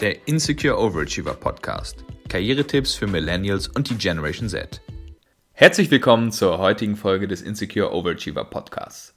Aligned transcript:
der 0.00 0.26
Insecure 0.26 0.78
Overachiever 0.78 1.34
Podcast. 1.34 2.04
Karrieretipps 2.28 2.94
für 2.94 3.06
Millennials 3.06 3.68
und 3.68 3.90
die 3.90 3.96
Generation 3.96 4.48
Z. 4.48 4.80
Herzlich 5.52 5.90
willkommen 5.90 6.32
zur 6.32 6.58
heutigen 6.58 6.96
Folge 6.96 7.28
des 7.28 7.42
Insecure 7.42 7.92
Overachiever 7.92 8.44
Podcasts. 8.44 9.14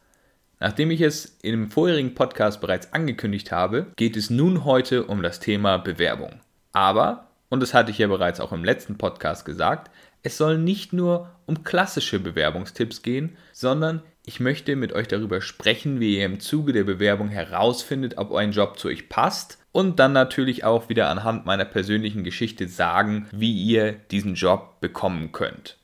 Nachdem 0.59 0.91
ich 0.91 1.01
es 1.01 1.37
im 1.41 1.71
vorherigen 1.71 2.13
Podcast 2.13 2.61
bereits 2.61 2.93
angekündigt 2.93 3.51
habe, 3.51 3.87
geht 3.95 4.17
es 4.17 4.29
nun 4.29 4.65
heute 4.65 5.05
um 5.05 5.23
das 5.23 5.39
Thema 5.39 5.77
Bewerbung. 5.77 6.39
Aber, 6.71 7.29
und 7.49 7.61
das 7.61 7.73
hatte 7.73 7.91
ich 7.91 7.97
ja 7.97 8.07
bereits 8.07 8.39
auch 8.39 8.51
im 8.51 8.63
letzten 8.63 8.97
Podcast 8.97 9.45
gesagt, 9.45 9.89
es 10.23 10.37
soll 10.37 10.57
nicht 10.57 10.93
nur 10.93 11.31
um 11.45 11.63
klassische 11.63 12.19
Bewerbungstipps 12.19 13.01
gehen, 13.01 13.37
sondern 13.53 14.01
ich 14.25 14.39
möchte 14.39 14.75
mit 14.75 14.93
euch 14.93 15.07
darüber 15.07 15.41
sprechen, 15.41 15.99
wie 15.99 16.17
ihr 16.17 16.25
im 16.25 16.39
Zuge 16.39 16.73
der 16.73 16.83
Bewerbung 16.83 17.29
herausfindet, 17.29 18.17
ob 18.17 18.33
ein 18.33 18.51
Job 18.51 18.79
zu 18.79 18.87
euch 18.87 19.07
passt 19.07 19.59
und 19.75 19.99
dann 19.99 20.13
natürlich 20.13 20.63
auch 20.63 20.87
wieder 20.87 21.09
anhand 21.09 21.45
meiner 21.45 21.65
persönlichen 21.65 22.23
Geschichte 22.23 22.69
sagen, 22.69 23.27
wie 23.33 23.51
ihr 23.51 23.91
diesen 23.91 24.35
Job 24.35 24.79
bekommen 24.79 25.33
könnt. 25.33 25.75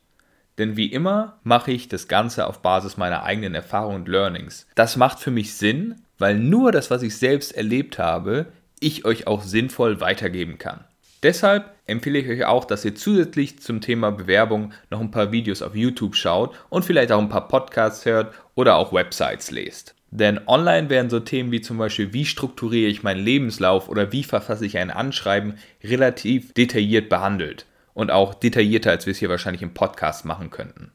Denn 0.58 0.78
wie 0.78 0.86
immer 0.86 1.40
mache 1.44 1.74
ich 1.74 1.90
das 1.90 2.08
Ganze 2.08 2.48
auf 2.48 2.62
Basis 2.62 2.96
meiner 2.96 3.24
eigenen 3.24 3.54
Erfahrungen 3.54 3.98
und 3.98 4.08
Learnings. 4.08 4.66
Das 4.76 4.96
macht 4.96 5.20
für 5.20 5.30
mich 5.30 5.56
Sinn, 5.56 5.96
weil 6.18 6.40
nur 6.40 6.72
das, 6.72 6.90
was 6.90 7.04
ich 7.04 7.18
selbst 7.18 7.52
erlebt 7.52 8.00
habe, 8.00 8.46
ich 8.80 9.04
euch 9.04 9.28
auch 9.28 9.44
sinnvoll 9.44 10.00
weitergeben 10.00 10.58
kann. 10.58 10.86
Deshalb 11.22 11.76
empfehle 11.86 12.20
ich 12.20 12.30
euch 12.30 12.46
auch, 12.46 12.64
dass 12.64 12.86
ihr 12.86 12.96
zusätzlich 12.96 13.60
zum 13.60 13.82
Thema 13.82 14.12
Bewerbung 14.12 14.72
noch 14.90 15.02
ein 15.02 15.12
paar 15.12 15.34
Videos 15.34 15.62
auf 15.62 15.76
YouTube 15.76 16.16
schaut 16.16 16.56
und 16.70 16.86
vielleicht 16.86 17.12
auch 17.12 17.20
ein 17.20 17.28
paar 17.28 17.50
Podcasts 17.50 18.06
hört 18.06 18.34
oder 18.56 18.78
auch 18.78 18.94
Websites 18.94 19.52
lest. 19.52 19.96
Denn 20.12 20.42
online 20.46 20.90
werden 20.90 21.10
so 21.10 21.22
Themen 21.22 21.52
wie 21.52 21.62
zum 21.62 21.78
Beispiel, 21.78 22.12
wie 22.12 22.26
strukturiere 22.26 22.90
ich 22.90 23.02
meinen 23.02 23.24
Lebenslauf 23.24 23.88
oder 23.88 24.12
wie 24.12 24.24
verfasse 24.24 24.66
ich 24.66 24.78
ein 24.78 24.92
Anschreiben, 24.92 25.56
relativ 25.84 26.54
detailliert 26.54 27.08
behandelt. 27.08 27.66
Und 27.94 28.12
auch 28.12 28.34
detaillierter, 28.34 28.92
als 28.92 29.06
wir 29.06 29.12
es 29.12 29.18
hier 29.18 29.30
wahrscheinlich 29.30 29.62
im 29.62 29.74
Podcast 29.74 30.26
machen 30.26 30.50
könnten. 30.50 30.92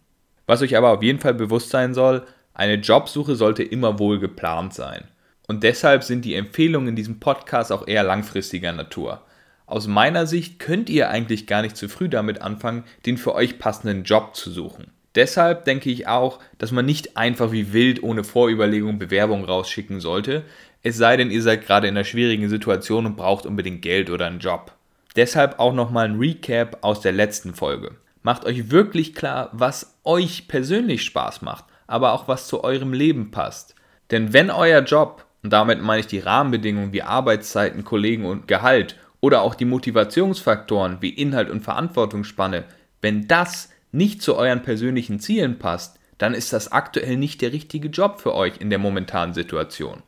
Was 0.47 0.63
euch 0.63 0.77
aber 0.77 0.91
auf 0.91 1.03
jeden 1.03 1.19
Fall 1.19 1.35
bewusst 1.35 1.71
sein 1.71 1.95
soll, 1.95 2.27
eine 2.55 2.75
Jobsuche 2.75 3.37
sollte 3.37 3.63
immer 3.63 3.99
wohl 3.99 4.19
geplant 4.19 4.75
sein. 4.75 5.05
Und 5.47 5.63
deshalb 5.63 6.05
sind 6.05 6.25
die 6.25 6.35
Empfehlungen 6.35 6.89
in 6.89 6.97
diesem 6.97 7.21
Podcast 7.21 7.73
auch 7.73 7.87
eher 7.87 8.03
langfristiger 8.03 8.73
Natur. 8.73 9.23
Aus 9.67 9.87
meiner 9.87 10.27
Sicht 10.27 10.59
könnt 10.59 10.89
ihr 10.89 11.11
eigentlich 11.11 11.47
gar 11.47 11.63
nicht 11.63 11.77
zu 11.77 11.89
früh 11.89 12.09
damit 12.09 12.41
anfangen, 12.41 12.85
den 13.05 13.19
für 13.19 13.35
euch 13.35 13.59
passenden 13.59 14.05
Job 14.05 14.37
zu 14.37 14.51
suchen. 14.51 14.93
Deshalb 15.17 15.65
denke 15.65 15.91
ich 15.91 16.07
auch, 16.07 16.39
dass 16.59 16.73
man 16.73 16.87
nicht 16.87 17.17
einfach 17.17 17.51
wie 17.51 17.73
wild 17.73 18.03
ohne 18.03 18.23
Vorüberlegung 18.23 18.99
Bewerbungen 18.99 19.47
rausschicken 19.47 19.99
sollte, 19.99 20.45
es 20.83 20.97
sei 20.99 21.17
denn, 21.17 21.31
ihr 21.31 21.43
seid 21.43 21.67
gerade 21.67 21.89
in 21.89 21.97
einer 21.97 22.05
schwierigen 22.05 22.49
Situation 22.49 23.07
und 23.07 23.17
braucht 23.17 23.47
unbedingt 23.47 23.83
Geld 23.83 24.11
oder 24.11 24.27
einen 24.27 24.39
Job. 24.39 24.73
Deshalb 25.17 25.59
auch 25.59 25.73
nochmal 25.73 26.05
ein 26.05 26.19
Recap 26.19 26.79
aus 26.83 27.01
der 27.01 27.13
letzten 27.13 27.55
Folge. 27.55 27.97
Macht 28.23 28.45
euch 28.45 28.71
wirklich 28.71 29.15
klar, 29.15 29.49
was 29.53 29.99
euch 30.05 30.47
persönlich 30.47 31.03
Spaß 31.03 31.43
macht, 31.43 31.65
aber 31.87 32.13
auch 32.13 32.29
was 32.29 32.47
zu 32.47 32.63
eurem 32.63 32.93
Leben 32.93 33.31
passt. 33.31 33.75
Denn 34.11 34.33
wenn 34.33 34.51
euer 34.51 34.83
Job, 34.83 35.25
und 35.43 35.53
damit 35.53 35.81
meine 35.81 36.01
ich 36.01 36.07
die 36.07 36.19
Rahmenbedingungen 36.19 36.93
wie 36.93 37.03
Arbeitszeiten, 37.03 37.85
Kollegen 37.85 38.27
und 38.27 38.47
Gehalt 38.47 38.97
oder 39.21 39.41
auch 39.41 39.55
die 39.55 39.65
Motivationsfaktoren 39.65 40.99
wie 41.01 41.11
Inhalt 41.11 41.51
und 41.51 41.63
Verantwortungsspanne, 41.63 42.65
wenn 43.01 43.27
das 43.27 43.71
nicht 43.97 44.23
zu 44.23 44.37
euren 44.37 44.63
persönlichen 44.63 45.19
Zielen 45.21 45.59
passt, 45.59 45.99
dann 46.19 46.35
ist 46.35 46.53
das 46.53 46.71
aktuell 46.71 47.17
nicht 47.17 47.43
der 47.43 47.53
richtige 47.53 47.89
Job 47.89 48.21
für 48.21 48.35
euch 48.35 48.61
in 48.61 48.71
der 48.71 48.79
momentanen 48.79 49.35
Situation. 49.35 50.03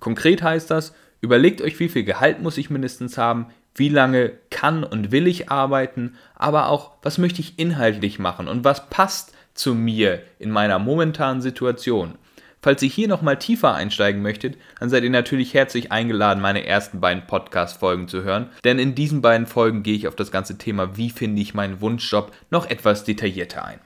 Konkret 0.00 0.42
heißt 0.42 0.70
das, 0.70 0.94
überlegt 1.20 1.60
euch, 1.60 1.78
wie 1.80 1.88
viel 1.88 2.04
Gehalt 2.04 2.40
muss 2.40 2.58
ich 2.58 2.70
mindestens 2.70 3.18
haben, 3.18 3.46
wie 3.74 3.88
lange 3.88 4.32
kann 4.50 4.84
und 4.84 5.10
will 5.10 5.26
ich 5.26 5.50
arbeiten, 5.50 6.14
aber 6.34 6.68
auch, 6.68 6.92
was 7.02 7.18
möchte 7.18 7.40
ich 7.40 7.58
inhaltlich 7.58 8.18
machen 8.18 8.46
und 8.46 8.64
was 8.64 8.88
passt 8.88 9.32
zu 9.52 9.74
mir 9.74 10.22
in 10.38 10.50
meiner 10.50 10.78
momentanen 10.78 11.42
Situation. 11.42 12.16
Falls 12.64 12.80
ihr 12.80 12.88
hier 12.88 13.08
nochmal 13.08 13.38
tiefer 13.38 13.74
einsteigen 13.74 14.22
möchtet, 14.22 14.56
dann 14.80 14.88
seid 14.88 15.04
ihr 15.04 15.10
natürlich 15.10 15.52
herzlich 15.52 15.92
eingeladen, 15.92 16.40
meine 16.40 16.64
ersten 16.66 16.98
beiden 16.98 17.26
Podcast-Folgen 17.26 18.08
zu 18.08 18.22
hören, 18.22 18.48
denn 18.64 18.78
in 18.78 18.94
diesen 18.94 19.20
beiden 19.20 19.46
Folgen 19.46 19.82
gehe 19.82 19.94
ich 19.94 20.08
auf 20.08 20.16
das 20.16 20.32
ganze 20.32 20.56
Thema, 20.56 20.96
wie 20.96 21.10
finde 21.10 21.42
ich 21.42 21.52
meinen 21.52 21.82
Wunschjob, 21.82 22.32
noch 22.48 22.64
etwas 22.64 23.04
detaillierter 23.04 23.66
ein. 23.66 23.80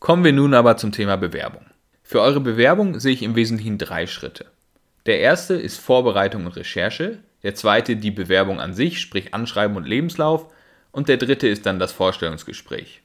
Kommen 0.00 0.24
wir 0.24 0.32
nun 0.32 0.52
aber 0.52 0.76
zum 0.76 0.90
Thema 0.90 1.14
Bewerbung. 1.14 1.64
Für 2.02 2.22
eure 2.22 2.40
Bewerbung 2.40 2.98
sehe 2.98 3.12
ich 3.12 3.22
im 3.22 3.36
Wesentlichen 3.36 3.78
drei 3.78 4.08
Schritte. 4.08 4.46
Der 5.06 5.20
erste 5.20 5.54
ist 5.54 5.78
Vorbereitung 5.78 6.44
und 6.46 6.56
Recherche, 6.56 7.20
der 7.44 7.54
zweite 7.54 7.94
die 7.94 8.10
Bewerbung 8.10 8.58
an 8.58 8.74
sich, 8.74 9.00
sprich 9.00 9.32
Anschreiben 9.32 9.76
und 9.76 9.86
Lebenslauf, 9.86 10.52
und 10.90 11.08
der 11.08 11.18
dritte 11.18 11.46
ist 11.46 11.66
dann 11.66 11.78
das 11.78 11.92
Vorstellungsgespräch. 11.92 13.03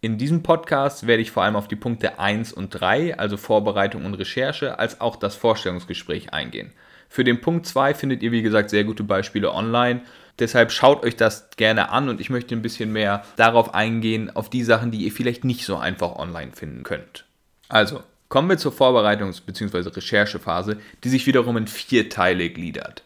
In 0.00 0.16
diesem 0.16 0.44
Podcast 0.44 1.08
werde 1.08 1.22
ich 1.22 1.32
vor 1.32 1.42
allem 1.42 1.56
auf 1.56 1.66
die 1.66 1.74
Punkte 1.74 2.20
1 2.20 2.52
und 2.52 2.70
3, 2.70 3.18
also 3.18 3.36
Vorbereitung 3.36 4.04
und 4.04 4.14
Recherche, 4.14 4.78
als 4.78 5.00
auch 5.00 5.16
das 5.16 5.34
Vorstellungsgespräch 5.34 6.32
eingehen. 6.32 6.72
Für 7.08 7.24
den 7.24 7.40
Punkt 7.40 7.66
2 7.66 7.94
findet 7.94 8.22
ihr, 8.22 8.30
wie 8.30 8.42
gesagt, 8.42 8.70
sehr 8.70 8.84
gute 8.84 9.02
Beispiele 9.02 9.52
online. 9.52 10.02
Deshalb 10.38 10.70
schaut 10.70 11.04
euch 11.04 11.16
das 11.16 11.50
gerne 11.56 11.88
an 11.88 12.08
und 12.08 12.20
ich 12.20 12.30
möchte 12.30 12.54
ein 12.54 12.62
bisschen 12.62 12.92
mehr 12.92 13.24
darauf 13.34 13.74
eingehen, 13.74 14.30
auf 14.36 14.48
die 14.48 14.62
Sachen, 14.62 14.92
die 14.92 15.04
ihr 15.04 15.10
vielleicht 15.10 15.42
nicht 15.42 15.64
so 15.64 15.76
einfach 15.76 16.14
online 16.14 16.52
finden 16.52 16.84
könnt. 16.84 17.24
Also, 17.68 18.04
kommen 18.28 18.48
wir 18.48 18.58
zur 18.58 18.72
Vorbereitungs- 18.72 19.42
bzw. 19.44 19.88
Recherchephase, 19.88 20.76
die 21.02 21.08
sich 21.08 21.26
wiederum 21.26 21.56
in 21.56 21.66
vier 21.66 22.08
Teile 22.08 22.50
gliedert. 22.50 23.02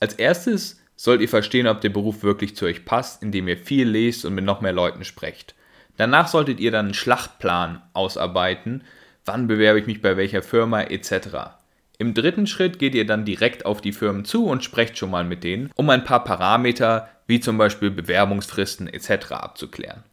Als 0.00 0.14
erstes 0.14 0.80
sollt 0.96 1.20
ihr 1.20 1.28
verstehen, 1.28 1.68
ob 1.68 1.82
der 1.82 1.90
Beruf 1.90 2.24
wirklich 2.24 2.56
zu 2.56 2.64
euch 2.64 2.84
passt, 2.84 3.22
indem 3.22 3.46
ihr 3.46 3.58
viel 3.58 3.88
lest 3.88 4.24
und 4.24 4.34
mit 4.34 4.44
noch 4.44 4.60
mehr 4.60 4.72
Leuten 4.72 5.04
sprecht. 5.04 5.54
Danach 5.96 6.28
solltet 6.28 6.60
ihr 6.60 6.70
dann 6.70 6.86
einen 6.86 6.94
Schlachtplan 6.94 7.82
ausarbeiten, 7.92 8.84
wann 9.24 9.46
bewerbe 9.46 9.80
ich 9.80 9.86
mich 9.86 10.02
bei 10.02 10.16
welcher 10.16 10.42
Firma 10.42 10.82
etc. 10.82 11.56
Im 11.98 12.12
dritten 12.12 12.46
Schritt 12.46 12.78
geht 12.78 12.94
ihr 12.94 13.06
dann 13.06 13.24
direkt 13.24 13.64
auf 13.64 13.80
die 13.80 13.92
Firmen 13.92 14.24
zu 14.24 14.46
und 14.46 14.62
sprecht 14.62 14.98
schon 14.98 15.10
mal 15.10 15.24
mit 15.24 15.44
denen, 15.44 15.70
um 15.74 15.88
ein 15.90 16.04
paar 16.04 16.24
Parameter 16.24 17.08
wie 17.26 17.40
zum 17.40 17.58
Beispiel 17.58 17.90
Bewerbungsfristen 17.90 18.86
etc. 18.88 19.32
abzuklären. 19.32 20.04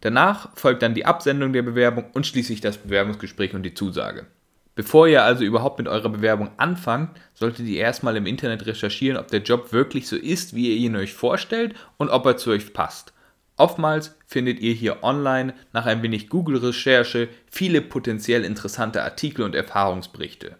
Danach 0.00 0.50
folgt 0.56 0.82
dann 0.82 0.94
die 0.94 1.06
Absendung 1.06 1.52
der 1.52 1.62
Bewerbung 1.62 2.06
und 2.12 2.26
schließlich 2.26 2.60
das 2.60 2.78
Bewerbungsgespräch 2.78 3.54
und 3.54 3.62
die 3.62 3.74
Zusage. 3.74 4.26
Bevor 4.74 5.08
ihr 5.08 5.24
also 5.24 5.42
überhaupt 5.42 5.78
mit 5.78 5.88
eurer 5.88 6.08
Bewerbung 6.08 6.50
anfangt, 6.56 7.18
solltet 7.34 7.66
ihr 7.66 7.80
erstmal 7.80 8.16
im 8.16 8.26
Internet 8.26 8.64
recherchieren, 8.64 9.18
ob 9.18 9.26
der 9.28 9.42
Job 9.42 9.72
wirklich 9.72 10.06
so 10.06 10.14
ist, 10.14 10.54
wie 10.54 10.70
ihr 10.70 10.76
ihn 10.76 10.94
euch 10.94 11.14
vorstellt 11.14 11.74
und 11.96 12.10
ob 12.10 12.24
er 12.26 12.36
zu 12.36 12.50
euch 12.50 12.72
passt. 12.72 13.12
Oftmals 13.58 14.16
findet 14.26 14.60
ihr 14.60 14.72
hier 14.72 15.02
online 15.02 15.52
nach 15.72 15.84
ein 15.84 16.02
wenig 16.02 16.28
Google-Recherche 16.28 17.28
viele 17.50 17.82
potenziell 17.82 18.44
interessante 18.44 19.02
Artikel 19.02 19.42
und 19.42 19.54
Erfahrungsberichte. 19.54 20.56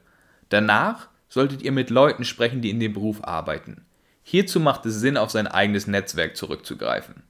Danach 0.49 1.09
solltet 1.29 1.63
ihr 1.63 1.73
mit 1.73 1.91
Leuten 1.91 2.25
sprechen, 2.25 2.61
die 2.61 2.71
in 2.71 2.81
dem 2.81 2.93
Beruf 2.93 3.23
arbeiten. 3.23 3.85
Hierzu 4.25 4.61
macht 4.61 4.85
es 4.85 5.01
Sinn, 5.01 5.17
auf 5.17 5.31
sein 5.31 5.47
eigenes 5.47 5.87
Netzwerk 5.87 6.37
zurückzugreifen. 6.37 7.23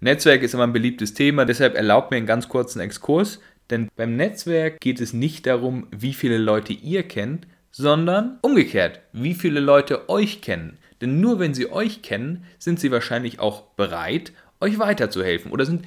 Netzwerk 0.00 0.42
ist 0.42 0.54
immer 0.54 0.64
ein 0.64 0.72
beliebtes 0.72 1.14
Thema, 1.14 1.44
deshalb 1.44 1.76
erlaubt 1.76 2.10
mir 2.10 2.16
einen 2.16 2.26
ganz 2.26 2.48
kurzen 2.48 2.80
Exkurs, 2.80 3.38
denn 3.70 3.88
beim 3.94 4.16
Netzwerk 4.16 4.80
geht 4.80 5.00
es 5.00 5.12
nicht 5.12 5.46
darum, 5.46 5.86
wie 5.92 6.12
viele 6.12 6.38
Leute 6.38 6.72
ihr 6.72 7.04
kennt, 7.04 7.46
sondern 7.70 8.38
umgekehrt, 8.42 9.00
wie 9.12 9.34
viele 9.34 9.60
Leute 9.60 10.08
euch 10.08 10.42
kennen. 10.42 10.78
Denn 11.00 11.20
nur 11.20 11.38
wenn 11.38 11.54
sie 11.54 11.70
euch 11.70 12.02
kennen, 12.02 12.44
sind 12.58 12.80
sie 12.80 12.90
wahrscheinlich 12.90 13.40
auch 13.40 13.62
bereit, 13.76 14.32
euch 14.62 14.78
weiterzuhelfen 14.78 15.52
oder 15.52 15.66
sind 15.66 15.84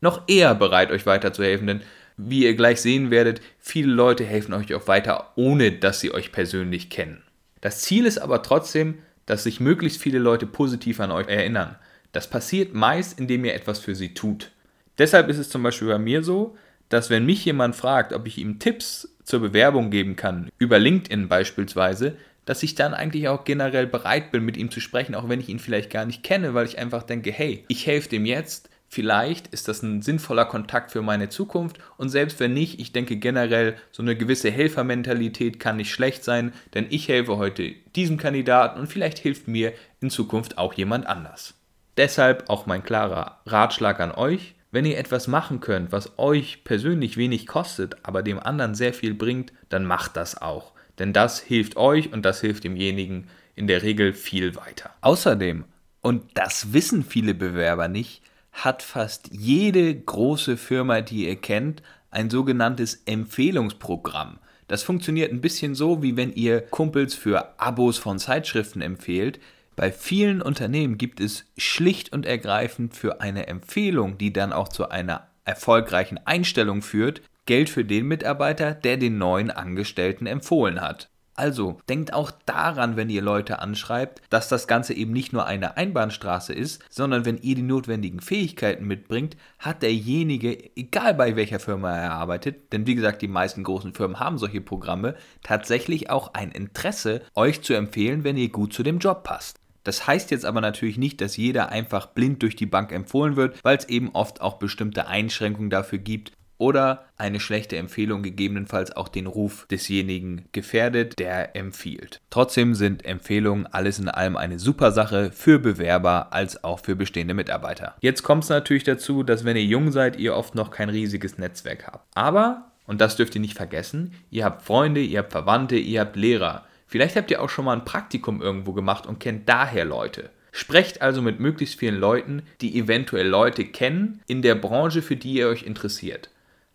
noch 0.00 0.22
eher 0.28 0.54
bereit, 0.54 0.90
euch 0.90 1.06
weiterzuhelfen, 1.06 1.66
denn 1.66 1.80
wie 2.16 2.44
ihr 2.44 2.54
gleich 2.54 2.80
sehen 2.80 3.10
werdet, 3.10 3.40
viele 3.58 3.92
Leute 3.92 4.24
helfen 4.24 4.54
euch 4.54 4.74
auch 4.74 4.86
weiter, 4.86 5.32
ohne 5.36 5.72
dass 5.72 6.00
sie 6.00 6.12
euch 6.12 6.32
persönlich 6.32 6.90
kennen. 6.90 7.22
Das 7.60 7.80
Ziel 7.80 8.06
ist 8.06 8.18
aber 8.18 8.42
trotzdem, 8.42 8.98
dass 9.26 9.44
sich 9.44 9.60
möglichst 9.60 10.00
viele 10.00 10.18
Leute 10.18 10.46
positiv 10.46 11.00
an 11.00 11.10
euch 11.10 11.28
erinnern. 11.28 11.76
Das 12.12 12.28
passiert 12.28 12.74
meist, 12.74 13.18
indem 13.18 13.44
ihr 13.44 13.54
etwas 13.54 13.78
für 13.78 13.94
sie 13.94 14.14
tut. 14.14 14.50
Deshalb 14.98 15.28
ist 15.28 15.38
es 15.38 15.48
zum 15.48 15.62
Beispiel 15.62 15.88
bei 15.88 15.98
mir 15.98 16.22
so, 16.22 16.56
dass 16.88 17.08
wenn 17.08 17.24
mich 17.24 17.44
jemand 17.44 17.76
fragt, 17.76 18.12
ob 18.12 18.26
ich 18.26 18.38
ihm 18.38 18.58
Tipps 18.58 19.16
zur 19.24 19.40
Bewerbung 19.40 19.90
geben 19.90 20.16
kann, 20.16 20.50
über 20.58 20.78
LinkedIn 20.78 21.28
beispielsweise, 21.28 22.16
dass 22.50 22.64
ich 22.64 22.74
dann 22.74 22.94
eigentlich 22.94 23.28
auch 23.28 23.44
generell 23.44 23.86
bereit 23.86 24.32
bin, 24.32 24.44
mit 24.44 24.56
ihm 24.56 24.72
zu 24.72 24.80
sprechen, 24.80 25.14
auch 25.14 25.28
wenn 25.28 25.38
ich 25.38 25.48
ihn 25.48 25.60
vielleicht 25.60 25.88
gar 25.88 26.04
nicht 26.04 26.24
kenne, 26.24 26.52
weil 26.52 26.66
ich 26.66 26.80
einfach 26.80 27.04
denke, 27.04 27.30
hey, 27.30 27.64
ich 27.68 27.86
helfe 27.86 28.08
dem 28.08 28.26
jetzt, 28.26 28.68
vielleicht 28.88 29.46
ist 29.54 29.68
das 29.68 29.84
ein 29.84 30.02
sinnvoller 30.02 30.46
Kontakt 30.46 30.90
für 30.90 31.00
meine 31.00 31.28
Zukunft. 31.28 31.78
Und 31.96 32.08
selbst 32.08 32.40
wenn 32.40 32.52
nicht, 32.52 32.80
ich 32.80 32.90
denke 32.90 33.14
generell, 33.18 33.76
so 33.92 34.02
eine 34.02 34.16
gewisse 34.16 34.50
Helfermentalität 34.50 35.60
kann 35.60 35.76
nicht 35.76 35.92
schlecht 35.92 36.24
sein, 36.24 36.52
denn 36.74 36.86
ich 36.90 37.06
helfe 37.06 37.36
heute 37.36 37.70
diesem 37.94 38.16
Kandidaten 38.16 38.80
und 38.80 38.88
vielleicht 38.88 39.18
hilft 39.18 39.46
mir 39.46 39.72
in 40.00 40.10
Zukunft 40.10 40.58
auch 40.58 40.74
jemand 40.74 41.06
anders. 41.06 41.54
Deshalb 41.96 42.50
auch 42.50 42.66
mein 42.66 42.82
klarer 42.82 43.42
Ratschlag 43.46 44.00
an 44.00 44.10
euch, 44.10 44.56
wenn 44.72 44.84
ihr 44.84 44.98
etwas 44.98 45.28
machen 45.28 45.60
könnt, 45.60 45.92
was 45.92 46.18
euch 46.18 46.64
persönlich 46.64 47.16
wenig 47.16 47.46
kostet, 47.46 48.04
aber 48.04 48.24
dem 48.24 48.40
anderen 48.40 48.74
sehr 48.74 48.92
viel 48.92 49.14
bringt, 49.14 49.52
dann 49.68 49.84
macht 49.84 50.16
das 50.16 50.42
auch 50.42 50.72
denn 51.00 51.12
das 51.12 51.40
hilft 51.40 51.76
euch 51.76 52.12
und 52.12 52.24
das 52.24 52.40
hilft 52.40 52.62
demjenigen 52.62 53.26
in 53.56 53.66
der 53.66 53.82
Regel 53.82 54.12
viel 54.12 54.54
weiter. 54.54 54.90
Außerdem 55.00 55.64
Und 56.02 56.22
das 56.34 56.72
wissen 56.72 57.04
viele 57.04 57.34
Bewerber 57.34 57.88
nicht, 57.88 58.22
hat 58.52 58.82
fast 58.82 59.30
jede 59.32 59.94
große 59.94 60.56
Firma, 60.56 61.00
die 61.00 61.26
ihr 61.26 61.36
kennt, 61.36 61.82
ein 62.10 62.30
sogenanntes 62.30 63.02
Empfehlungsprogramm. 63.06 64.38
Das 64.66 64.82
funktioniert 64.82 65.32
ein 65.32 65.40
bisschen 65.40 65.74
so, 65.74 66.02
wie 66.02 66.16
wenn 66.16 66.32
ihr 66.32 66.60
Kumpels 66.60 67.14
für 67.14 67.58
Abos 67.60 67.98
von 67.98 68.18
Zeitschriften 68.18 68.82
empfehlt. 68.82 69.40
Bei 69.76 69.90
vielen 69.90 70.42
Unternehmen 70.42 70.96
gibt 70.96 71.20
es 71.20 71.44
schlicht 71.56 72.12
und 72.12 72.24
ergreifend 72.26 72.94
für 72.94 73.20
eine 73.20 73.46
Empfehlung, 73.46 74.18
die 74.18 74.32
dann 74.32 74.52
auch 74.52 74.68
zu 74.68 74.88
einer 74.88 75.26
erfolgreichen 75.44 76.18
Einstellung 76.24 76.82
führt, 76.82 77.22
Geld 77.50 77.68
für 77.68 77.84
den 77.84 78.06
Mitarbeiter, 78.06 78.74
der 78.74 78.96
den 78.96 79.18
neuen 79.18 79.50
Angestellten 79.50 80.26
empfohlen 80.26 80.80
hat. 80.80 81.10
Also 81.34 81.80
denkt 81.88 82.12
auch 82.12 82.30
daran, 82.46 82.94
wenn 82.94 83.10
ihr 83.10 83.22
Leute 83.22 83.58
anschreibt, 83.58 84.22
dass 84.30 84.48
das 84.48 84.68
Ganze 84.68 84.94
eben 84.94 85.10
nicht 85.12 85.32
nur 85.32 85.46
eine 85.46 85.76
Einbahnstraße 85.76 86.52
ist, 86.52 86.80
sondern 86.90 87.24
wenn 87.24 87.38
ihr 87.38 87.56
die 87.56 87.62
notwendigen 87.62 88.20
Fähigkeiten 88.20 88.86
mitbringt, 88.86 89.36
hat 89.58 89.82
derjenige, 89.82 90.76
egal 90.76 91.14
bei 91.14 91.34
welcher 91.34 91.58
Firma 91.58 91.90
er 91.90 92.12
arbeitet, 92.12 92.72
denn 92.72 92.86
wie 92.86 92.94
gesagt, 92.94 93.20
die 93.20 93.26
meisten 93.26 93.64
großen 93.64 93.94
Firmen 93.94 94.20
haben 94.20 94.38
solche 94.38 94.60
Programme, 94.60 95.16
tatsächlich 95.42 96.08
auch 96.08 96.34
ein 96.34 96.52
Interesse, 96.52 97.22
euch 97.34 97.62
zu 97.62 97.74
empfehlen, 97.74 98.22
wenn 98.22 98.36
ihr 98.36 98.50
gut 98.50 98.72
zu 98.72 98.84
dem 98.84 99.00
Job 99.00 99.24
passt. 99.24 99.58
Das 99.82 100.06
heißt 100.06 100.30
jetzt 100.30 100.44
aber 100.44 100.60
natürlich 100.60 100.98
nicht, 100.98 101.20
dass 101.20 101.36
jeder 101.36 101.70
einfach 101.70 102.06
blind 102.06 102.42
durch 102.42 102.54
die 102.54 102.66
Bank 102.66 102.92
empfohlen 102.92 103.34
wird, 103.34 103.58
weil 103.64 103.76
es 103.76 103.88
eben 103.88 104.10
oft 104.10 104.40
auch 104.40 104.58
bestimmte 104.58 105.08
Einschränkungen 105.08 105.70
dafür 105.70 105.98
gibt, 105.98 106.32
oder 106.60 107.06
eine 107.16 107.40
schlechte 107.40 107.76
Empfehlung 107.76 108.22
gegebenenfalls 108.22 108.94
auch 108.94 109.08
den 109.08 109.26
Ruf 109.26 109.66
desjenigen 109.70 110.44
gefährdet, 110.52 111.18
der 111.18 111.56
empfiehlt. 111.56 112.20
Trotzdem 112.28 112.74
sind 112.74 113.04
Empfehlungen 113.04 113.66
alles 113.66 113.98
in 113.98 114.08
allem 114.08 114.36
eine 114.36 114.58
super 114.58 114.92
Sache 114.92 115.32
für 115.32 115.58
Bewerber 115.58 116.32
als 116.32 116.62
auch 116.62 116.80
für 116.80 116.96
bestehende 116.96 117.34
Mitarbeiter. 117.34 117.96
Jetzt 118.00 118.22
kommt 118.22 118.44
es 118.44 118.50
natürlich 118.50 118.84
dazu, 118.84 119.22
dass 119.22 119.44
wenn 119.44 119.56
ihr 119.56 119.64
jung 119.64 119.90
seid, 119.90 120.16
ihr 120.16 120.36
oft 120.36 120.54
noch 120.54 120.70
kein 120.70 120.90
riesiges 120.90 121.38
Netzwerk 121.38 121.86
habt. 121.86 122.06
Aber, 122.14 122.70
und 122.86 123.00
das 123.00 123.16
dürft 123.16 123.34
ihr 123.34 123.40
nicht 123.40 123.56
vergessen, 123.56 124.12
ihr 124.30 124.44
habt 124.44 124.62
Freunde, 124.62 125.00
ihr 125.00 125.20
habt 125.20 125.32
Verwandte, 125.32 125.76
ihr 125.76 126.00
habt 126.00 126.16
Lehrer. 126.16 126.66
Vielleicht 126.86 127.16
habt 127.16 127.30
ihr 127.30 127.40
auch 127.40 127.48
schon 127.48 127.64
mal 127.64 127.76
ein 127.76 127.86
Praktikum 127.86 128.42
irgendwo 128.42 128.72
gemacht 128.72 129.06
und 129.06 129.18
kennt 129.18 129.48
daher 129.48 129.86
Leute. 129.86 130.28
Sprecht 130.52 131.00
also 131.00 131.22
mit 131.22 131.40
möglichst 131.40 131.78
vielen 131.78 131.98
Leuten, 131.98 132.42
die 132.60 132.78
eventuell 132.78 133.26
Leute 133.26 133.64
kennen 133.64 134.20
in 134.26 134.42
der 134.42 134.56
Branche, 134.56 135.00
für 135.00 135.16
die 135.16 135.34
ihr 135.34 135.48
euch 135.48 135.62
interessiert. 135.62 136.28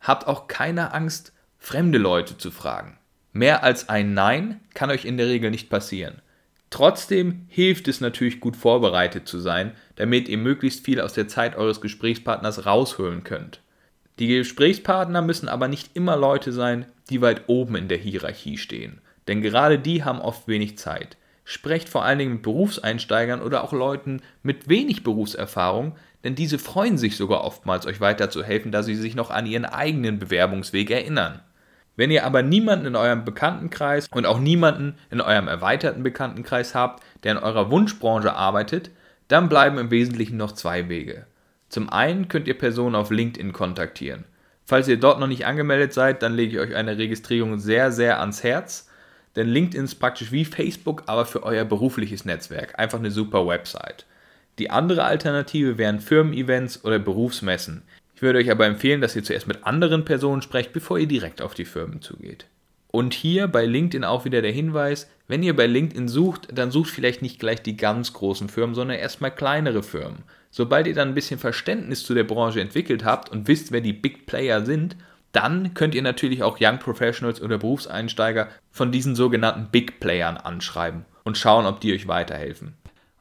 Habt 0.06 0.28
auch 0.28 0.48
keine 0.48 0.94
Angst, 0.94 1.34
fremde 1.58 1.98
Leute 1.98 2.38
zu 2.38 2.52
fragen. 2.52 3.00
Mehr 3.34 3.64
als 3.64 3.90
ein 3.90 4.14
Nein 4.14 4.60
kann 4.76 4.92
euch 4.92 5.04
in 5.04 5.18
der 5.18 5.28
Regel 5.28 5.50
nicht 5.50 5.68
passieren. 5.68 6.22
Trotzdem 6.70 7.48
hilft 7.48 7.88
es 7.88 8.02
natürlich 8.02 8.40
gut 8.40 8.56
vorbereitet 8.56 9.28
zu 9.28 9.40
sein, 9.40 9.72
damit 9.96 10.30
ihr 10.30 10.38
möglichst 10.38 10.86
viel 10.86 11.02
aus 11.02 11.14
der 11.14 11.28
Zeit 11.28 11.56
eures 11.56 11.82
Gesprächspartners 11.82 12.68
rausholen 12.68 13.24
könnt. 13.24 13.62
Die 14.20 14.28
Gesprächspartner 14.28 15.24
müssen 15.24 15.50
aber 15.50 15.68
nicht 15.68 15.96
immer 15.96 16.18
Leute 16.18 16.54
sein, 16.54 16.86
die 17.10 17.22
weit 17.22 17.44
oben 17.48 17.76
in 17.76 17.88
der 17.88 17.98
Hierarchie 17.98 18.60
stehen, 18.60 19.02
denn 19.28 19.42
gerade 19.42 19.80
die 19.80 20.04
haben 20.04 20.22
oft 20.22 20.48
wenig 20.48 20.78
Zeit. 20.78 21.18
Sprecht 21.44 21.90
vor 21.90 22.06
allen 22.06 22.20
Dingen 22.20 22.34
mit 22.34 22.44
Berufseinsteigern 22.44 23.42
oder 23.42 23.64
auch 23.64 23.74
Leuten 23.74 24.22
mit 24.44 24.70
wenig 24.70 25.04
Berufserfahrung, 25.04 25.96
denn 26.26 26.34
diese 26.34 26.58
freuen 26.58 26.98
sich 26.98 27.18
sogar 27.18 27.44
oftmals, 27.44 27.86
euch 27.86 28.02
weiterzuhelfen, 28.02 28.72
da 28.72 28.82
sie 28.82 28.96
sich 28.96 29.16
noch 29.16 29.30
an 29.30 29.46
ihren 29.46 29.64
eigenen 29.64 30.18
Bewerbungsweg 30.18 30.90
erinnern. 30.90 31.40
Wenn 31.96 32.10
ihr 32.10 32.26
aber 32.26 32.42
niemanden 32.42 32.88
in 32.88 32.96
eurem 32.96 33.24
Bekanntenkreis 33.24 34.08
und 34.12 34.26
auch 34.26 34.40
niemanden 34.40 34.96
in 35.12 35.22
eurem 35.22 35.48
erweiterten 35.48 36.02
Bekanntenkreis 36.02 36.74
habt, 36.74 37.04
der 37.24 37.34
in 37.34 37.38
eurer 37.38 37.70
Wunschbranche 37.70 38.34
arbeitet, 38.34 38.90
dann 39.28 39.50
bleiben 39.50 39.78
im 39.78 39.92
Wesentlichen 39.92 40.36
noch 40.36 40.54
zwei 40.54 40.90
Wege. 40.90 41.28
Zum 41.70 41.90
einen 41.90 42.28
könnt 42.28 42.48
ihr 42.48 42.58
Personen 42.58 42.96
auf 42.96 43.12
LinkedIn 43.12 43.54
kontaktieren. 43.54 44.26
Falls 44.66 44.88
ihr 44.88 45.00
dort 45.00 45.20
noch 45.20 45.28
nicht 45.28 45.46
angemeldet 45.46 45.94
seid, 45.94 46.24
dann 46.24 46.34
lege 46.34 46.54
ich 46.54 46.60
euch 46.60 46.76
eine 46.76 46.98
Registrierung 46.98 47.60
sehr, 47.60 47.92
sehr 47.92 48.20
ans 48.20 48.44
Herz. 48.44 48.90
Denn 49.36 49.48
LinkedIn 49.48 49.86
ist 49.86 49.96
praktisch 49.96 50.32
wie 50.32 50.44
Facebook, 50.44 51.04
aber 51.06 51.26
für 51.26 51.44
euer 51.44 51.66
berufliches 51.66 52.26
Netzwerk. 52.26 52.80
Einfach 52.80 52.98
eine 52.98 53.12
super 53.12 53.46
Website. 53.46 54.08
Die 54.60 54.70
andere 54.70 55.04
Alternative 55.04 55.78
wären 55.78 56.00
Firmen-Events 56.00 56.86
oder 56.86 57.00
Berufsmessen. 57.00 57.84
Ich 58.16 58.22
würde 58.22 58.40
euch 58.40 58.50
aber 58.50 58.66
empfehlen, 58.66 59.02
dass 59.02 59.16
ihr 59.16 59.24
zuerst 59.24 59.48
mit 59.48 59.66
anderen 59.66 60.06
Personen 60.06 60.42
sprecht, 60.42 60.72
bevor 60.72 60.98
ihr 60.98 61.08
direkt 61.08 61.42
auf 61.42 61.54
die 61.54 61.66
Firmen 61.66 62.02
zugeht. 62.02 62.46
Und 62.92 63.14
hier 63.14 63.50
bei 63.50 63.66
LinkedIn 63.66 64.06
auch 64.06 64.24
wieder 64.24 64.42
der 64.42 64.54
Hinweis, 64.54 65.10
wenn 65.28 65.44
ihr 65.44 65.54
bei 65.54 65.68
LinkedIn 65.68 66.08
sucht, 66.08 66.48
dann 66.58 66.72
sucht 66.72 66.90
vielleicht 66.90 67.22
nicht 67.22 67.40
gleich 67.40 67.62
die 67.62 67.76
ganz 67.76 68.14
großen 68.14 68.48
Firmen, 68.48 68.74
sondern 68.74 68.98
erstmal 68.98 69.32
kleinere 69.32 69.84
Firmen. 69.84 70.24
Sobald 70.50 70.88
ihr 70.88 70.94
dann 70.94 71.10
ein 71.10 71.16
bisschen 71.16 71.38
Verständnis 71.38 72.06
zu 72.06 72.14
der 72.14 72.24
Branche 72.24 72.62
entwickelt 72.62 73.04
habt 73.04 73.28
und 73.28 73.50
wisst, 73.50 73.74
wer 73.74 73.82
die 73.82 73.92
Big 73.92 74.26
Player 74.26 74.66
sind, 74.66 74.96
dann 75.34 75.74
könnt 75.74 75.96
ihr 75.96 76.02
natürlich 76.02 76.44
auch 76.44 76.58
Young 76.62 76.80
Professionals 76.80 77.42
oder 77.42 77.58
Berufseinsteiger 77.58 78.48
von 78.72 78.94
diesen 78.94 79.16
sogenannten 79.16 79.68
Big 79.70 80.00
Playern 80.00 80.38
anschreiben 80.38 81.04
und 81.26 81.38
schauen, 81.38 81.66
ob 81.66 81.82
die 81.82 81.94
euch 81.94 82.08
weiterhelfen. 82.08 82.76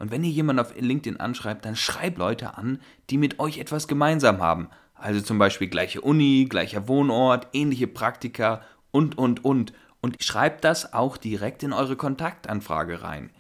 Und 0.05 0.11
wenn 0.11 0.23
ihr 0.23 0.31
jemanden 0.31 0.61
auf 0.61 0.75
LinkedIn 0.79 1.19
anschreibt, 1.19 1.65
dann 1.65 1.77
schreibt 1.77 2.19
Leute 2.19 2.59
an, 2.59 2.79
die 3.09 3.17
mit 3.17 3.39
euch 3.41 3.57
etwas 3.57 3.89
gemeinsam 3.89 4.43
haben. 4.43 4.69
Also 4.93 5.23
zum 5.23 5.39
Beispiel 5.39 5.67
gleiche 5.67 6.03
Uni, 6.03 6.47
gleicher 6.47 6.89
Wohnort, 6.89 7.49
ähnliche 7.55 7.87
Praktika 7.87 8.61
und, 8.91 9.17
und, 9.17 9.47
und. 9.47 9.73
Und 10.03 10.23
schreibt 10.23 10.63
das 10.63 10.93
auch 10.93 11.17
direkt 11.17 11.63
in 11.63 11.73
eure 11.73 11.97
Kontaktanfrage 11.97 13.01
rein. 13.01 13.31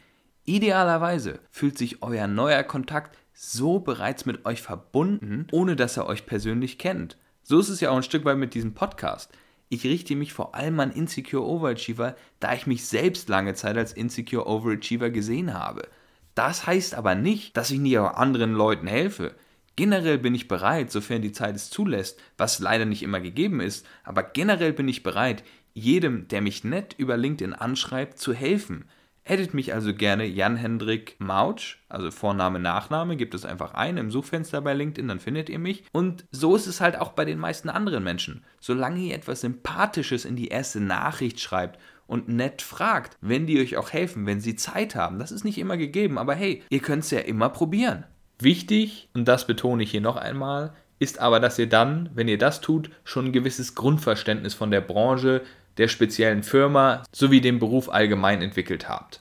Idealerweise 0.46 1.40
fühlt 1.50 1.76
sich 1.76 2.02
euer 2.02 2.28
neuer 2.28 2.62
Kontakt 2.62 3.18
so 3.34 3.78
bereits 3.78 4.24
mit 4.24 4.46
euch 4.46 4.62
verbunden, 4.62 5.48
ohne 5.52 5.76
dass 5.76 5.98
er 5.98 6.06
euch 6.06 6.24
persönlich 6.24 6.78
kennt. 6.78 7.18
So 7.42 7.58
ist 7.58 7.68
es 7.68 7.80
ja 7.80 7.90
auch 7.90 7.96
ein 7.96 8.02
Stück 8.02 8.24
weit 8.24 8.38
mit 8.38 8.54
diesem 8.54 8.72
Podcast. 8.72 9.30
Ich 9.68 9.84
richte 9.84 10.16
mich 10.16 10.32
vor 10.32 10.54
allem 10.54 10.80
an 10.80 10.92
Insecure 10.92 11.44
Overachiever, 11.44 12.16
da 12.40 12.54
ich 12.54 12.66
mich 12.66 12.86
selbst 12.86 13.28
lange 13.28 13.52
Zeit 13.52 13.76
als 13.76 13.92
Insecure 13.92 14.46
Overachiever 14.46 15.10
gesehen 15.10 15.52
habe. 15.52 15.88
Das 16.34 16.66
heißt 16.66 16.94
aber 16.94 17.14
nicht, 17.14 17.56
dass 17.56 17.70
ich 17.70 17.78
nicht 17.78 17.98
auch 17.98 18.14
anderen 18.14 18.52
Leuten 18.52 18.86
helfe. 18.86 19.34
Generell 19.76 20.18
bin 20.18 20.34
ich 20.34 20.48
bereit, 20.48 20.90
sofern 20.90 21.22
die 21.22 21.32
Zeit 21.32 21.56
es 21.56 21.70
zulässt, 21.70 22.20
was 22.36 22.60
leider 22.60 22.84
nicht 22.84 23.02
immer 23.02 23.20
gegeben 23.20 23.60
ist, 23.60 23.86
aber 24.04 24.22
generell 24.22 24.72
bin 24.72 24.88
ich 24.88 25.02
bereit, 25.02 25.42
jedem, 25.72 26.28
der 26.28 26.40
mich 26.40 26.62
nett 26.62 26.94
über 26.96 27.16
LinkedIn 27.16 27.52
anschreibt, 27.52 28.18
zu 28.18 28.32
helfen. 28.32 28.84
Edit 29.26 29.54
mich 29.54 29.72
also 29.72 29.94
gerne 29.94 30.26
Jan-Hendrik 30.26 31.16
Mautsch, 31.18 31.78
also 31.88 32.10
Vorname, 32.10 32.58
Nachname, 32.58 33.16
gibt 33.16 33.34
es 33.34 33.46
einfach 33.46 33.72
ein 33.72 33.96
im 33.96 34.10
Suchfenster 34.10 34.60
bei 34.60 34.74
LinkedIn, 34.74 35.08
dann 35.08 35.18
findet 35.18 35.48
ihr 35.48 35.58
mich. 35.58 35.82
Und 35.92 36.26
so 36.30 36.54
ist 36.54 36.66
es 36.66 36.82
halt 36.82 37.00
auch 37.00 37.12
bei 37.12 37.24
den 37.24 37.38
meisten 37.38 37.70
anderen 37.70 38.04
Menschen. 38.04 38.44
Solange 38.60 39.00
ihr 39.00 39.14
etwas 39.14 39.40
Sympathisches 39.40 40.26
in 40.26 40.36
die 40.36 40.48
erste 40.48 40.80
Nachricht 40.80 41.40
schreibt 41.40 41.80
und 42.06 42.28
nett 42.28 42.62
fragt, 42.62 43.16
wenn 43.20 43.46
die 43.46 43.60
euch 43.60 43.76
auch 43.76 43.92
helfen, 43.92 44.26
wenn 44.26 44.40
sie 44.40 44.56
Zeit 44.56 44.94
haben. 44.94 45.18
Das 45.18 45.32
ist 45.32 45.44
nicht 45.44 45.58
immer 45.58 45.76
gegeben, 45.76 46.18
aber 46.18 46.34
hey, 46.34 46.62
ihr 46.70 46.80
könnt 46.80 47.04
es 47.04 47.10
ja 47.10 47.20
immer 47.20 47.48
probieren. 47.48 48.04
Wichtig, 48.38 49.08
und 49.14 49.26
das 49.26 49.46
betone 49.46 49.82
ich 49.82 49.90
hier 49.90 50.00
noch 50.00 50.16
einmal, 50.16 50.74
ist 50.98 51.18
aber, 51.20 51.40
dass 51.40 51.58
ihr 51.58 51.68
dann, 51.68 52.10
wenn 52.14 52.28
ihr 52.28 52.38
das 52.38 52.60
tut, 52.60 52.90
schon 53.04 53.26
ein 53.26 53.32
gewisses 53.32 53.74
Grundverständnis 53.74 54.54
von 54.54 54.70
der 54.70 54.80
Branche, 54.80 55.42
der 55.76 55.88
speziellen 55.88 56.42
Firma 56.42 57.02
sowie 57.12 57.40
dem 57.40 57.58
Beruf 57.58 57.88
allgemein 57.88 58.42
entwickelt 58.42 58.88
habt. 58.88 59.20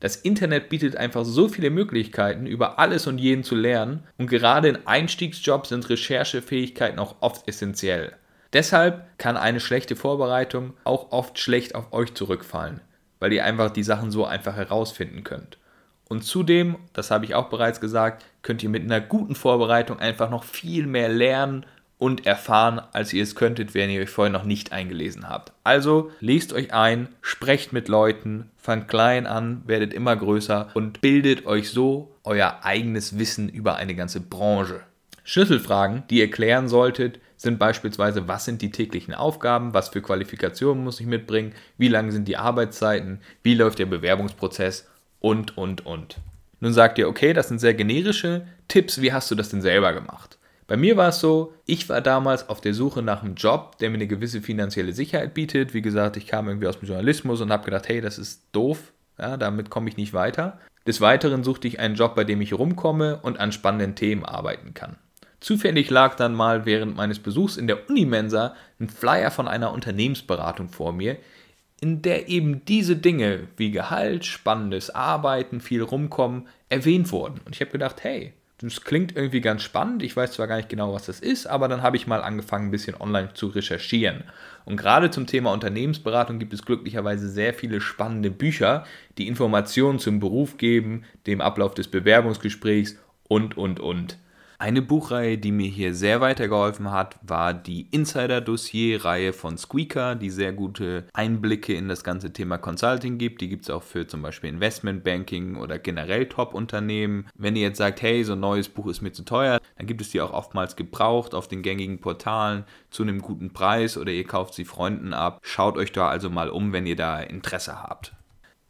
Das 0.00 0.16
Internet 0.16 0.68
bietet 0.68 0.96
einfach 0.96 1.24
so 1.24 1.48
viele 1.48 1.70
Möglichkeiten, 1.70 2.46
über 2.46 2.78
alles 2.78 3.06
und 3.06 3.18
jeden 3.18 3.42
zu 3.42 3.56
lernen, 3.56 4.04
und 4.16 4.28
gerade 4.28 4.68
in 4.68 4.86
Einstiegsjobs 4.86 5.70
sind 5.70 5.88
Recherchefähigkeiten 5.88 7.00
auch 7.00 7.16
oft 7.20 7.48
essentiell. 7.48 8.12
Deshalb 8.52 9.06
kann 9.18 9.36
eine 9.36 9.60
schlechte 9.60 9.94
Vorbereitung 9.94 10.72
auch 10.84 11.12
oft 11.12 11.38
schlecht 11.38 11.74
auf 11.74 11.92
euch 11.92 12.14
zurückfallen, 12.14 12.80
weil 13.20 13.32
ihr 13.32 13.44
einfach 13.44 13.70
die 13.70 13.82
Sachen 13.82 14.10
so 14.10 14.24
einfach 14.24 14.56
herausfinden 14.56 15.22
könnt. 15.22 15.58
Und 16.08 16.24
zudem, 16.24 16.76
das 16.94 17.10
habe 17.10 17.26
ich 17.26 17.34
auch 17.34 17.50
bereits 17.50 17.80
gesagt, 17.80 18.24
könnt 18.40 18.62
ihr 18.62 18.70
mit 18.70 18.82
einer 18.82 19.00
guten 19.00 19.34
Vorbereitung 19.34 19.98
einfach 19.98 20.30
noch 20.30 20.44
viel 20.44 20.86
mehr 20.86 21.10
lernen 21.10 21.66
und 21.98 22.26
erfahren, 22.26 22.80
als 22.92 23.12
ihr 23.12 23.22
es 23.22 23.34
könntet, 23.34 23.74
wenn 23.74 23.90
ihr 23.90 24.00
euch 24.00 24.08
vorher 24.08 24.32
noch 24.32 24.44
nicht 24.44 24.72
eingelesen 24.72 25.28
habt. 25.28 25.52
Also 25.64 26.10
lest 26.20 26.52
euch 26.52 26.72
ein, 26.72 27.08
sprecht 27.20 27.72
mit 27.72 27.88
Leuten, 27.88 28.50
fangt 28.56 28.88
klein 28.88 29.26
an, 29.26 29.62
werdet 29.66 29.92
immer 29.92 30.16
größer 30.16 30.70
und 30.74 31.00
bildet 31.02 31.44
euch 31.44 31.70
so 31.70 32.14
euer 32.24 32.60
eigenes 32.62 33.18
Wissen 33.18 33.48
über 33.48 33.76
eine 33.76 33.94
ganze 33.94 34.20
Branche. 34.20 34.80
Schlüsselfragen, 35.24 36.04
die 36.08 36.20
ihr 36.20 36.30
klären 36.30 36.68
solltet, 36.68 37.20
sind 37.38 37.58
beispielsweise, 37.58 38.28
was 38.28 38.44
sind 38.44 38.60
die 38.60 38.70
täglichen 38.70 39.14
Aufgaben, 39.14 39.72
was 39.72 39.88
für 39.88 40.02
Qualifikationen 40.02 40.84
muss 40.84 41.00
ich 41.00 41.06
mitbringen, 41.06 41.54
wie 41.78 41.88
lang 41.88 42.10
sind 42.10 42.28
die 42.28 42.36
Arbeitszeiten, 42.36 43.20
wie 43.42 43.54
läuft 43.54 43.78
der 43.78 43.86
Bewerbungsprozess 43.86 44.86
und, 45.20 45.56
und, 45.56 45.86
und. 45.86 46.18
Nun 46.60 46.72
sagt 46.74 46.98
ihr, 46.98 47.08
okay, 47.08 47.32
das 47.32 47.48
sind 47.48 47.60
sehr 47.60 47.74
generische 47.74 48.46
Tipps, 48.66 49.00
wie 49.00 49.12
hast 49.12 49.30
du 49.30 49.34
das 49.34 49.48
denn 49.48 49.62
selber 49.62 49.92
gemacht? 49.92 50.38
Bei 50.66 50.76
mir 50.76 50.98
war 50.98 51.08
es 51.08 51.20
so, 51.20 51.54
ich 51.64 51.88
war 51.88 52.02
damals 52.02 52.50
auf 52.50 52.60
der 52.60 52.74
Suche 52.74 53.00
nach 53.00 53.22
einem 53.22 53.36
Job, 53.36 53.78
der 53.78 53.88
mir 53.88 53.94
eine 53.94 54.06
gewisse 54.06 54.42
finanzielle 54.42 54.92
Sicherheit 54.92 55.32
bietet. 55.32 55.72
Wie 55.72 55.80
gesagt, 55.80 56.18
ich 56.18 56.26
kam 56.26 56.46
irgendwie 56.46 56.66
aus 56.66 56.78
dem 56.78 56.88
Journalismus 56.88 57.40
und 57.40 57.50
habe 57.50 57.64
gedacht, 57.64 57.88
hey, 57.88 58.02
das 58.02 58.18
ist 58.18 58.42
doof, 58.52 58.92
ja, 59.18 59.38
damit 59.38 59.70
komme 59.70 59.88
ich 59.88 59.96
nicht 59.96 60.12
weiter. 60.12 60.58
Des 60.86 61.00
Weiteren 61.00 61.42
suchte 61.42 61.68
ich 61.68 61.80
einen 61.80 61.94
Job, 61.94 62.14
bei 62.14 62.24
dem 62.24 62.42
ich 62.42 62.52
rumkomme 62.52 63.18
und 63.22 63.40
an 63.40 63.52
spannenden 63.52 63.94
Themen 63.94 64.26
arbeiten 64.26 64.74
kann. 64.74 64.96
Zufällig 65.40 65.88
lag 65.90 66.16
dann 66.16 66.34
mal 66.34 66.66
während 66.66 66.96
meines 66.96 67.20
Besuchs 67.20 67.56
in 67.56 67.66
der 67.66 67.88
Unimensa 67.88 68.54
ein 68.80 68.88
Flyer 68.88 69.30
von 69.30 69.46
einer 69.46 69.72
Unternehmensberatung 69.72 70.68
vor 70.68 70.92
mir, 70.92 71.16
in 71.80 72.02
der 72.02 72.28
eben 72.28 72.64
diese 72.64 72.96
Dinge 72.96 73.46
wie 73.56 73.70
Gehalt, 73.70 74.24
spannendes 74.24 74.90
Arbeiten, 74.90 75.60
viel 75.60 75.82
rumkommen 75.82 76.48
erwähnt 76.68 77.12
wurden. 77.12 77.40
Und 77.44 77.54
ich 77.54 77.60
habe 77.60 77.70
gedacht, 77.70 78.02
hey, 78.02 78.32
das 78.60 78.80
klingt 78.80 79.14
irgendwie 79.16 79.40
ganz 79.40 79.62
spannend. 79.62 80.02
Ich 80.02 80.16
weiß 80.16 80.32
zwar 80.32 80.48
gar 80.48 80.56
nicht 80.56 80.68
genau, 80.68 80.92
was 80.92 81.06
das 81.06 81.20
ist, 81.20 81.46
aber 81.46 81.68
dann 81.68 81.82
habe 81.82 81.96
ich 81.96 82.08
mal 82.08 82.22
angefangen, 82.22 82.66
ein 82.66 82.70
bisschen 82.72 83.00
online 83.00 83.32
zu 83.34 83.46
recherchieren. 83.46 84.24
Und 84.64 84.76
gerade 84.76 85.10
zum 85.12 85.28
Thema 85.28 85.52
Unternehmensberatung 85.52 86.40
gibt 86.40 86.52
es 86.52 86.64
glücklicherweise 86.64 87.28
sehr 87.28 87.54
viele 87.54 87.80
spannende 87.80 88.32
Bücher, 88.32 88.84
die 89.16 89.28
Informationen 89.28 90.00
zum 90.00 90.18
Beruf 90.18 90.56
geben, 90.56 91.04
dem 91.28 91.40
Ablauf 91.40 91.74
des 91.74 91.86
Bewerbungsgesprächs 91.86 92.96
und, 93.28 93.56
und, 93.56 93.78
und. 93.78 94.18
Eine 94.60 94.82
Buchreihe, 94.82 95.38
die 95.38 95.52
mir 95.52 95.70
hier 95.70 95.94
sehr 95.94 96.20
weitergeholfen 96.20 96.90
hat, 96.90 97.14
war 97.22 97.54
die 97.54 97.86
Insider-Dossier-Reihe 97.92 99.32
von 99.32 99.56
Squeaker, 99.56 100.16
die 100.16 100.30
sehr 100.30 100.52
gute 100.52 101.06
Einblicke 101.12 101.74
in 101.74 101.86
das 101.86 102.02
ganze 102.02 102.32
Thema 102.32 102.58
Consulting 102.58 103.18
gibt. 103.18 103.40
Die 103.40 103.48
gibt 103.48 103.66
es 103.66 103.70
auch 103.70 103.84
für 103.84 104.08
zum 104.08 104.20
Beispiel 104.20 104.50
Investmentbanking 104.50 105.54
oder 105.54 105.78
generell 105.78 106.26
Top-Unternehmen. 106.26 107.28
Wenn 107.36 107.54
ihr 107.54 107.68
jetzt 107.68 107.78
sagt, 107.78 108.02
hey, 108.02 108.24
so 108.24 108.32
ein 108.32 108.40
neues 108.40 108.68
Buch 108.68 108.88
ist 108.88 109.00
mir 109.00 109.12
zu 109.12 109.22
teuer, 109.22 109.60
dann 109.76 109.86
gibt 109.86 110.00
es 110.00 110.10
die 110.10 110.20
auch 110.20 110.32
oftmals 110.32 110.74
gebraucht 110.74 111.36
auf 111.36 111.46
den 111.46 111.62
gängigen 111.62 112.00
Portalen 112.00 112.64
zu 112.90 113.04
einem 113.04 113.22
guten 113.22 113.52
Preis 113.52 113.96
oder 113.96 114.10
ihr 114.10 114.24
kauft 114.24 114.54
sie 114.54 114.64
Freunden 114.64 115.14
ab. 115.14 115.38
Schaut 115.42 115.76
euch 115.76 115.92
da 115.92 116.08
also 116.08 116.30
mal 116.30 116.50
um, 116.50 116.72
wenn 116.72 116.84
ihr 116.84 116.96
da 116.96 117.20
Interesse 117.20 117.80
habt. 117.80 118.12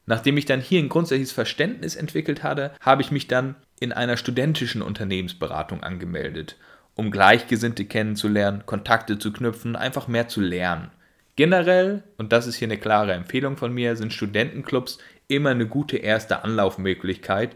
Nachdem 0.05 0.37
ich 0.37 0.45
dann 0.45 0.61
hier 0.61 0.81
ein 0.81 0.91
grundsätzliches 0.91 1.33
Verständnis 1.33 1.97
entwickelt 1.97 2.43
hatte, 2.43 2.73
habe 2.81 3.01
ich 3.01 3.11
mich 3.11 3.27
dann 3.27 3.57
in 3.81 3.93
einer 3.93 4.17
studentischen 4.17 4.83
Unternehmensberatung 4.83 5.83
angemeldet, 5.83 6.57
um 6.95 7.11
Gleichgesinnte 7.11 7.85
kennenzulernen, 7.85 8.65
Kontakte 8.67 9.19
zu 9.19 9.33
knüpfen, 9.33 9.77
einfach 9.77 10.09
mehr 10.09 10.29
zu 10.29 10.41
lernen. 10.41 10.91
Generell, 11.37 12.03
und 12.17 12.33
das 12.33 12.49
ist 12.49 12.57
hier 12.57 12.67
eine 12.67 12.79
klare 12.79 13.13
Empfehlung 13.13 13.57
von 13.57 13.73
mir, 13.73 13.95
sind 13.95 14.13
Studentenclubs 14.13 14.99
immer 15.29 15.51
eine 15.51 15.67
gute 15.67 15.97
erste 15.97 16.43
Anlaufmöglichkeit, 16.43 17.55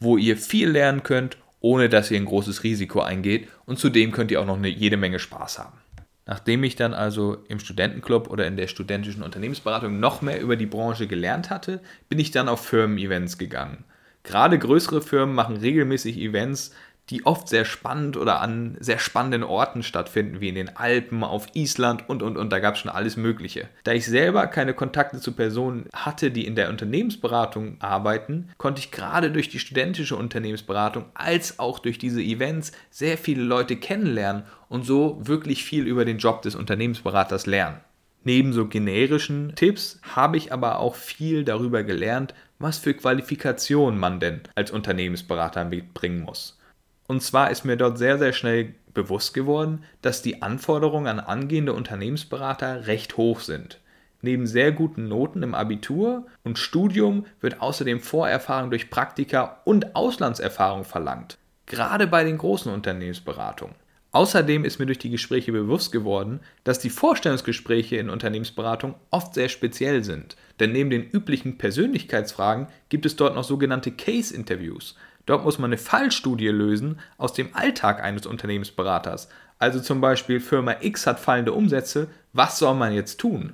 wo 0.00 0.16
ihr 0.16 0.36
viel 0.36 0.70
lernen 0.70 1.02
könnt, 1.04 1.36
ohne 1.60 1.88
dass 1.88 2.10
ihr 2.10 2.16
ein 2.16 2.24
großes 2.24 2.64
Risiko 2.64 3.00
eingeht 3.00 3.48
und 3.66 3.78
zudem 3.78 4.12
könnt 4.12 4.30
ihr 4.30 4.40
auch 4.40 4.46
noch 4.46 4.56
eine, 4.56 4.68
jede 4.68 4.96
Menge 4.96 5.18
Spaß 5.18 5.58
haben. 5.58 5.78
Nachdem 6.26 6.64
ich 6.64 6.76
dann 6.76 6.94
also 6.94 7.44
im 7.48 7.60
Studentenclub 7.60 8.30
oder 8.30 8.46
in 8.46 8.56
der 8.56 8.66
studentischen 8.66 9.22
Unternehmensberatung 9.22 10.00
noch 10.00 10.22
mehr 10.22 10.40
über 10.40 10.56
die 10.56 10.66
Branche 10.66 11.06
gelernt 11.06 11.50
hatte, 11.50 11.80
bin 12.08 12.18
ich 12.18 12.30
dann 12.30 12.48
auf 12.48 12.64
Firmen-Events 12.66 13.36
gegangen. 13.36 13.84
Gerade 14.22 14.58
größere 14.58 15.02
Firmen 15.02 15.34
machen 15.34 15.56
regelmäßig 15.56 16.18
Events, 16.18 16.72
die 17.10 17.26
oft 17.26 17.48
sehr 17.48 17.64
spannend 17.64 18.16
oder 18.16 18.40
an 18.40 18.76
sehr 18.78 18.98
spannenden 18.98 19.42
Orten 19.42 19.82
stattfinden, 19.82 20.40
wie 20.40 20.48
in 20.48 20.54
den 20.54 20.76
Alpen, 20.76 21.24
auf 21.24 21.48
Island 21.54 22.08
und 22.08 22.22
und 22.22 22.36
und. 22.36 22.50
Da 22.50 22.60
gab 22.60 22.74
es 22.74 22.80
schon 22.80 22.90
alles 22.90 23.16
Mögliche. 23.16 23.68
Da 23.82 23.92
ich 23.92 24.06
selber 24.06 24.46
keine 24.46 24.74
Kontakte 24.74 25.20
zu 25.20 25.32
Personen 25.32 25.88
hatte, 25.92 26.30
die 26.30 26.46
in 26.46 26.54
der 26.54 26.68
Unternehmensberatung 26.68 27.76
arbeiten, 27.80 28.50
konnte 28.58 28.80
ich 28.80 28.92
gerade 28.92 29.32
durch 29.32 29.48
die 29.48 29.58
studentische 29.58 30.16
Unternehmensberatung 30.16 31.06
als 31.14 31.58
auch 31.58 31.80
durch 31.80 31.98
diese 31.98 32.22
Events 32.22 32.72
sehr 32.90 33.18
viele 33.18 33.42
Leute 33.42 33.76
kennenlernen 33.76 34.44
und 34.68 34.86
so 34.86 35.18
wirklich 35.20 35.64
viel 35.64 35.86
über 35.86 36.04
den 36.04 36.18
Job 36.18 36.42
des 36.42 36.54
Unternehmensberaters 36.54 37.46
lernen. 37.46 37.80
Neben 38.22 38.52
so 38.52 38.66
generischen 38.66 39.54
Tipps 39.54 39.98
habe 40.02 40.36
ich 40.36 40.52
aber 40.52 40.78
auch 40.78 40.94
viel 40.94 41.44
darüber 41.44 41.82
gelernt, 41.82 42.34
was 42.58 42.78
für 42.78 42.92
Qualifikationen 42.92 43.98
man 43.98 44.20
denn 44.20 44.42
als 44.54 44.70
Unternehmensberater 44.70 45.64
mitbringen 45.64 46.20
muss. 46.20 46.58
Und 47.06 47.22
zwar 47.22 47.50
ist 47.50 47.64
mir 47.64 47.76
dort 47.76 47.98
sehr, 47.98 48.18
sehr 48.18 48.32
schnell 48.32 48.74
bewusst 48.92 49.32
geworden, 49.32 49.84
dass 50.02 50.22
die 50.22 50.42
Anforderungen 50.42 51.06
an 51.06 51.20
angehende 51.20 51.72
Unternehmensberater 51.72 52.86
recht 52.86 53.16
hoch 53.16 53.40
sind. 53.40 53.80
Neben 54.22 54.46
sehr 54.46 54.70
guten 54.70 55.08
Noten 55.08 55.42
im 55.42 55.54
Abitur 55.54 56.26
und 56.44 56.58
Studium 56.58 57.24
wird 57.40 57.62
außerdem 57.62 58.00
Vorerfahrung 58.00 58.70
durch 58.70 58.90
Praktika 58.90 59.62
und 59.64 59.96
Auslandserfahrung 59.96 60.84
verlangt. 60.84 61.38
Gerade 61.64 62.06
bei 62.06 62.22
den 62.24 62.36
großen 62.36 62.70
Unternehmensberatungen. 62.70 63.74
Außerdem 64.12 64.64
ist 64.64 64.80
mir 64.80 64.86
durch 64.86 64.98
die 64.98 65.10
Gespräche 65.10 65.52
bewusst 65.52 65.92
geworden, 65.92 66.40
dass 66.64 66.80
die 66.80 66.90
Vorstellungsgespräche 66.90 67.96
in 67.96 68.10
Unternehmensberatung 68.10 68.96
oft 69.10 69.34
sehr 69.34 69.48
speziell 69.48 70.02
sind. 70.02 70.36
Denn 70.58 70.72
neben 70.72 70.90
den 70.90 71.08
üblichen 71.08 71.58
Persönlichkeitsfragen 71.58 72.66
gibt 72.88 73.06
es 73.06 73.14
dort 73.14 73.36
noch 73.36 73.44
sogenannte 73.44 73.92
Case-Interviews. 73.92 74.96
Dort 75.26 75.44
muss 75.44 75.58
man 75.58 75.68
eine 75.68 75.78
Fallstudie 75.78 76.48
lösen 76.48 76.98
aus 77.18 77.34
dem 77.34 77.54
Alltag 77.54 78.02
eines 78.02 78.26
Unternehmensberaters. 78.26 79.28
Also 79.60 79.78
zum 79.78 80.00
Beispiel 80.00 80.40
Firma 80.40 80.76
X 80.80 81.06
hat 81.06 81.20
fallende 81.20 81.52
Umsätze, 81.52 82.08
was 82.32 82.58
soll 82.58 82.74
man 82.74 82.92
jetzt 82.92 83.18
tun? 83.18 83.52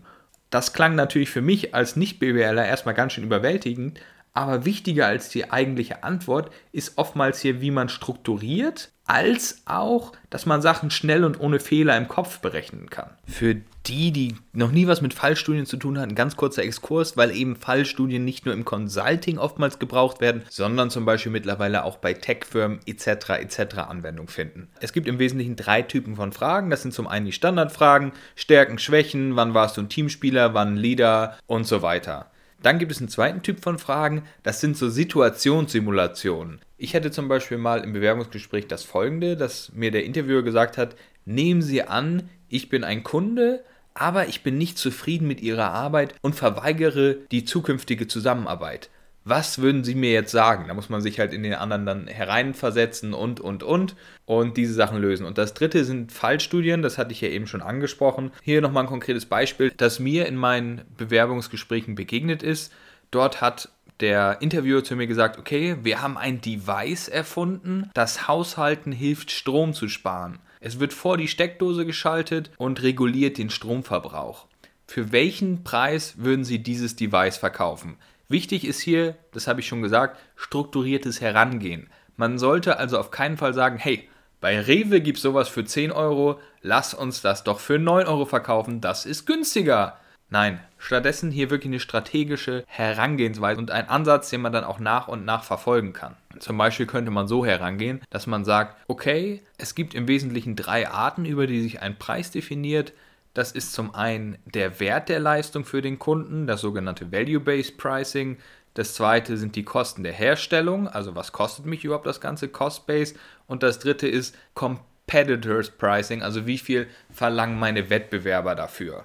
Das 0.49 0.73
klang 0.73 0.95
natürlich 0.95 1.29
für 1.29 1.43
mich 1.43 1.75
als 1.75 1.97
Nicht-BWLer 1.97 2.65
erstmal 2.65 2.95
ganz 2.95 3.13
schön 3.13 3.25
überwältigend, 3.25 4.01
aber 4.37 4.67
wichtiger 4.67 5.07
als 5.07 5.31
die 5.31 5.51
eigentliche 5.51 6.05
Antwort 6.05 6.51
ist 6.71 6.99
oftmals 6.99 7.41
hier, 7.41 7.63
wie 7.63 7.71
man 7.71 7.89
strukturiert, 7.89 8.91
als 9.07 9.63
auch, 9.65 10.13
dass 10.29 10.45
man 10.45 10.61
Sachen 10.61 10.91
schnell 10.91 11.25
und 11.25 11.41
ohne 11.41 11.59
Fehler 11.59 11.97
im 11.97 12.07
Kopf 12.07 12.41
berechnen 12.41 12.91
kann. 12.91 13.11
Für 13.27 13.57
die, 13.87 14.11
die 14.11 14.35
noch 14.53 14.73
nie 14.73 14.89
was 14.89 15.01
mit 15.01 15.15
Fallstudien 15.15 15.65
zu 15.65 15.79
tun 15.79 15.99
hatten, 15.99 16.15
ganz 16.15 16.37
kurzer 16.37 16.65
Exkurs, 16.65 17.17
weil 17.17 17.35
eben 17.35 17.57
Fallstudien 17.57 18.27
nicht 18.27 18.45
nur 18.45 18.53
im 18.53 18.67
Consulting 18.67 19.39
oftmals 19.39 19.79
gebraucht 19.79 20.21
werden, 20.21 20.43
sondern 20.51 20.91
zum 20.91 21.07
Beispiel 21.07 21.33
mittlerweile 21.33 21.85
auch 21.85 21.97
bei 21.97 22.13
Tech-Firmen 22.13 22.81
etc. 22.85 23.07
etc. 23.41 23.79
Anwendung 23.89 24.29
finden. 24.29 24.69
Es 24.81 24.93
gibt 24.93 25.09
im 25.09 25.19
Wesentlichen 25.19 25.57
drei 25.57 25.81
Typen 25.81 26.17
von 26.17 26.33
Fragen. 26.33 26.69
Das 26.69 26.83
sind 26.83 26.93
zum 26.93 27.07
einen 27.07 27.25
die 27.25 27.33
Standardfragen, 27.33 28.13
Stärken, 28.35 28.79
Schwächen, 28.79 29.35
wann 29.37 29.55
warst 29.55 29.79
du 29.79 29.83
ein 29.83 29.89
Teamspieler, 29.89 30.53
wann 30.53 30.77
Leader 30.77 31.39
und 31.47 31.67
so 31.67 31.81
weiter. 31.81 32.31
Dann 32.63 32.79
gibt 32.79 32.93
es 32.93 32.99
einen 32.99 33.09
zweiten 33.09 33.43
Typ 33.43 33.63
von 33.63 33.79
Fragen, 33.79 34.23
das 34.43 34.61
sind 34.61 34.77
so 34.77 34.89
Situationssimulationen. 34.89 36.61
Ich 36.79 36.95
hätte 36.95 37.11
zum 37.11 37.29
Beispiel 37.29 37.59
mal 37.59 37.85
im 37.85 37.93
Bewerbungsgespräch 37.93 38.67
das 38.67 38.83
folgende, 38.83 39.37
dass 39.37 39.73
mir 39.73 39.91
der 39.91 40.05
Interviewer 40.05 40.43
gesagt 40.43 40.79
hat, 40.79 40.97
nehmen 41.25 41.63
Sie 41.63 41.83
an, 41.83 42.29
ich 42.49 42.69
bin 42.69 42.85
ein 42.85 43.03
Kunde, 43.03 43.65
aber 43.95 44.29
ich 44.29 44.43
bin 44.43 44.59
nicht 44.59 44.79
zufrieden 44.79 45.27
mit 45.27 45.41
Ihrer 45.41 45.73
Arbeit 45.73 46.15
und 46.23 46.35
verweigere 46.35 47.19
die 47.31 47.45
zukünftige 47.45 48.09
Zusammenarbeit 48.09 48.91
was 49.27 49.59
würden 49.59 49.83
Sie 49.83 49.97
mir 49.97 50.13
jetzt 50.13 50.31
sagen? 50.31 50.67
Da 50.69 50.75
muss 50.75 50.89
man 50.89 51.01
sich 51.01 51.19
halt 51.19 51.33
in 51.33 51.43
den 51.43 51.55
anderen 51.55 51.85
dann 51.85 52.07
hereinversetzen 52.07 53.13
und, 53.13 53.41
und, 53.41 53.65
und 53.65 53.97
und 54.25 54.57
diese 54.57 54.73
Sachen 54.73 54.99
lösen. 54.99 55.27
Und 55.27 55.37
das 55.37 55.53
dritte 55.53 55.85
sind 55.85 56.13
Fallstudien, 56.13 56.81
das 56.81 56.97
hatte 56.97 57.11
ich 57.11 57.21
ja 57.21 57.29
eben 57.29 57.49
schon 57.49 57.61
angesprochen. 57.61 58.31
Hier 58.43 58.61
nochmal 58.61 58.85
ein 58.85 58.89
konkretes 58.89 59.27
Beispiel, 59.27 59.73
das 59.77 59.99
mir 59.99 60.27
in 60.27 60.37
meinen 60.37 60.83
Bewerbungsgesprächen 60.97 61.97
begegnet 61.97 62.45
ist. 62.45 62.73
Dort 63.11 63.41
hat 63.41 63.69
der 63.99 64.39
Interviewer 64.41 64.85
zu 64.85 64.95
mir 64.95 65.09
gesagt, 65.09 65.39
okay, 65.39 65.77
wir 65.83 66.03
haben 66.03 66.17
ein 66.17 66.41
Device 66.41 67.09
erfunden, 67.09 67.91
das 67.95 68.29
Haushalten 68.29 68.93
hilft, 68.93 69.33
Strom 69.33 69.75
zu 69.75 69.89
sparen. 69.89 70.39
Es 70.61 70.79
wird 70.79 70.93
vor 70.93 71.17
die 71.17 71.29
Steckdose 71.29 71.85
geschaltet 71.85 72.53
und 72.59 72.83
reguliert 72.83 73.39
den 73.39 73.51
Stromverbrauch. 73.51 74.47
Für 74.87 75.11
welchen 75.11 75.65
Preis 75.65 76.15
würden 76.19 76.45
Sie 76.45 76.61
dieses 76.61 76.95
Device 76.95 77.39
verkaufen? 77.39 77.97
Wichtig 78.29 78.67
ist 78.67 78.81
hier, 78.81 79.17
das 79.33 79.47
habe 79.47 79.61
ich 79.61 79.69
schon 79.69 79.83
gesagt, 79.83 80.19
strukturiertes 80.35 81.21
Herangehen. 81.21 81.89
Man 82.17 82.39
sollte 82.39 82.79
also 82.79 82.99
auf 82.99 83.11
keinen 83.11 83.37
Fall 83.37 83.55
sagen, 83.55 83.79
hey, 83.79 84.09
bei 84.41 84.61
Rewe 84.61 85.01
gibt 85.01 85.19
es 85.19 85.23
sowas 85.23 85.49
für 85.49 85.65
10 85.65 85.93
Euro, 85.93 86.41
lass 86.61 86.93
uns 86.93 87.23
das 87.23 87.45
doch 87.45 87.61
für 87.61 87.79
9 87.79 88.07
Euro 88.07 88.25
verkaufen, 88.25 88.81
das 88.81 89.07
ist 89.07 89.27
günstiger. 89.27 89.99
Nein, 90.29 90.61
stattdessen 90.79 91.31
hier 91.31 91.51
wirklich 91.51 91.71
eine 91.71 91.79
strategische 91.79 92.65
Herangehensweise 92.67 93.61
und 93.61 93.71
ein 93.71 93.89
Ansatz, 93.89 94.29
den 94.29 94.41
man 94.41 94.53
dann 94.53 94.65
auch 94.65 94.81
nach 94.81 95.07
und 95.07 95.25
nach 95.25 95.45
verfolgen 95.45 95.93
kann. 95.93 96.17
Zum 96.41 96.59
Beispiel 96.59 96.87
könnte 96.87 97.13
man 97.13 97.29
so 97.29 97.47
herangehen, 97.47 98.01
dass 98.11 98.27
man 98.27 98.45
sagt, 98.45 98.77
okay, 98.89 99.43
es 99.57 99.77
gibt 99.77 99.95
im 99.95 100.09
Wesentlichen 100.09 100.57
drei 100.57 100.89
Arten, 100.89 101.25
über 101.25 101.47
die 101.47 101.63
sich 101.63 101.81
ein 101.81 101.97
Preis 101.97 102.33
definiert. 102.33 102.93
Das 103.37 103.53
ist 103.53 103.75
zum 103.75 103.95
einen 103.95 104.39
der 104.47 104.81
Wert 104.81 105.11
der 105.11 105.21
Leistung 105.21 105.67
für 105.67 105.83
den 105.83 105.99
Kunden, 105.99 106.47
das 106.47 106.63
sogenannte 106.63 107.13
Value-Based 107.13 107.77
Pricing. 107.77 108.39
Das 108.73 108.95
zweite 108.95 109.37
sind 109.37 109.57
die 109.57 109.63
Kosten 109.63 110.05
der 110.05 110.15
Herstellung, 110.15 110.89
also 110.89 111.15
was 111.15 111.33
kostet 111.33 111.67
mich 111.67 111.85
überhaupt 111.85 112.07
das 112.07 112.23
ganze 112.23 112.49
Cost-Base. 112.49 113.15
Und 113.47 113.63
das 113.63 113.79
dritte 113.79 114.09
ist 114.09 114.35
Competitors 114.55 115.69
Pricing, 115.69 116.23
also 116.23 116.47
wie 116.47 116.57
viel 116.57 116.87
verlangen 117.13 117.59
meine 117.59 117.91
Wettbewerber 117.91 118.55
dafür. 118.55 119.05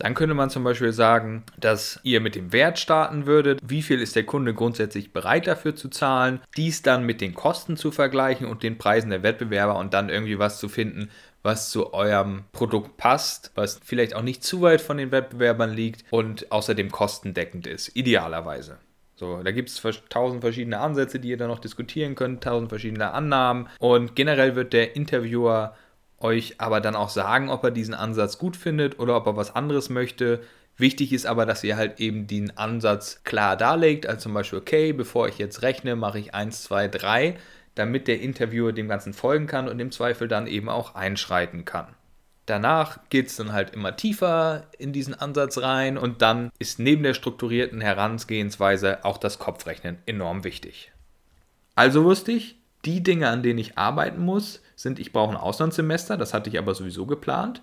Dann 0.00 0.14
könnte 0.14 0.34
man 0.34 0.48
zum 0.48 0.64
Beispiel 0.64 0.94
sagen, 0.94 1.42
dass 1.58 2.00
ihr 2.02 2.22
mit 2.22 2.34
dem 2.34 2.54
Wert 2.54 2.78
starten 2.78 3.26
würdet, 3.26 3.60
wie 3.62 3.82
viel 3.82 4.00
ist 4.00 4.16
der 4.16 4.24
Kunde 4.24 4.54
grundsätzlich 4.54 5.12
bereit 5.12 5.46
dafür 5.46 5.76
zu 5.76 5.90
zahlen, 5.90 6.40
dies 6.56 6.80
dann 6.80 7.04
mit 7.04 7.20
den 7.20 7.34
Kosten 7.34 7.76
zu 7.76 7.90
vergleichen 7.90 8.46
und 8.46 8.62
den 8.62 8.78
Preisen 8.78 9.10
der 9.10 9.22
Wettbewerber 9.22 9.76
und 9.76 9.92
dann 9.92 10.08
irgendwie 10.08 10.38
was 10.38 10.58
zu 10.58 10.70
finden, 10.70 11.10
was 11.42 11.70
zu 11.70 11.92
eurem 11.94 12.44
Produkt 12.52 12.96
passt, 12.96 13.52
was 13.54 13.80
vielleicht 13.82 14.14
auch 14.14 14.22
nicht 14.22 14.44
zu 14.44 14.60
weit 14.60 14.80
von 14.80 14.98
den 14.98 15.12
Wettbewerbern 15.12 15.72
liegt 15.72 16.04
und 16.10 16.50
außerdem 16.52 16.90
kostendeckend 16.90 17.66
ist, 17.66 17.96
idealerweise. 17.96 18.78
So, 19.16 19.42
da 19.42 19.50
gibt 19.50 19.68
es 19.68 19.82
tausend 20.08 20.40
verschiedene 20.40 20.78
Ansätze, 20.78 21.20
die 21.20 21.28
ihr 21.28 21.36
dann 21.36 21.48
noch 21.48 21.58
diskutieren 21.58 22.14
könnt, 22.14 22.42
tausend 22.42 22.70
verschiedene 22.70 23.12
Annahmen. 23.12 23.68
Und 23.78 24.16
generell 24.16 24.56
wird 24.56 24.72
der 24.72 24.96
Interviewer 24.96 25.74
euch 26.18 26.54
aber 26.58 26.80
dann 26.80 26.96
auch 26.96 27.10
sagen, 27.10 27.50
ob 27.50 27.62
er 27.64 27.70
diesen 27.70 27.94
Ansatz 27.94 28.38
gut 28.38 28.56
findet 28.56 28.98
oder 28.98 29.16
ob 29.16 29.26
er 29.26 29.36
was 29.36 29.54
anderes 29.54 29.90
möchte. 29.90 30.40
Wichtig 30.76 31.12
ist 31.12 31.26
aber, 31.26 31.44
dass 31.44 31.62
ihr 31.64 31.76
halt 31.76 32.00
eben 32.00 32.26
den 32.26 32.56
Ansatz 32.56 33.20
klar 33.24 33.58
darlegt, 33.58 34.06
also 34.06 34.20
zum 34.22 34.34
Beispiel, 34.34 34.58
okay, 34.58 34.92
bevor 34.94 35.28
ich 35.28 35.36
jetzt 35.36 35.60
rechne, 35.60 35.96
mache 35.96 36.18
ich 36.18 36.34
1, 36.34 36.62
2, 36.62 36.88
3, 36.88 37.36
damit 37.74 38.08
der 38.08 38.20
Interviewer 38.20 38.72
dem 38.72 38.88
Ganzen 38.88 39.12
folgen 39.12 39.46
kann 39.46 39.68
und 39.68 39.80
im 39.80 39.92
Zweifel 39.92 40.28
dann 40.28 40.46
eben 40.46 40.68
auch 40.68 40.94
einschreiten 40.94 41.64
kann. 41.64 41.86
Danach 42.46 42.98
geht 43.10 43.28
es 43.28 43.36
dann 43.36 43.52
halt 43.52 43.70
immer 43.70 43.96
tiefer 43.96 44.66
in 44.78 44.92
diesen 44.92 45.14
Ansatz 45.14 45.58
rein 45.58 45.96
und 45.96 46.20
dann 46.20 46.50
ist 46.58 46.80
neben 46.80 47.04
der 47.04 47.14
strukturierten 47.14 47.80
Herangehensweise 47.80 49.04
auch 49.04 49.18
das 49.18 49.38
Kopfrechnen 49.38 49.98
enorm 50.06 50.42
wichtig. 50.42 50.90
Also 51.76 52.02
wusste 52.02 52.32
ich, 52.32 52.56
die 52.84 53.02
Dinge, 53.02 53.28
an 53.28 53.42
denen 53.42 53.58
ich 53.58 53.78
arbeiten 53.78 54.20
muss, 54.20 54.62
sind, 54.74 54.98
ich 54.98 55.12
brauche 55.12 55.30
ein 55.30 55.36
Auslandssemester, 55.36 56.16
das 56.16 56.34
hatte 56.34 56.50
ich 56.50 56.58
aber 56.58 56.74
sowieso 56.74 57.06
geplant. 57.06 57.62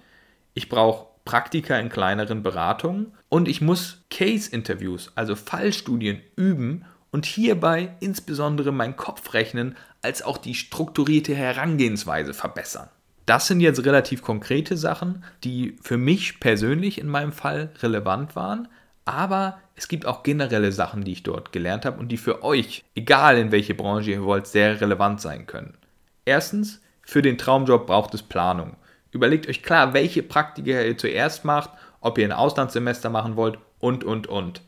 Ich 0.53 0.69
brauche 0.69 1.07
Praktika 1.25 1.77
in 1.77 1.89
kleineren 1.89 2.41
Beratungen 2.41 3.13
und 3.27 3.49
ich 3.49 3.59
muss 3.59 4.05
Case-Interviews, 4.09 5.11
also 5.15 5.35
Fallstudien 5.35 6.21
üben 6.35 6.85
und 7.11 7.25
hierbei 7.25 7.95
insbesondere 7.99 8.71
mein 8.71 8.95
Kopfrechnen 8.95 9.75
als 10.01 10.21
auch 10.21 10.37
die 10.37 10.55
strukturierte 10.55 11.35
Herangehensweise 11.35 12.33
verbessern. 12.33 12.89
Das 13.25 13.47
sind 13.47 13.59
jetzt 13.59 13.83
relativ 13.85 14.21
konkrete 14.21 14.77
Sachen, 14.77 15.23
die 15.43 15.75
für 15.81 15.97
mich 15.97 16.39
persönlich 16.39 16.97
in 16.97 17.09
meinem 17.09 17.33
Fall 17.33 17.71
relevant 17.81 18.35
waren. 18.35 18.69
Aber 19.03 19.57
es 19.75 19.87
gibt 19.87 20.05
auch 20.05 20.23
generelle 20.23 20.71
Sachen, 20.71 21.03
die 21.03 21.11
ich 21.11 21.23
dort 21.23 21.51
gelernt 21.51 21.85
habe 21.85 21.99
und 21.99 22.09
die 22.09 22.17
für 22.17 22.43
euch, 22.43 22.83
egal 22.95 23.37
in 23.37 23.51
welche 23.51 23.73
Branche 23.73 24.11
ihr 24.11 24.23
wollt, 24.23 24.47
sehr 24.47 24.79
relevant 24.79 25.19
sein 25.21 25.45
können. 25.45 25.77
Erstens, 26.25 26.81
für 27.01 27.21
den 27.21 27.37
Traumjob 27.37 27.87
braucht 27.87 28.13
es 28.13 28.23
Planung. 28.23 28.75
Überlegt 29.11 29.47
euch 29.47 29.63
klar, 29.63 29.93
welche 29.93 30.23
Praktika 30.23 30.81
ihr 30.81 30.97
zuerst 30.97 31.45
macht, 31.45 31.69
ob 32.01 32.17
ihr 32.17 32.25
ein 32.25 32.33
Auslandssemester 32.33 33.09
machen 33.09 33.35
wollt 33.35 33.59
und, 33.79 34.03
und, 34.03 34.27
und. 34.27 34.61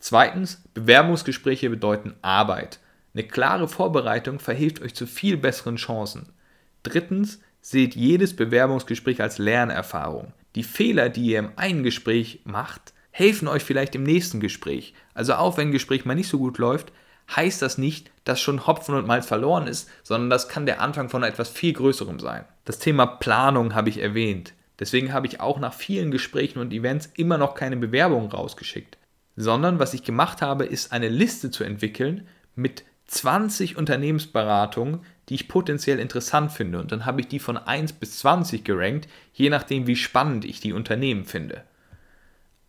Zweitens, 0.00 0.62
Bewerbungsgespräche 0.74 1.70
bedeuten 1.70 2.14
Arbeit. 2.22 2.80
Eine 3.14 3.24
klare 3.24 3.68
Vorbereitung 3.68 4.38
verhilft 4.38 4.82
euch 4.82 4.94
zu 4.94 5.06
viel 5.06 5.36
besseren 5.36 5.76
Chancen. 5.76 6.28
Drittens, 6.82 7.40
Seht 7.62 7.94
jedes 7.94 8.34
Bewerbungsgespräch 8.34 9.20
als 9.20 9.38
Lernerfahrung. 9.38 10.32
Die 10.54 10.62
Fehler, 10.62 11.10
die 11.10 11.26
ihr 11.26 11.40
im 11.40 11.50
einen 11.56 11.82
Gespräch 11.82 12.40
macht, 12.44 12.94
helfen 13.10 13.48
euch 13.48 13.62
vielleicht 13.62 13.94
im 13.94 14.02
nächsten 14.02 14.40
Gespräch. 14.40 14.94
Also 15.12 15.34
auch 15.34 15.58
wenn 15.58 15.68
ein 15.68 15.72
Gespräch 15.72 16.04
mal 16.04 16.14
nicht 16.14 16.30
so 16.30 16.38
gut 16.38 16.58
läuft, 16.58 16.90
heißt 17.36 17.60
das 17.60 17.76
nicht, 17.76 18.10
dass 18.24 18.40
schon 18.40 18.66
Hopfen 18.66 18.94
und 18.94 19.06
Malz 19.06 19.26
verloren 19.26 19.66
ist, 19.66 19.90
sondern 20.02 20.30
das 20.30 20.48
kann 20.48 20.66
der 20.66 20.80
Anfang 20.80 21.10
von 21.10 21.22
etwas 21.22 21.50
viel 21.50 21.74
Größerem 21.74 22.18
sein. 22.18 22.44
Das 22.64 22.78
Thema 22.78 23.06
Planung 23.06 23.74
habe 23.74 23.90
ich 23.90 23.98
erwähnt. 23.98 24.54
Deswegen 24.78 25.12
habe 25.12 25.26
ich 25.26 25.40
auch 25.40 25.58
nach 25.60 25.74
vielen 25.74 26.10
Gesprächen 26.10 26.58
und 26.58 26.72
Events 26.72 27.10
immer 27.14 27.36
noch 27.36 27.54
keine 27.54 27.76
Bewerbung 27.76 28.32
rausgeschickt. 28.32 28.96
Sondern 29.36 29.78
was 29.78 29.94
ich 29.94 30.02
gemacht 30.02 30.42
habe, 30.42 30.64
ist 30.64 30.92
eine 30.92 31.08
Liste 31.08 31.50
zu 31.50 31.64
entwickeln 31.64 32.26
mit 32.54 32.84
20 33.06 33.76
Unternehmensberatungen, 33.76 35.00
die 35.28 35.34
ich 35.34 35.48
potenziell 35.48 35.98
interessant 35.98 36.52
finde. 36.52 36.78
Und 36.80 36.92
dann 36.92 37.06
habe 37.06 37.20
ich 37.20 37.28
die 37.28 37.40
von 37.40 37.56
1 37.56 37.94
bis 37.94 38.18
20 38.18 38.64
gerankt, 38.64 39.08
je 39.32 39.50
nachdem, 39.50 39.86
wie 39.86 39.96
spannend 39.96 40.44
ich 40.44 40.60
die 40.60 40.72
Unternehmen 40.72 41.24
finde. 41.24 41.64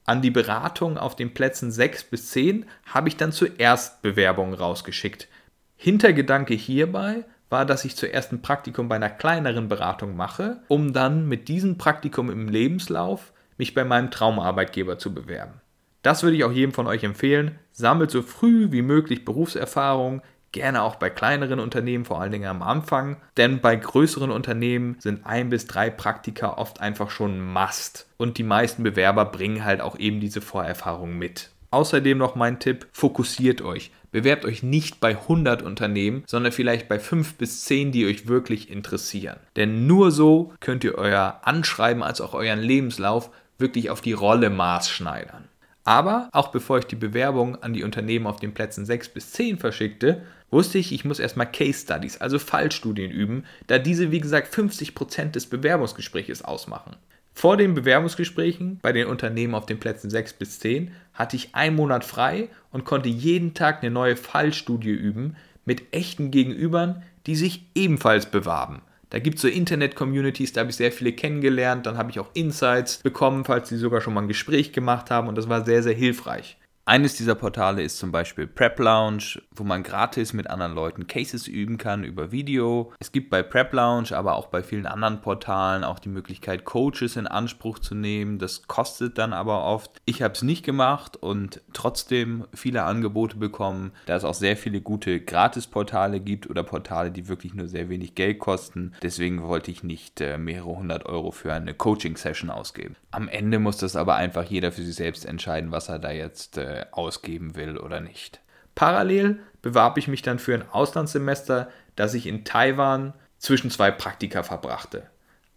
An 0.06 0.22
die 0.22 0.32
Beratung 0.32 0.98
auf 0.98 1.16
den 1.16 1.34
Plätzen 1.34 1.72
6 1.72 2.06
bis 2.06 2.32
10 2.32 2.66
habe 2.86 3.08
ich 3.08 3.18
dann 3.18 3.32
zuerst 3.32 4.02
Bewerbungen 4.02 4.56
rausgeschickt. 4.56 5.28
Hintergedanke 5.76 6.56
hierbei 6.56 7.24
war, 7.50 7.66
dass 7.66 7.86
ich 7.86 7.96
zuerst 7.96 8.32
ein 8.32 8.42
Praktikum 8.42 8.90
bei 8.90 8.96
einer 8.96 9.10
kleineren 9.10 9.68
Beratung 9.68 10.16
mache, 10.16 10.64
um 10.68 10.92
dann 10.92 11.28
mit 11.28 11.48
diesem 11.50 11.78
Praktikum 11.78 12.32
im 12.32 12.48
Lebenslauf 12.48 13.32
mich 13.58 13.76
bei 13.76 13.84
meinem 13.84 14.10
Traumarbeitgeber 14.10 14.98
zu 14.98 15.14
bewerben. 15.14 15.61
Das 16.02 16.24
würde 16.24 16.36
ich 16.36 16.44
auch 16.44 16.52
jedem 16.52 16.74
von 16.74 16.88
euch 16.88 17.04
empfehlen. 17.04 17.60
Sammelt 17.72 18.12
so 18.12 18.22
früh 18.22 18.72
wie 18.72 18.82
möglich 18.82 19.24
Berufserfahrung, 19.26 20.22
gerne 20.52 20.82
auch 20.82 20.96
bei 20.96 21.10
kleineren 21.10 21.60
Unternehmen, 21.60 22.06
vor 22.06 22.22
allen 22.22 22.32
Dingen 22.32 22.50
am 22.50 22.62
Anfang. 22.62 23.18
Denn 23.38 23.62
bei 23.62 23.76
größeren 23.76 24.32
Unternehmen 24.32 24.98
sind 25.00 25.26
ein 25.26 25.50
bis 25.50 25.68
drei 25.68 25.90
Praktika 25.90 26.58
oft 26.58 26.82
einfach 26.82 27.10
schon 27.10 27.42
Must. 27.42 28.08
Und 28.18 28.38
die 28.38 28.44
meisten 28.44 28.84
Bewerber 28.84 29.26
bringen 29.26 29.64
halt 29.64 29.82
auch 29.82 29.98
eben 29.98 30.20
diese 30.20 30.42
Vorerfahrung 30.42 31.18
mit. 31.18 31.52
Außerdem 31.72 32.18
noch 32.18 32.36
mein 32.36 32.60
Tipp, 32.60 32.88
fokussiert 32.92 33.62
euch. 33.62 33.92
Bewerbt 34.12 34.44
euch 34.44 34.62
nicht 34.62 35.00
bei 35.00 35.12
100 35.12 35.62
Unternehmen, 35.62 36.24
sondern 36.28 36.52
vielleicht 36.52 36.90
bei 36.90 37.00
5 37.00 37.36
bis 37.36 37.64
10, 37.64 37.94
die 37.94 38.06
euch 38.06 38.28
wirklich 38.28 38.70
interessieren. 38.70 39.38
Denn 39.56 39.88
nur 39.88 40.12
so 40.12 40.54
könnt 40.60 40.84
ihr 40.84 40.96
euer 40.96 41.40
Anschreiben 41.44 42.04
als 42.04 42.20
auch 42.20 42.34
euren 42.34 42.60
Lebenslauf 42.60 43.32
wirklich 43.58 43.90
auf 43.90 44.02
die 44.02 44.12
Rolle 44.12 44.50
maßschneidern. 44.50 45.48
Aber 45.92 46.30
auch 46.32 46.54
bevor 46.54 46.78
ich 46.78 46.86
die 46.86 46.96
Bewerbung 46.96 47.62
an 47.62 47.74
die 47.74 47.84
Unternehmen 47.84 48.26
auf 48.26 48.40
den 48.40 48.54
Plätzen 48.54 48.86
6 48.86 49.10
bis 49.10 49.32
10 49.32 49.58
verschickte, 49.58 50.22
wusste 50.50 50.78
ich, 50.78 50.94
ich 50.94 51.04
muss 51.04 51.20
erstmal 51.20 51.52
Case 51.52 51.82
Studies, 51.82 52.22
also 52.22 52.40
Fallstudien 52.40 53.12
üben, 53.12 53.44
da 53.68 53.78
diese 53.78 54.10
wie 54.10 54.22
gesagt 54.22 54.56
50% 54.56 55.32
des 55.32 55.48
Bewerbungsgespräches 55.48 56.46
ausmachen. 56.46 56.96
Vor 57.34 57.58
den 57.58 57.74
Bewerbungsgesprächen 57.74 58.80
bei 58.82 58.94
den 58.94 59.08
Unternehmen 59.08 59.54
auf 59.54 59.66
den 59.66 59.82
Plätzen 59.82 60.10
6 60.10 60.32
bis 60.32 60.62
10 60.62 60.92
hatte 61.12 61.36
ich 61.36 61.56
einen 61.56 61.76
Monat 61.76 62.06
frei 62.06 62.48
und 62.72 62.86
konnte 62.86 63.10
jeden 63.10 63.54
Tag 63.54 63.82
eine 63.82 63.92
neue 63.92 64.16
Fallstudie 64.16 64.92
üben 64.92 65.36
mit 65.66 65.94
echten 65.94 66.32
Gegenübern, 66.32 67.04
die 67.26 67.36
sich 67.36 67.66
ebenfalls 67.76 68.28
bewarben. 68.28 68.82
Da 69.12 69.20
gibt 69.20 69.36
es 69.36 69.42
so 69.42 69.50
Internet-Communities, 69.50 70.54
da 70.54 70.62
habe 70.62 70.72
ich 70.72 70.78
sehr 70.78 70.92
viele 70.92 71.12
kennengelernt. 71.12 71.86
Dann 71.86 71.98
habe 71.98 72.10
ich 72.12 72.20
auch 72.20 72.30
Insights 72.34 72.98
bekommen, 73.00 73.44
falls 73.44 73.68
sie 73.68 73.78
sogar 73.78 74.00
schon 74.00 74.14
mal 74.14 74.22
ein 74.22 74.30
Gespräch 74.30 74.72
gemacht 74.72 75.12
haben. 75.12 75.28
Und 75.28 75.36
das 75.36 75.50
war 75.50 75.66
sehr, 75.66 75.84
sehr 75.84 75.94
hilfreich. 75.94 76.58
Eines 76.92 77.16
dieser 77.16 77.36
Portale 77.36 77.84
ist 77.84 78.00
zum 78.00 78.12
Beispiel 78.12 78.48
Prep 78.48 78.78
Lounge, 78.78 79.42
wo 79.56 79.64
man 79.64 79.82
gratis 79.82 80.34
mit 80.34 80.50
anderen 80.50 80.74
Leuten 80.74 81.08
Cases 81.08 81.48
üben 81.48 81.78
kann 81.78 82.04
über 82.04 82.34
Video. 82.34 82.92
Es 83.00 83.14
gibt 83.14 83.30
bei 83.30 83.44
Prep 83.44 83.72
Lounge, 83.72 84.12
aber 84.12 84.36
auch 84.36 84.48
bei 84.48 84.62
vielen 84.62 84.86
anderen 84.86 85.22
Portalen 85.22 85.86
auch 85.86 86.00
die 86.00 86.10
Möglichkeit, 86.10 86.66
Coaches 86.66 87.16
in 87.16 87.28
Anspruch 87.28 87.80
zu 87.80 87.96
nehmen. 87.96 88.40
Das 88.40 88.68
kostet 88.68 89.18
dann 89.18 89.32
aber 89.32 89.64
oft. 89.64 90.02
Ich 90.04 90.22
habe 90.22 90.34
es 90.34 90.42
nicht 90.42 90.66
gemacht 90.66 91.16
und 91.16 91.62
trotzdem 91.72 92.44
viele 92.54 92.84
Angebote 92.84 93.38
bekommen, 93.38 93.94
da 94.06 94.18
es 94.18 94.26
auch 94.26 94.34
sehr 94.34 94.58
viele 94.58 94.82
gute 94.82 95.22
Gratis-Portale 95.22 96.20
gibt 96.20 96.50
oder 96.50 96.64
Portale, 96.64 97.10
die 97.10 97.30
wirklich 97.30 97.54
nur 97.54 97.70
sehr 97.70 97.88
wenig 97.88 98.16
Geld 98.16 98.40
kosten. 98.40 98.92
Deswegen 99.02 99.44
wollte 99.44 99.72
ich 99.72 99.82
nicht 99.82 100.20
äh, 100.20 100.38
mehrere 100.38 100.76
hundert 100.76 101.06
Euro 101.06 101.32
für 101.32 101.54
eine 101.54 101.74
Coaching-Session 101.74 102.50
ausgeben. 102.50 102.98
Am 103.12 103.30
Ende 103.30 103.60
muss 103.60 103.78
das 103.78 103.96
aber 103.96 104.16
einfach 104.16 104.44
jeder 104.44 104.74
für 104.74 104.84
sich 104.84 104.96
selbst 104.96 105.26
entscheiden, 105.26 105.72
was 105.72 105.88
er 105.88 105.98
da 105.98 106.12
jetzt 106.12 106.58
ausgeben 106.92 107.56
will 107.56 107.78
oder 107.78 108.02
nicht. 108.02 108.40
Parallel 108.76 109.40
bewarb 109.62 109.98
ich 109.98 110.08
mich 110.08 110.22
dann 110.22 110.40
für 110.40 110.54
ein 110.54 110.68
Auslandssemester, 110.70 111.70
das 111.96 112.14
ich 112.14 112.28
in 112.28 112.46
Taiwan 112.46 113.14
zwischen 113.38 113.70
zwei 113.70 113.92
Praktika 113.92 114.44
verbrachte. 114.44 115.04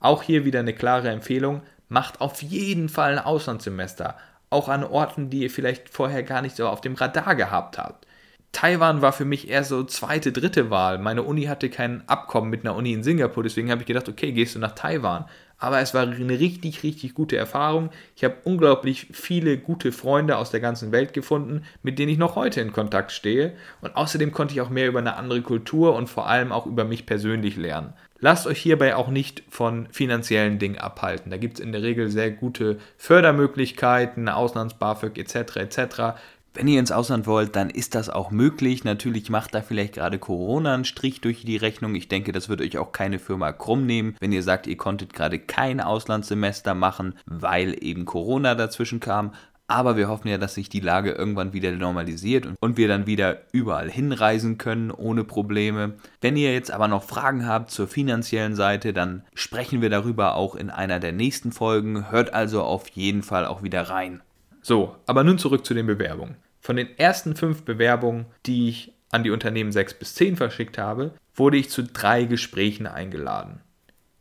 Auch 0.01 0.23
hier 0.23 0.45
wieder 0.45 0.61
eine 0.61 0.75
klare 0.75 1.11
Empfehlung, 1.11 1.63
macht 1.89 2.21
auf 2.21 2.43
jeden 2.43 2.89
Fall 2.89 3.13
ein 3.13 3.25
Auslandssemester, 3.25 4.17
auch 4.51 4.69
an 4.69 4.85
Orten, 4.85 5.31
die 5.31 5.43
ihr 5.43 5.51
vielleicht 5.51 5.89
vorher 5.89 6.23
gar 6.23 6.43
nicht 6.43 6.57
so 6.57 6.69
auf 6.69 6.81
dem 6.81 6.95
Radar 6.95 7.35
gehabt 7.35 7.79
habt. 7.79 8.07
Taiwan 8.55 9.03
war 9.03 9.12
für 9.12 9.25
mich 9.25 9.51
eher 9.51 9.64
so 9.64 9.85
zweite, 9.85 10.33
dritte 10.33 10.71
Wahl. 10.71 10.99
Meine 10.99 11.25
Uni 11.25 11.45
hatte 11.45 11.69
kein 11.69 12.09
Abkommen 12.09 12.49
mit 12.49 12.64
einer 12.64 12.77
Uni 12.77 12.93
in 12.93 13.03
Singapur, 13.03 13.43
deswegen 13.43 13.71
habe 13.71 13.83
ich 13.83 13.87
gedacht, 13.87 14.09
okay, 14.09 14.33
gehst 14.33 14.55
du 14.55 14.61
nach 14.61 14.73
Taiwan. 14.73 15.27
Aber 15.59 15.81
es 15.81 15.93
war 15.93 16.03
eine 16.03 16.38
richtig, 16.38 16.83
richtig 16.83 17.14
gute 17.14 17.37
Erfahrung. 17.37 17.90
Ich 18.17 18.25
habe 18.25 18.37
unglaublich 18.45 19.09
viele 19.12 19.59
gute 19.59 19.93
Freunde 19.93 20.37
aus 20.37 20.51
der 20.51 20.61
ganzen 20.61 20.93
Welt 20.93 21.12
gefunden, 21.12 21.64
mit 21.83 21.99
denen 21.99 22.12
ich 22.12 22.19
noch 22.19 22.37
heute 22.37 22.61
in 22.61 22.73
Kontakt 22.73 23.12
stehe. 23.12 23.55
Und 23.81 23.97
außerdem 23.97 24.33
konnte 24.33 24.55
ich 24.55 24.61
auch 24.61 24.71
mehr 24.71 24.88
über 24.88 24.99
eine 24.99 25.17
andere 25.17 25.43
Kultur 25.43 25.95
und 25.95 26.09
vor 26.09 26.29
allem 26.29 26.53
auch 26.53 26.67
über 26.67 26.85
mich 26.85 27.07
persönlich 27.07 27.57
lernen. 27.57 27.93
Lasst 28.21 28.47
euch 28.47 28.61
hierbei 28.61 28.95
auch 28.95 29.09
nicht 29.09 29.43
von 29.49 29.88
finanziellen 29.90 30.59
Dingen 30.59 30.79
abhalten. 30.79 31.31
Da 31.31 31.38
gibt 31.38 31.59
es 31.59 31.64
in 31.64 31.73
der 31.73 31.83
Regel 31.83 32.09
sehr 32.09 32.31
gute 32.31 32.79
Fördermöglichkeiten, 32.97 34.29
Auslands-BAföG 34.29 35.19
etc. 35.19 35.57
etc. 35.57 36.19
Wenn 36.57 36.69
ihr 36.69 36.79
ins 36.79 36.93
Ausland 36.93 37.27
wollt, 37.27 37.57
dann 37.57 37.69
ist 37.69 37.97
das 37.97 38.09
auch 38.09 38.31
möglich. 38.31 38.85
Natürlich 38.85 39.29
macht 39.29 39.57
da 39.57 39.61
vielleicht 39.61 39.95
gerade 39.95 40.21
Corona 40.21 40.75
einen 40.75 40.85
Strich 40.85 41.21
durch 41.21 41.45
die 41.45 41.57
Rechnung. 41.57 41.97
Ich 41.97 42.07
denke, 42.07 42.31
das 42.31 42.49
wird 42.49 42.61
euch 42.61 42.79
auch 42.79 42.93
keine 42.93 43.19
Firma 43.19 43.51
krumm 43.51 43.87
nehmen, 43.87 44.14
wenn 44.21 44.31
ihr 44.31 44.45
sagt, 44.45 44.69
ihr 44.69 44.77
konntet 44.77 45.12
gerade 45.12 45.40
kein 45.40 45.81
Auslandssemester 45.81 46.75
machen, 46.75 47.14
weil 47.27 47.77
eben 47.83 48.05
Corona 48.05 48.55
dazwischen 48.55 49.01
kam. 49.01 49.33
Aber 49.67 49.97
wir 49.97 50.09
hoffen 50.09 50.29
ja, 50.29 50.38
dass 50.38 50.55
sich 50.55 50.69
die 50.69 50.81
Lage 50.81 51.11
irgendwann 51.11 51.55
wieder 51.55 51.73
normalisiert 51.73 52.49
und 52.61 52.77
wir 52.77 52.87
dann 52.87 53.09
wieder 53.09 53.38
überall 53.51 53.90
hinreisen 53.90 54.57
können 54.57 54.93
ohne 54.93 55.25
Probleme. 55.25 55.95
Wenn 56.21 56.37
ihr 56.37 56.53
jetzt 56.53 56.71
aber 56.71 56.87
noch 56.87 57.03
Fragen 57.03 57.49
habt 57.49 57.73
zur 57.73 57.88
finanziellen 57.88 58.55
Seite, 58.55 58.93
dann 58.93 59.25
sprechen 59.35 59.81
wir 59.81 59.90
darüber 59.90 60.37
auch 60.37 60.55
in 60.55 60.71
einer 60.71 61.01
der 61.01 61.12
nächsten 61.12 61.51
Folgen. 61.51 62.12
Hört 62.12 62.33
also 62.33 62.62
auf 62.62 62.88
jeden 62.90 63.25
Fall 63.25 63.45
auch 63.45 63.64
wieder 63.64 63.83
rein. 63.83 64.21
So, 64.61 64.95
aber 65.07 65.25
nun 65.25 65.38
zurück 65.38 65.67
zu 65.67 65.75
den 65.75 65.87
Bewerbungen. 65.87 66.37
Von 66.64 66.77
den 66.77 66.98
ersten 66.98 67.37
fünf 67.37 67.66
Bewerbungen, 67.66 68.24
die 68.46 68.70
ich 68.70 68.94
an 69.11 69.22
die 69.22 69.31
Unternehmen 69.31 69.70
6 69.70 69.98
bis 69.98 70.14
10 70.14 70.37
verschickt 70.37 70.79
habe, 70.79 71.12
wurde 71.35 71.59
ich 71.59 71.68
zu 71.68 71.83
drei 71.83 72.24
Gesprächen 72.24 72.87
eingeladen. 72.87 73.61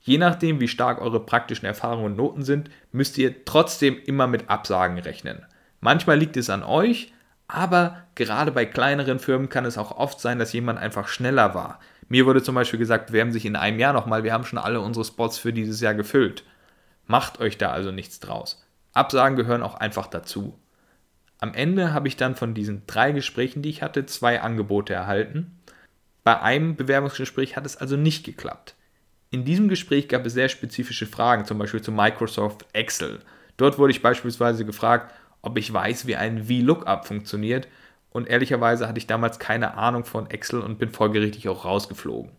Je 0.02 0.18
nachdem, 0.18 0.60
wie 0.60 0.68
stark 0.68 1.00
eure 1.00 1.22
praktischen 1.22 1.68
Erfahrungen 1.68 2.08
und 2.08 2.18
Noten 2.18 2.44
sind, 2.44 2.70
müsst 2.92 3.18
ihr 3.18 3.46
trotzdem 3.46 3.98
immer 4.06 4.28
mit 4.28 4.50
Absagen 4.50 5.00
rechnen. 5.00 5.46
Manchmal 5.80 6.20
liegt 6.20 6.36
es 6.36 6.50
an 6.50 6.64
euch, 6.64 7.14
aber 7.48 8.04
gerade 8.16 8.52
bei 8.52 8.66
kleineren 8.66 9.20
Firmen 9.20 9.48
kann 9.48 9.64
es 9.64 9.78
auch 9.78 9.92
oft 9.92 10.20
sein, 10.20 10.38
dass 10.38 10.52
jemand 10.52 10.80
einfach 10.80 11.08
schneller 11.08 11.56
war. 11.56 11.80
Mir 12.10 12.26
wurde 12.26 12.44
zum 12.44 12.56
Beispiel 12.56 12.80
gesagt, 12.80 13.14
haben 13.14 13.32
sich 13.32 13.46
in 13.46 13.56
einem 13.56 13.80
Jahr 13.80 13.94
nochmal, 13.94 14.26
wir 14.26 14.34
haben 14.34 14.44
schon 14.44 14.60
alle 14.60 14.82
unsere 14.82 15.06
Spots 15.06 15.38
für 15.38 15.54
dieses 15.54 15.80
Jahr 15.80 15.94
gefüllt. 15.94 16.44
Macht 17.08 17.40
euch 17.40 17.58
da 17.58 17.72
also 17.72 17.92
nichts 17.92 18.20
draus. 18.20 18.68
Absagen 18.92 19.38
gehören 19.38 19.64
auch 19.64 19.76
einfach 19.76 20.08
dazu. 20.08 20.60
Am 21.44 21.54
Ende 21.54 21.92
habe 21.92 22.08
ich 22.08 22.16
dann 22.16 22.38
von 22.38 22.54
diesen 22.54 22.84
drei 22.88 23.12
Gesprächen, 23.12 23.62
die 23.62 23.70
ich 23.70 23.82
hatte, 23.82 24.06
zwei 24.06 24.40
Angebote 24.40 24.94
erhalten. 24.94 25.60
Bei 26.24 26.42
einem 26.42 26.78
Bewerbungsgespräch 26.78 27.58
hat 27.58 27.66
es 27.66 27.76
also 27.76 27.98
nicht 27.98 28.24
geklappt. 28.24 28.76
In 29.30 29.44
diesem 29.44 29.68
Gespräch 29.68 30.08
gab 30.08 30.26
es 30.26 30.32
sehr 30.32 30.48
spezifische 30.48 31.06
Fragen, 31.06 31.44
zum 31.44 31.58
Beispiel 31.58 31.82
zu 31.82 31.92
Microsoft 31.92 32.66
Excel. 32.72 33.20
Dort 33.58 33.78
wurde 33.78 33.92
ich 33.92 34.02
beispielsweise 34.02 34.64
gefragt, 34.64 35.14
ob 35.42 35.58
ich 35.58 35.74
weiß, 35.74 36.08
wie 36.08 36.16
ein 36.16 36.48
VLOOKUP 36.48 37.06
funktioniert. 37.06 37.68
Und 38.10 38.30
ehrlicherweise 38.30 38.88
hatte 38.88 39.00
ich 39.00 39.08
damals 39.08 39.38
keine 39.38 39.74
Ahnung 39.74 40.06
von 40.06 40.30
Excel 40.30 40.62
und 40.62 40.80
bin 40.80 40.92
folgerichtig 40.92 41.50
auch 41.50 41.66
rausgeflogen. 41.66 42.32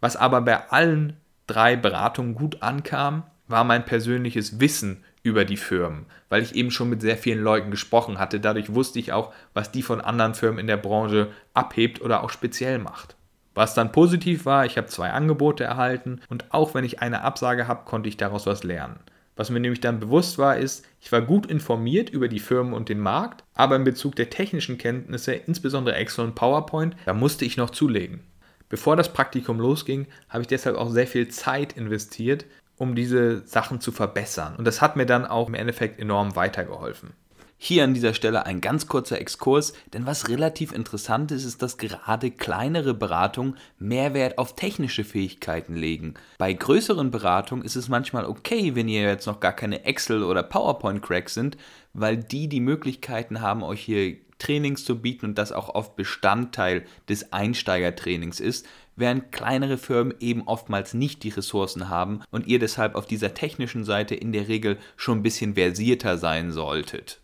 Was 0.00 0.16
aber 0.16 0.40
bei 0.40 0.68
allen 0.70 1.16
drei 1.46 1.76
Beratungen 1.76 2.34
gut 2.34 2.60
ankam, 2.60 3.22
war 3.46 3.62
mein 3.62 3.84
persönliches 3.84 4.58
Wissen 4.58 5.04
über 5.26 5.44
die 5.44 5.56
Firmen, 5.56 6.06
weil 6.28 6.42
ich 6.42 6.54
eben 6.54 6.70
schon 6.70 6.88
mit 6.88 7.02
sehr 7.02 7.16
vielen 7.16 7.42
Leuten 7.42 7.72
gesprochen 7.72 8.20
hatte. 8.20 8.38
Dadurch 8.38 8.72
wusste 8.72 9.00
ich 9.00 9.12
auch, 9.12 9.34
was 9.54 9.72
die 9.72 9.82
von 9.82 10.00
anderen 10.00 10.34
Firmen 10.34 10.60
in 10.60 10.68
der 10.68 10.76
Branche 10.76 11.32
abhebt 11.52 12.00
oder 12.00 12.22
auch 12.22 12.30
speziell 12.30 12.78
macht. 12.78 13.16
Was 13.54 13.74
dann 13.74 13.90
positiv 13.90 14.46
war, 14.46 14.66
ich 14.66 14.76
habe 14.78 14.86
zwei 14.86 15.10
Angebote 15.10 15.64
erhalten 15.64 16.20
und 16.28 16.54
auch 16.54 16.74
wenn 16.74 16.84
ich 16.84 17.00
eine 17.00 17.22
Absage 17.22 17.66
habe, 17.66 17.84
konnte 17.84 18.08
ich 18.08 18.16
daraus 18.16 18.46
was 18.46 18.62
lernen. 18.62 19.00
Was 19.34 19.50
mir 19.50 19.58
nämlich 19.60 19.80
dann 19.80 19.98
bewusst 19.98 20.38
war, 20.38 20.56
ist, 20.56 20.86
ich 21.00 21.10
war 21.10 21.22
gut 21.22 21.46
informiert 21.46 22.08
über 22.08 22.28
die 22.28 22.38
Firmen 22.38 22.72
und 22.72 22.88
den 22.88 23.00
Markt, 23.00 23.42
aber 23.54 23.74
in 23.76 23.84
Bezug 23.84 24.14
der 24.14 24.30
technischen 24.30 24.78
Kenntnisse, 24.78 25.34
insbesondere 25.34 25.96
Excel 25.96 26.24
und 26.24 26.34
PowerPoint, 26.36 26.96
da 27.04 27.14
musste 27.14 27.44
ich 27.44 27.56
noch 27.56 27.70
zulegen. 27.70 28.20
Bevor 28.68 28.94
das 28.96 29.12
Praktikum 29.12 29.58
losging, 29.58 30.06
habe 30.28 30.42
ich 30.42 30.48
deshalb 30.48 30.76
auch 30.76 30.90
sehr 30.90 31.06
viel 31.06 31.28
Zeit 31.28 31.72
investiert, 31.74 32.46
um 32.76 32.94
diese 32.94 33.46
Sachen 33.46 33.80
zu 33.80 33.92
verbessern. 33.92 34.56
Und 34.56 34.64
das 34.64 34.80
hat 34.80 34.96
mir 34.96 35.06
dann 35.06 35.26
auch 35.26 35.48
im 35.48 35.54
Endeffekt 35.54 35.98
enorm 35.98 36.36
weitergeholfen. 36.36 37.12
Hier 37.58 37.84
an 37.84 37.94
dieser 37.94 38.12
Stelle 38.12 38.44
ein 38.44 38.60
ganz 38.60 38.86
kurzer 38.86 39.18
Exkurs, 39.18 39.72
denn 39.94 40.04
was 40.04 40.28
relativ 40.28 40.72
interessant 40.72 41.32
ist, 41.32 41.44
ist, 41.44 41.62
dass 41.62 41.78
gerade 41.78 42.30
kleinere 42.30 42.92
Beratungen 42.92 43.56
Mehrwert 43.78 44.36
auf 44.36 44.56
technische 44.56 45.04
Fähigkeiten 45.04 45.74
legen. 45.74 46.14
Bei 46.36 46.52
größeren 46.52 47.10
Beratungen 47.10 47.64
ist 47.64 47.76
es 47.76 47.88
manchmal 47.88 48.26
okay, 48.26 48.74
wenn 48.74 48.88
ihr 48.88 49.02
jetzt 49.02 49.26
noch 49.26 49.40
gar 49.40 49.54
keine 49.54 49.84
Excel- 49.86 50.22
oder 50.22 50.42
PowerPoint-Cracks 50.42 51.32
sind, 51.32 51.56
weil 51.94 52.18
die 52.18 52.48
die 52.48 52.60
Möglichkeiten 52.60 53.40
haben, 53.40 53.62
euch 53.62 53.80
hier 53.80 54.16
Trainings 54.38 54.84
zu 54.84 55.00
bieten 55.00 55.24
und 55.24 55.38
das 55.38 55.50
auch 55.50 55.74
oft 55.74 55.96
Bestandteil 55.96 56.84
des 57.08 57.32
Einsteigertrainings 57.32 58.38
ist, 58.38 58.66
während 58.96 59.30
kleinere 59.30 59.78
Firmen 59.78 60.14
eben 60.20 60.42
oftmals 60.46 60.94
nicht 60.94 61.22
die 61.22 61.28
Ressourcen 61.28 61.88
haben 61.88 62.22
und 62.30 62.46
ihr 62.46 62.58
deshalb 62.58 62.94
auf 62.94 63.06
dieser 63.06 63.34
technischen 63.34 63.84
Seite 63.84 64.14
in 64.14 64.32
der 64.32 64.48
Regel 64.48 64.78
schon 64.96 65.18
ein 65.18 65.22
bisschen 65.22 65.54
versierter 65.54 66.18
sein 66.18 66.50
solltet. 66.50 67.20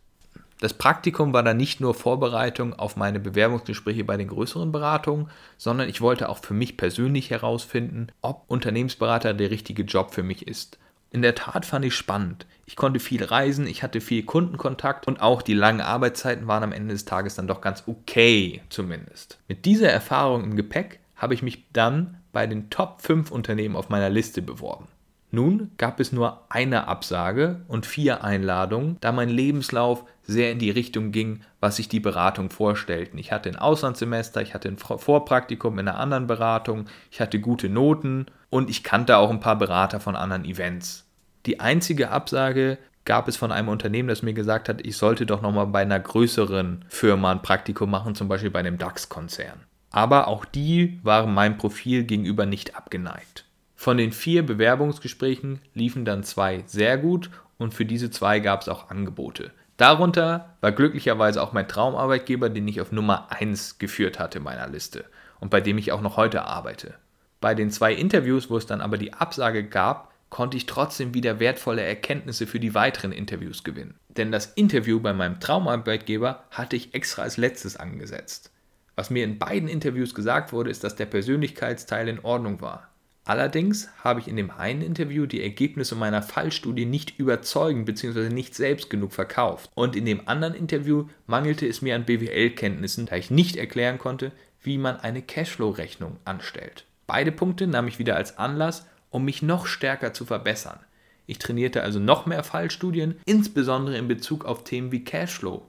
Das 0.62 0.74
Praktikum 0.74 1.32
war 1.32 1.42
dann 1.42 1.56
nicht 1.56 1.80
nur 1.80 1.92
Vorbereitung 1.92 2.72
auf 2.74 2.94
meine 2.94 3.18
Bewerbungsgespräche 3.18 4.04
bei 4.04 4.16
den 4.16 4.28
größeren 4.28 4.70
Beratungen, 4.70 5.28
sondern 5.56 5.88
ich 5.88 6.00
wollte 6.00 6.28
auch 6.28 6.38
für 6.38 6.54
mich 6.54 6.76
persönlich 6.76 7.30
herausfinden, 7.30 8.06
ob 8.20 8.44
Unternehmensberater 8.46 9.34
der 9.34 9.50
richtige 9.50 9.82
Job 9.82 10.14
für 10.14 10.22
mich 10.22 10.46
ist. 10.46 10.78
In 11.10 11.20
der 11.20 11.34
Tat 11.34 11.66
fand 11.66 11.84
ich 11.84 11.94
spannend. 11.94 12.46
Ich 12.64 12.76
konnte 12.76 13.00
viel 13.00 13.24
reisen, 13.24 13.66
ich 13.66 13.82
hatte 13.82 14.00
viel 14.00 14.22
Kundenkontakt 14.22 15.08
und 15.08 15.20
auch 15.20 15.42
die 15.42 15.52
langen 15.52 15.80
Arbeitszeiten 15.80 16.46
waren 16.46 16.62
am 16.62 16.72
Ende 16.72 16.94
des 16.94 17.04
Tages 17.04 17.34
dann 17.34 17.48
doch 17.48 17.60
ganz 17.60 17.82
okay 17.86 18.62
zumindest. 18.68 19.38
Mit 19.48 19.64
dieser 19.64 19.90
Erfahrung 19.90 20.44
im 20.44 20.54
Gepäck 20.54 21.00
habe 21.22 21.34
ich 21.34 21.42
mich 21.42 21.72
dann 21.72 22.18
bei 22.32 22.48
den 22.48 22.68
Top 22.68 23.00
5 23.00 23.30
Unternehmen 23.30 23.76
auf 23.76 23.88
meiner 23.88 24.10
Liste 24.10 24.42
beworben. 24.42 24.88
Nun 25.30 25.70
gab 25.78 26.00
es 26.00 26.12
nur 26.12 26.42
eine 26.50 26.88
Absage 26.88 27.62
und 27.68 27.86
vier 27.86 28.22
Einladungen, 28.22 28.98
da 29.00 29.12
mein 29.12 29.30
Lebenslauf 29.30 30.04
sehr 30.24 30.52
in 30.52 30.58
die 30.58 30.70
Richtung 30.70 31.10
ging, 31.10 31.40
was 31.60 31.76
sich 31.76 31.88
die 31.88 32.00
Beratung 32.00 32.50
vorstellten. 32.50 33.16
Ich 33.16 33.32
hatte 33.32 33.48
ein 33.48 33.56
Auslandssemester, 33.56 34.42
ich 34.42 34.52
hatte 34.52 34.68
ein 34.68 34.76
Vorpraktikum 34.76 35.78
in 35.78 35.88
einer 35.88 35.98
anderen 35.98 36.26
Beratung, 36.26 36.86
ich 37.10 37.20
hatte 37.20 37.40
gute 37.40 37.70
Noten 37.70 38.26
und 38.50 38.68
ich 38.68 38.82
kannte 38.82 39.16
auch 39.16 39.30
ein 39.30 39.40
paar 39.40 39.56
Berater 39.56 40.00
von 40.00 40.16
anderen 40.16 40.44
Events. 40.44 41.06
Die 41.46 41.60
einzige 41.60 42.10
Absage 42.10 42.78
gab 43.04 43.26
es 43.26 43.36
von 43.36 43.52
einem 43.52 43.68
Unternehmen, 43.68 44.08
das 44.08 44.22
mir 44.22 44.34
gesagt 44.34 44.68
hat, 44.68 44.84
ich 44.84 44.96
sollte 44.96 45.24
doch 45.24 45.40
nochmal 45.40 45.68
bei 45.68 45.82
einer 45.82 45.98
größeren 45.98 46.84
Firma 46.88 47.30
ein 47.30 47.42
Praktikum 47.42 47.90
machen, 47.90 48.14
zum 48.14 48.28
Beispiel 48.28 48.50
bei 48.50 48.58
einem 48.58 48.76
DAX-Konzern 48.76 49.60
aber 49.92 50.28
auch 50.28 50.44
die 50.44 50.98
waren 51.02 51.32
meinem 51.32 51.58
Profil 51.58 52.04
gegenüber 52.04 52.46
nicht 52.46 52.76
abgeneigt. 52.76 53.44
Von 53.76 53.96
den 53.96 54.12
vier 54.12 54.44
Bewerbungsgesprächen 54.44 55.60
liefen 55.74 56.04
dann 56.04 56.24
zwei 56.24 56.62
sehr 56.66 56.98
gut 56.98 57.30
und 57.58 57.74
für 57.74 57.84
diese 57.84 58.10
zwei 58.10 58.40
gab 58.40 58.62
es 58.62 58.68
auch 58.68 58.90
Angebote. 58.90 59.52
Darunter 59.76 60.54
war 60.60 60.72
glücklicherweise 60.72 61.42
auch 61.42 61.52
mein 61.52 61.66
Traumarbeitgeber, 61.66 62.48
den 62.48 62.68
ich 62.68 62.80
auf 62.80 62.92
Nummer 62.92 63.32
1 63.32 63.78
geführt 63.78 64.18
hatte 64.18 64.38
in 64.38 64.44
meiner 64.44 64.68
Liste 64.68 65.04
und 65.40 65.50
bei 65.50 65.60
dem 65.60 65.78
ich 65.78 65.90
auch 65.90 66.00
noch 66.00 66.16
heute 66.16 66.44
arbeite. 66.44 66.94
Bei 67.40 67.54
den 67.56 67.72
zwei 67.72 67.92
Interviews, 67.92 68.50
wo 68.50 68.56
es 68.56 68.66
dann 68.66 68.80
aber 68.80 68.98
die 68.98 69.12
Absage 69.12 69.64
gab, 69.64 70.12
konnte 70.30 70.56
ich 70.56 70.66
trotzdem 70.66 71.12
wieder 71.14 71.40
wertvolle 71.40 71.82
Erkenntnisse 71.82 72.46
für 72.46 72.60
die 72.60 72.74
weiteren 72.74 73.10
Interviews 73.10 73.64
gewinnen. 73.64 73.96
Denn 74.08 74.30
das 74.30 74.46
Interview 74.46 75.00
bei 75.00 75.12
meinem 75.12 75.40
Traumarbeitgeber 75.40 76.44
hatte 76.50 76.76
ich 76.76 76.94
extra 76.94 77.22
als 77.22 77.36
letztes 77.36 77.76
angesetzt. 77.76 78.51
Was 78.94 79.10
mir 79.10 79.24
in 79.24 79.38
beiden 79.38 79.68
Interviews 79.68 80.14
gesagt 80.14 80.52
wurde, 80.52 80.70
ist, 80.70 80.84
dass 80.84 80.96
der 80.96 81.06
Persönlichkeitsteil 81.06 82.08
in 82.08 82.20
Ordnung 82.20 82.60
war. 82.60 82.88
Allerdings 83.24 83.88
habe 84.02 84.18
ich 84.18 84.26
in 84.26 84.36
dem 84.36 84.50
einen 84.50 84.82
Interview 84.82 85.26
die 85.26 85.42
Ergebnisse 85.42 85.94
meiner 85.94 86.22
Fallstudie 86.22 86.86
nicht 86.86 87.18
überzeugend 87.18 87.86
bzw. 87.86 88.30
nicht 88.30 88.54
selbst 88.54 88.90
genug 88.90 89.12
verkauft. 89.12 89.70
Und 89.74 89.94
in 89.94 90.04
dem 90.04 90.26
anderen 90.26 90.54
Interview 90.54 91.06
mangelte 91.26 91.66
es 91.66 91.82
mir 91.82 91.94
an 91.94 92.04
BWL-Kenntnissen, 92.04 93.06
da 93.06 93.16
ich 93.16 93.30
nicht 93.30 93.56
erklären 93.56 93.98
konnte, 93.98 94.32
wie 94.60 94.76
man 94.76 94.98
eine 94.98 95.22
Cashflow-Rechnung 95.22 96.16
anstellt. 96.24 96.84
Beide 97.06 97.30
Punkte 97.30 97.68
nahm 97.68 97.86
ich 97.86 98.00
wieder 98.00 98.16
als 98.16 98.38
Anlass, 98.38 98.86
um 99.10 99.24
mich 99.24 99.40
noch 99.40 99.66
stärker 99.66 100.12
zu 100.12 100.24
verbessern. 100.24 100.80
Ich 101.26 101.38
trainierte 101.38 101.82
also 101.82 102.00
noch 102.00 102.26
mehr 102.26 102.42
Fallstudien, 102.42 103.14
insbesondere 103.24 103.96
in 103.96 104.08
Bezug 104.08 104.44
auf 104.44 104.64
Themen 104.64 104.90
wie 104.90 105.04
Cashflow 105.04 105.62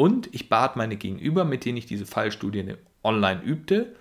und 0.00 0.34
ich 0.34 0.48
bat 0.48 0.76
meine 0.76 0.96
Gegenüber, 0.96 1.44
mit 1.44 1.66
denen 1.66 1.76
ich 1.76 1.84
diese 1.84 2.06
Fallstudien 2.06 2.78
online 3.04 3.42
übte, 3.42 3.94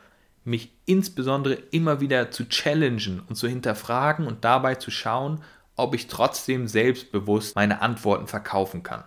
mich 0.45 0.71
insbesondere 0.85 1.55
immer 1.71 1.99
wieder 1.99 2.31
zu 2.31 2.47
challengen 2.47 3.21
und 3.27 3.35
zu 3.35 3.49
hinterfragen 3.49 4.25
und 4.25 4.45
dabei 4.45 4.75
zu 4.75 4.91
schauen, 4.91 5.43
ob 5.75 5.93
ich 5.93 6.07
trotzdem 6.07 6.69
selbstbewusst 6.69 7.57
meine 7.57 7.81
Antworten 7.81 8.27
verkaufen 8.27 8.81
kann. 8.81 9.03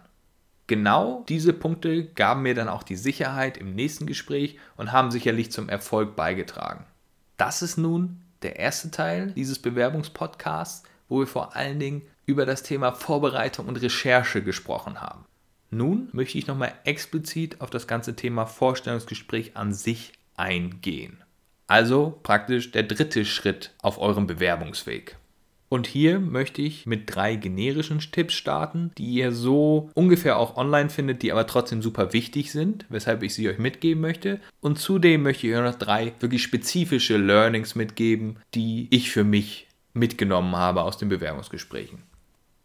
Genau 0.67 1.25
diese 1.31 1.55
Punkte 1.55 2.05
gaben 2.05 2.43
mir 2.43 2.55
dann 2.55 2.69
auch 2.69 2.83
die 2.83 2.97
Sicherheit 2.97 3.57
im 3.57 3.75
nächsten 3.75 4.05
Gespräch 4.05 4.59
und 4.77 4.93
haben 4.93 5.11
sicherlich 5.11 5.51
zum 5.51 5.71
Erfolg 5.71 6.15
beigetragen. 6.15 6.85
Das 7.39 7.63
ist 7.63 7.79
nun 7.79 8.21
der 8.43 8.57
erste 8.57 8.91
Teil 8.91 9.33
dieses 9.33 9.59
Bewerbungspodcasts, 9.61 10.83
wo 11.09 11.21
wir 11.21 11.27
vor 11.27 11.57
allen 11.57 11.81
Dingen 11.81 12.03
über 12.27 12.45
das 12.45 12.63
Thema 12.63 12.93
Vorbereitung 12.93 13.67
und 13.67 13.81
Recherche 13.81 14.43
gesprochen 14.43 15.01
haben. 15.01 15.25
Nun 15.75 16.11
möchte 16.13 16.37
ich 16.37 16.47
nochmal 16.47 16.75
explizit 16.85 17.63
auf 17.63 17.71
das 17.71 17.87
ganze 17.87 18.15
Thema 18.15 18.45
Vorstellungsgespräch 18.45 19.57
an 19.57 19.73
sich 19.73 20.13
eingehen. 20.37 21.25
Also 21.67 22.21
praktisch 22.23 22.73
der 22.73 22.83
dritte 22.83 23.25
Schritt 23.25 23.73
auf 23.81 23.99
eurem 23.99 24.27
Bewerbungsweg. 24.27 25.17
Und 25.71 25.87
hier 25.87 26.21
möchte 26.21 26.61
ich 26.61 26.85
mit 26.85 27.15
drei 27.15 27.37
generischen 27.37 28.01
Tipps 28.01 28.35
starten, 28.35 28.93
die 28.99 29.07
ihr 29.07 29.33
so 29.33 29.89
ungefähr 29.95 30.37
auch 30.37 30.59
online 30.59 30.91
findet, 30.91 31.23
die 31.23 31.33
aber 31.33 31.47
trotzdem 31.47 31.81
super 31.81 32.13
wichtig 32.13 32.53
sind, 32.53 32.85
weshalb 32.91 33.23
ich 33.23 33.33
sie 33.33 33.49
euch 33.49 33.57
mitgeben 33.57 34.03
möchte. 34.03 34.41
Und 34.61 34.79
zudem 34.79 35.23
möchte 35.23 35.47
ich 35.47 35.55
euch 35.55 35.63
noch 35.63 35.79
drei 35.79 36.13
wirklich 36.21 36.43
spezifische 36.43 37.17
Learnings 37.17 37.75
mitgeben, 37.75 38.37
die 38.55 38.89
ich 38.91 39.11
für 39.11 39.25
mich 39.25 39.69
mitgenommen 39.95 40.55
habe 40.55 40.83
aus 40.83 40.99
den 40.99 41.09
Bewerbungsgesprächen. 41.09 42.03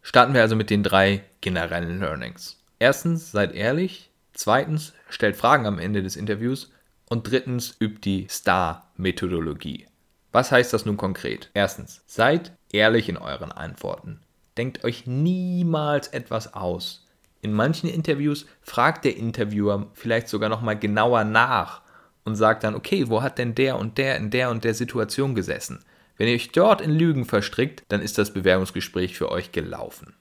Starten 0.02 0.34
wir 0.34 0.42
also 0.42 0.56
mit 0.56 0.68
den 0.68 0.82
drei 0.82 1.24
generellen 1.40 2.00
Learnings. 2.00 2.57
Erstens, 2.78 3.32
seid 3.32 3.54
ehrlich. 3.54 4.10
Zweitens, 4.34 4.92
stellt 5.08 5.36
Fragen 5.36 5.66
am 5.66 5.78
Ende 5.78 6.02
des 6.02 6.16
Interviews. 6.16 6.72
Und 7.08 7.30
drittens, 7.30 7.76
übt 7.80 8.00
die 8.04 8.26
STAR-Methodologie. 8.28 9.86
Was 10.32 10.52
heißt 10.52 10.72
das 10.72 10.84
nun 10.84 10.96
konkret? 10.96 11.50
Erstens, 11.54 12.02
seid 12.06 12.52
ehrlich 12.70 13.08
in 13.08 13.16
euren 13.16 13.50
Antworten. 13.50 14.20
Denkt 14.56 14.84
euch 14.84 15.06
niemals 15.06 16.08
etwas 16.08 16.54
aus. 16.54 17.06
In 17.40 17.52
manchen 17.52 17.88
Interviews 17.88 18.46
fragt 18.60 19.04
der 19.04 19.16
Interviewer 19.16 19.86
vielleicht 19.94 20.28
sogar 20.28 20.48
nochmal 20.48 20.78
genauer 20.78 21.24
nach 21.24 21.82
und 22.24 22.36
sagt 22.36 22.64
dann, 22.64 22.74
okay, 22.74 23.08
wo 23.08 23.22
hat 23.22 23.38
denn 23.38 23.54
der 23.54 23.78
und 23.78 23.96
der 23.96 24.16
in 24.16 24.30
der 24.30 24.50
und 24.50 24.64
der 24.64 24.74
Situation 24.74 25.34
gesessen? 25.34 25.84
Wenn 26.16 26.28
ihr 26.28 26.34
euch 26.34 26.50
dort 26.50 26.80
in 26.80 26.90
Lügen 26.90 27.24
verstrickt, 27.24 27.84
dann 27.88 28.02
ist 28.02 28.18
das 28.18 28.34
Bewerbungsgespräch 28.34 29.16
für 29.16 29.30
euch 29.30 29.52
gelaufen. 29.52 30.14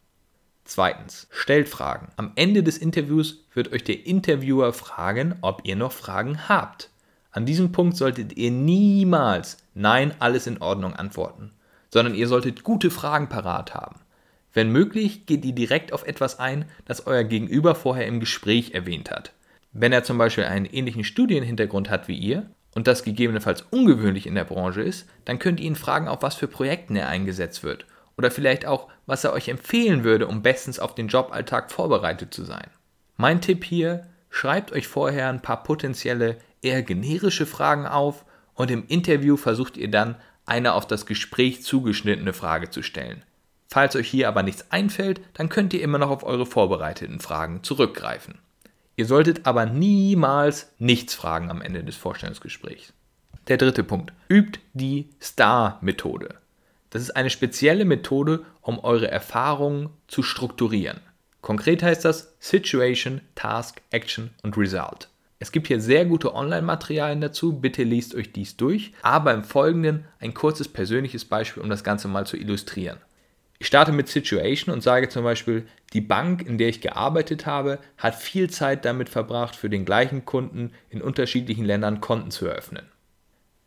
Zweitens, 0.68 1.28
stellt 1.32 1.70
Fragen. 1.70 2.10
Am 2.18 2.34
Ende 2.36 2.62
des 2.62 2.78
Interviews 2.78 3.46
wird 3.54 3.72
euch 3.72 3.86
der 3.86 4.06
Interviewer 4.06 4.74
fragen, 4.74 5.36
ob 5.40 5.62
ihr 5.64 5.78
noch 5.78 5.94
Fragen 5.94 6.50
habt. 6.50 6.90
An 7.32 7.46
diesem 7.46 7.72
Punkt 7.72 7.96
solltet 7.96 8.36
ihr 8.36 8.52
niemals 8.52 9.60
Nein, 9.74 10.14
alles 10.20 10.46
in 10.46 10.62
Ordnung 10.62 10.94
antworten, 10.94 11.52
sondern 11.90 12.16
ihr 12.16 12.28
solltet 12.28 12.66
gute 12.66 12.92
Fragen 12.92 13.30
parat 13.30 13.76
haben. 13.76 14.02
Wenn 14.54 14.70
möglich, 14.70 15.26
geht 15.26 15.46
ihr 15.46 15.56
direkt 15.56 15.94
auf 15.94 16.06
etwas 16.06 16.38
ein, 16.38 16.66
das 16.84 17.08
euer 17.08 17.24
Gegenüber 17.24 17.74
vorher 17.74 18.06
im 18.06 18.20
Gespräch 18.20 18.72
erwähnt 18.72 19.10
hat. 19.10 19.32
Wenn 19.72 19.94
er 19.94 20.04
zum 20.04 20.18
Beispiel 20.18 20.44
einen 20.44 20.66
ähnlichen 20.66 21.06
Studienhintergrund 21.06 21.90
hat 21.90 22.10
wie 22.10 22.18
ihr 22.18 22.46
und 22.76 22.88
das 22.88 23.04
gegebenenfalls 23.04 23.64
ungewöhnlich 23.72 24.28
in 24.28 24.36
der 24.36 24.44
Branche 24.44 24.82
ist, 24.82 25.08
dann 25.24 25.40
könnt 25.40 25.62
ihr 25.62 25.68
ihn 25.68 25.76
fragen, 25.76 26.10
auf 26.10 26.24
was 26.24 26.36
für 26.36 26.50
Projekten 26.50 26.98
er 26.98 27.08
eingesetzt 27.08 27.64
wird 27.64 27.86
oder 28.18 28.32
vielleicht 28.32 28.66
auch, 28.66 28.88
was 29.06 29.24
er 29.24 29.34
euch 29.34 29.48
empfehlen 29.48 30.04
würde, 30.04 30.28
um 30.28 30.42
bestens 30.42 30.80
auf 30.80 30.96
den 30.96 31.08
Joballtag 31.08 31.72
vorbereitet 31.72 32.34
zu 32.34 32.44
sein. 32.44 32.70
Mein 33.16 33.42
Tipp 33.42 33.64
hier, 33.64 34.08
schreibt 34.30 34.72
euch 34.72 34.88
vorher 34.88 35.30
ein 35.30 35.42
paar 35.42 35.64
potenzielle, 35.64 36.38
eher 36.62 36.84
generische 36.84 37.46
Fragen 37.46 37.86
auf 37.86 38.26
und 38.54 38.72
im 38.72 38.86
Interview 38.88 39.38
versucht 39.38 39.78
ihr 39.78 39.90
dann, 39.90 40.16
eine 40.46 40.74
auf 40.74 40.88
das 40.88 41.06
Gespräch 41.06 41.64
zugeschnittene 41.64 42.34
Frage 42.34 42.70
zu 42.70 42.82
stellen. 42.82 43.24
Falls 43.68 43.96
euch 43.96 44.10
hier 44.10 44.30
aber 44.30 44.44
nichts 44.44 44.72
einfällt, 44.72 45.22
dann 45.34 45.50
könnt 45.50 45.74
ihr 45.74 45.82
immer 45.82 45.98
noch 45.98 46.10
auf 46.10 46.24
eure 46.24 46.46
vorbereiteten 46.46 47.20
Fragen 47.20 47.64
zurückgreifen. 47.64 48.40
Ihr 48.96 49.06
solltet 49.06 49.46
aber 49.46 49.66
niemals 49.66 50.72
nichts 50.80 51.14
fragen 51.14 51.52
am 51.52 51.62
Ende 51.62 51.84
des 51.84 51.98
Vorstellungsgesprächs. 51.98 52.94
Der 53.48 53.58
dritte 53.58 53.84
Punkt. 53.84 54.14
Übt 54.30 54.60
die 54.74 55.10
STAR-Methode. 55.22 56.36
Das 56.90 57.02
ist 57.02 57.12
eine 57.12 57.30
spezielle 57.30 57.86
Methode, 57.86 58.44
um 58.62 58.80
eure 58.80 59.10
Erfahrungen 59.10 59.90
zu 60.08 60.24
strukturieren. 60.24 61.02
Konkret 61.42 61.84
heißt 61.84 62.04
das 62.04 62.36
Situation, 62.40 63.22
Task, 63.36 63.82
Action 63.92 64.32
und 64.44 64.58
Result. 64.58 65.10
Es 65.40 65.52
gibt 65.52 65.68
hier 65.68 65.80
sehr 65.80 66.06
gute 66.06 66.34
Online-Materialien 66.34 67.22
dazu, 67.22 67.60
bitte 67.60 67.84
liest 67.84 68.16
euch 68.16 68.32
dies 68.32 68.58
durch, 68.58 68.94
aber 69.04 69.34
im 69.34 69.44
Folgenden 69.44 70.06
ein 70.20 70.34
kurzes 70.34 70.68
persönliches 70.68 71.26
Beispiel, 71.26 71.62
um 71.62 71.70
das 71.70 71.84
Ganze 71.84 72.08
mal 72.08 72.26
zu 72.26 72.38
illustrieren. 72.38 72.98
Ich 73.60 73.68
starte 73.68 73.92
mit 73.92 74.08
Situation 74.08 74.74
und 74.74 74.82
sage 74.82 75.10
zum 75.10 75.24
Beispiel, 75.24 75.68
die 75.94 76.02
Bank, 76.02 76.46
in 76.46 76.58
der 76.58 76.70
ich 76.70 76.82
gearbeitet 76.82 77.46
habe, 77.46 77.80
hat 77.98 78.16
viel 78.16 78.50
Zeit 78.50 78.86
damit 78.86 79.10
verbracht, 79.10 79.56
für 79.56 79.70
den 79.70 79.86
gleichen 79.86 80.26
Kunden 80.26 80.72
in 80.90 81.02
unterschiedlichen 81.02 81.66
Ländern 81.66 82.02
Konten 82.02 82.32
zu 82.32 82.46
eröffnen. 82.48 82.86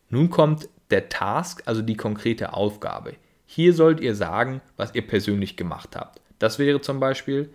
Nun 0.09 0.30
kommt 0.30 0.68
der 0.90 1.09
Task, 1.09 1.62
also 1.66 1.83
die 1.83 1.96
konkrete 1.96 2.53
Aufgabe. 2.53 3.14
Hier 3.46 3.74
sollt 3.74 4.00
ihr 4.00 4.14
sagen, 4.14 4.61
was 4.76 4.94
ihr 4.94 5.07
persönlich 5.07 5.57
gemacht 5.57 5.96
habt. 5.96 6.20
Das 6.38 6.59
wäre 6.59 6.81
zum 6.81 7.00
Beispiel, 7.00 7.50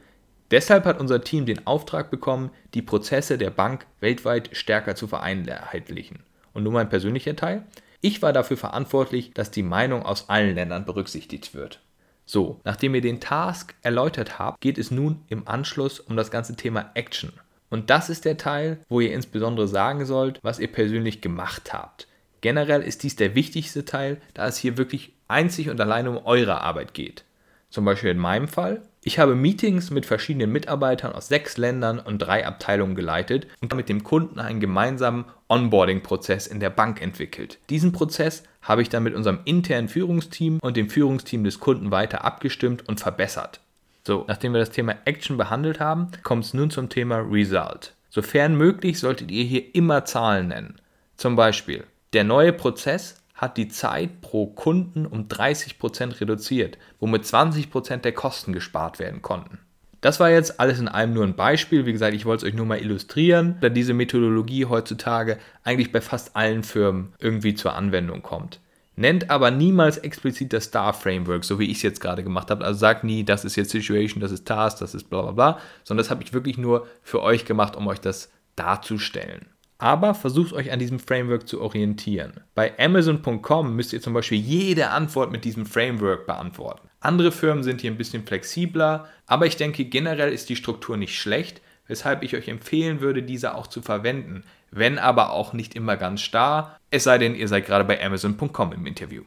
deshalb 0.52 0.86
hat 0.86 1.00
unser 1.00 1.22
Team 1.22 1.46
den 1.46 1.66
Auftrag 1.66 2.12
bekommen, 2.12 2.52
die 2.74 2.82
Prozesse 2.82 3.38
der 3.38 3.50
Bank 3.50 3.86
weltweit 4.00 4.50
stärker 4.54 4.96
zu 4.96 5.08
vereinheitlichen. 5.08 6.20
Und 6.54 6.64
nun 6.64 6.74
mein 6.74 6.90
persönlicher 6.90 7.36
Teil. 7.36 7.64
Ich 8.02 8.22
war 8.22 8.34
dafür 8.34 8.58
verantwortlich, 8.58 9.34
dass 9.34 9.52
die 9.52 9.64
Meinung 9.64 10.04
aus 10.04 10.30
allen 10.30 10.56
Ländern 10.56 10.86
berücksichtigt 10.86 11.54
wird. 11.54 11.82
So, 12.26 12.60
nachdem 12.64 12.96
ihr 12.96 13.02
den 13.02 13.20
Task 13.20 13.76
erläutert 13.82 14.40
habt, 14.40 14.62
geht 14.62 14.78
es 14.78 14.92
nun 14.92 15.24
im 15.28 15.48
Anschluss 15.48 16.00
um 16.00 16.16
das 16.16 16.32
ganze 16.32 16.56
Thema 16.56 16.92
Action. 16.96 17.34
Und 17.70 17.90
das 17.90 18.10
ist 18.10 18.26
der 18.26 18.38
Teil, 18.38 18.80
wo 18.90 19.00
ihr 19.00 19.14
insbesondere 19.14 19.68
sagen 19.68 20.06
sollt, 20.06 20.40
was 20.44 20.60
ihr 20.60 20.72
persönlich 20.72 21.22
gemacht 21.22 21.74
habt. 21.74 22.08
Generell 22.46 22.84
ist 22.84 23.02
dies 23.02 23.16
der 23.16 23.34
wichtigste 23.34 23.86
Teil, 23.86 24.22
da 24.36 24.46
es 24.46 24.58
hier 24.58 24.78
wirklich 24.78 25.14
einzig 25.28 25.72
und 25.72 25.82
allein 25.82 26.08
um 26.08 26.24
eure 26.28 26.62
Arbeit 26.62 26.94
geht. 26.94 27.24
Zum 27.72 27.86
Beispiel 27.86 28.12
in 28.12 28.20
meinem 28.20 28.48
Fall. 28.48 28.84
Ich 29.04 29.18
habe 29.18 29.34
Meetings 29.34 29.90
mit 29.90 30.06
verschiedenen 30.06 30.52
Mitarbeitern 30.52 31.14
aus 31.14 31.28
sechs 31.28 31.58
Ländern 31.58 31.98
und 31.98 32.20
drei 32.20 32.46
Abteilungen 32.46 32.94
geleitet 32.94 33.48
und 33.62 33.74
mit 33.74 33.90
dem 33.90 34.04
Kunden 34.04 34.38
einen 34.38 34.60
gemeinsamen 34.60 35.26
Onboarding-Prozess 35.50 36.46
in 36.46 36.60
der 36.60 36.70
Bank 36.70 37.02
entwickelt. 37.02 37.58
Diesen 37.72 37.94
Prozess 37.94 38.44
habe 38.62 38.84
ich 38.84 38.90
dann 38.90 39.02
mit 39.02 39.16
unserem 39.16 39.40
internen 39.46 39.90
Führungsteam 39.90 40.60
und 40.62 40.78
dem 40.78 40.92
Führungsteam 40.92 41.44
des 41.44 41.60
Kunden 41.60 41.90
weiter 41.90 42.26
abgestimmt 42.26 42.88
und 42.88 43.00
verbessert. 43.00 43.60
So, 44.06 44.24
nachdem 44.28 44.54
wir 44.54 44.60
das 44.60 44.70
Thema 44.70 44.94
Action 45.06 45.38
behandelt 45.38 45.80
haben, 45.80 46.10
kommt 46.22 46.46
es 46.46 46.54
nun 46.54 46.70
zum 46.70 46.90
Thema 46.90 47.26
Result. 47.28 47.96
Sofern 48.12 48.56
möglich 48.56 49.00
solltet 49.00 49.32
ihr 49.32 49.46
hier 49.46 49.74
immer 49.74 50.06
Zahlen 50.06 50.50
nennen. 50.50 50.76
Zum 51.18 51.36
Beispiel, 51.36 51.86
der 52.14 52.24
neue 52.24 52.54
Prozess 52.54 53.22
hat 53.36 53.58
die 53.58 53.68
Zeit 53.68 54.22
pro 54.22 54.48
Kunden 54.48 55.06
um 55.06 55.28
30% 55.28 56.22
reduziert, 56.22 56.78
womit 57.00 57.24
20% 57.24 57.98
der 57.98 58.14
Kosten 58.14 58.54
gespart 58.54 58.98
werden 59.00 59.22
konnten. 59.22 59.60
Das 60.02 60.20
war 60.20 60.30
jetzt 60.30 60.60
alles 60.60 60.80
in 60.80 60.88
allem 60.88 61.14
nur 61.14 61.24
ein 61.24 61.36
Beispiel. 61.36 61.86
Wie 61.86 61.92
gesagt, 61.92 62.14
ich 62.14 62.26
wollte 62.26 62.46
es 62.46 62.52
euch 62.52 62.56
nur 62.56 62.66
mal 62.66 62.80
illustrieren, 62.80 63.58
da 63.62 63.70
diese 63.70 63.94
Methodologie 63.94 64.66
heutzutage 64.66 65.40
eigentlich 65.64 65.92
bei 65.92 66.00
fast 66.00 66.36
allen 66.36 66.64
Firmen 66.64 67.14
irgendwie 67.20 67.56
zur 67.56 67.74
Anwendung 67.74 68.22
kommt. 68.22 68.60
Nennt 68.96 69.30
aber 69.30 69.52
niemals 69.52 69.98
explizit 69.98 70.54
das 70.54 70.66
Star 70.66 70.94
Framework, 70.94 71.44
so 71.44 71.60
wie 71.60 71.66
ich 71.66 71.78
es 71.78 71.82
jetzt 71.82 72.00
gerade 72.00 72.24
gemacht 72.24 72.50
habe. 72.52 72.64
Also 72.64 72.80
sagt 72.80 73.04
nie, 73.04 73.26
das 73.26 73.44
ist 73.44 73.58
jetzt 73.58 73.72
Situation, 73.72 74.22
das 74.22 74.32
ist 74.32 74.48
Task, 74.48 74.80
das 74.80 74.94
ist 74.96 75.10
bla 75.10 75.24
bla 75.24 75.32
bla, 75.32 75.60
sondern 75.84 76.04
das 76.04 76.12
habe 76.12 76.24
ich 76.24 76.34
wirklich 76.34 76.58
nur 76.58 76.88
für 77.02 77.22
euch 77.22 77.44
gemacht, 77.44 77.76
um 77.76 77.88
euch 77.88 78.00
das 78.00 78.32
darzustellen 78.56 79.48
aber 79.78 80.14
versucht 80.14 80.54
euch 80.54 80.72
an 80.72 80.80
diesem 80.80 81.00
Framework 81.00 81.48
zu 81.48 81.62
orientieren. 81.62 82.42
Bei 82.54 82.78
Amazon.com 82.80 83.76
müsst 83.76 83.94
ihr 83.94 84.02
zum 84.02 84.14
Beispiel 84.14 84.40
jede 84.40 84.90
Antwort 84.90 85.32
mit 85.32 85.46
diesem 85.46 85.66
Framework 85.66 86.26
beantworten. 86.26 86.88
Andere 87.00 87.32
Firmen 87.32 87.64
sind 87.64 87.82
hier 87.82 87.92
ein 87.92 87.98
bisschen 87.98 88.26
flexibler, 88.26 89.08
aber 89.28 89.46
ich 89.46 89.58
denke 89.58 89.86
generell 89.86 90.32
ist 90.32 90.50
die 90.50 90.56
Struktur 90.56 90.98
nicht 90.98 91.20
schlecht, 91.20 91.62
weshalb 91.88 92.24
ich 92.24 92.36
euch 92.36 92.48
empfehlen 92.48 93.02
würde, 93.02 93.22
diese 93.22 93.56
auch 93.56 93.68
zu 93.68 93.82
verwenden, 93.82 94.44
wenn 94.72 94.98
aber 94.98 95.32
auch 95.32 95.54
nicht 95.54 95.76
immer 95.76 95.98
ganz 95.98 96.22
starr, 96.22 96.80
es 96.90 97.04
sei 97.04 97.18
denn, 97.18 97.36
ihr 97.36 97.48
seid 97.48 97.66
gerade 97.66 97.86
bei 97.86 98.04
Amazon.com 98.04 98.74
im 98.74 98.86
Interview. 98.86 99.24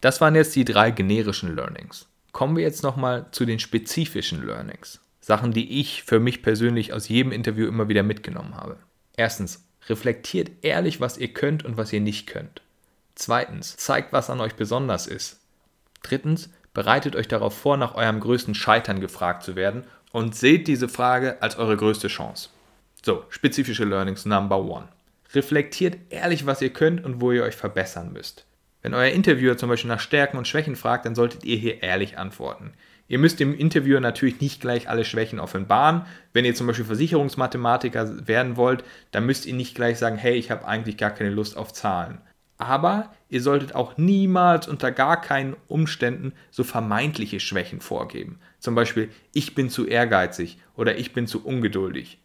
Das 0.00 0.20
waren 0.20 0.34
jetzt 0.34 0.54
die 0.56 0.64
drei 0.64 0.90
generischen 0.90 1.54
Learnings. 1.54 2.08
Kommen 2.32 2.56
wir 2.56 2.62
jetzt 2.62 2.82
nochmal 2.82 3.26
zu 3.32 3.44
den 3.44 3.58
spezifischen 3.58 4.46
Learnings. 4.46 5.00
Sachen, 5.20 5.52
die 5.52 5.80
ich 5.80 6.04
für 6.04 6.20
mich 6.20 6.42
persönlich 6.42 6.92
aus 6.92 7.08
jedem 7.08 7.32
Interview 7.32 7.66
immer 7.66 7.88
wieder 7.88 8.02
mitgenommen 8.02 8.54
habe. 8.54 8.78
Erstens, 9.18 9.64
reflektiert 9.88 10.50
ehrlich, 10.62 11.00
was 11.00 11.18
ihr 11.18 11.34
könnt 11.34 11.64
und 11.64 11.76
was 11.76 11.92
ihr 11.92 12.00
nicht 12.00 12.28
könnt. 12.28 12.62
Zweitens, 13.16 13.76
zeigt, 13.76 14.12
was 14.12 14.30
an 14.30 14.40
euch 14.40 14.54
besonders 14.54 15.08
ist. 15.08 15.40
Drittens, 16.04 16.50
bereitet 16.72 17.16
euch 17.16 17.26
darauf 17.26 17.58
vor, 17.58 17.76
nach 17.76 17.96
eurem 17.96 18.20
größten 18.20 18.54
Scheitern 18.54 19.00
gefragt 19.00 19.42
zu 19.42 19.56
werden 19.56 19.82
und 20.12 20.36
seht 20.36 20.68
diese 20.68 20.88
Frage 20.88 21.42
als 21.42 21.56
eure 21.56 21.76
größte 21.76 22.06
Chance. 22.06 22.50
So, 23.04 23.24
spezifische 23.28 23.84
Learnings 23.84 24.24
Number 24.24 24.60
One. 24.60 24.86
Reflektiert 25.34 25.98
ehrlich, 26.10 26.46
was 26.46 26.62
ihr 26.62 26.72
könnt 26.72 27.04
und 27.04 27.20
wo 27.20 27.32
ihr 27.32 27.42
euch 27.42 27.56
verbessern 27.56 28.12
müsst. 28.12 28.44
Wenn 28.82 28.94
euer 28.94 29.10
Interviewer 29.10 29.56
zum 29.56 29.68
Beispiel 29.68 29.90
nach 29.90 29.98
Stärken 29.98 30.38
und 30.38 30.46
Schwächen 30.46 30.76
fragt, 30.76 31.06
dann 31.06 31.16
solltet 31.16 31.42
ihr 31.42 31.56
hier 31.56 31.82
ehrlich 31.82 32.18
antworten. 32.18 32.72
Ihr 33.08 33.18
müsst 33.18 33.40
dem 33.40 33.54
Interviewer 33.54 34.00
natürlich 34.00 34.40
nicht 34.40 34.60
gleich 34.60 34.88
alle 34.88 35.04
Schwächen 35.04 35.40
offenbaren. 35.40 36.02
Wenn 36.34 36.44
ihr 36.44 36.54
zum 36.54 36.66
Beispiel 36.66 36.84
Versicherungsmathematiker 36.84 38.28
werden 38.28 38.56
wollt, 38.56 38.84
dann 39.10 39.24
müsst 39.24 39.46
ihr 39.46 39.54
nicht 39.54 39.74
gleich 39.74 39.98
sagen, 39.98 40.16
hey, 40.16 40.34
ich 40.34 40.50
habe 40.50 40.66
eigentlich 40.66 40.98
gar 40.98 41.10
keine 41.10 41.30
Lust 41.30 41.56
auf 41.56 41.72
Zahlen. 41.72 42.18
Aber 42.58 43.12
ihr 43.28 43.40
solltet 43.40 43.74
auch 43.74 43.96
niemals 43.96 44.68
unter 44.68 44.90
gar 44.90 45.20
keinen 45.20 45.56
Umständen 45.68 46.32
so 46.50 46.64
vermeintliche 46.64 47.40
Schwächen 47.40 47.80
vorgeben. 47.80 48.40
Zum 48.58 48.74
Beispiel, 48.74 49.08
ich 49.32 49.54
bin 49.54 49.70
zu 49.70 49.86
ehrgeizig 49.86 50.58
oder 50.76 50.98
ich 50.98 51.12
bin 51.12 51.26
zu 51.26 51.44
ungeduldig. 51.44 52.18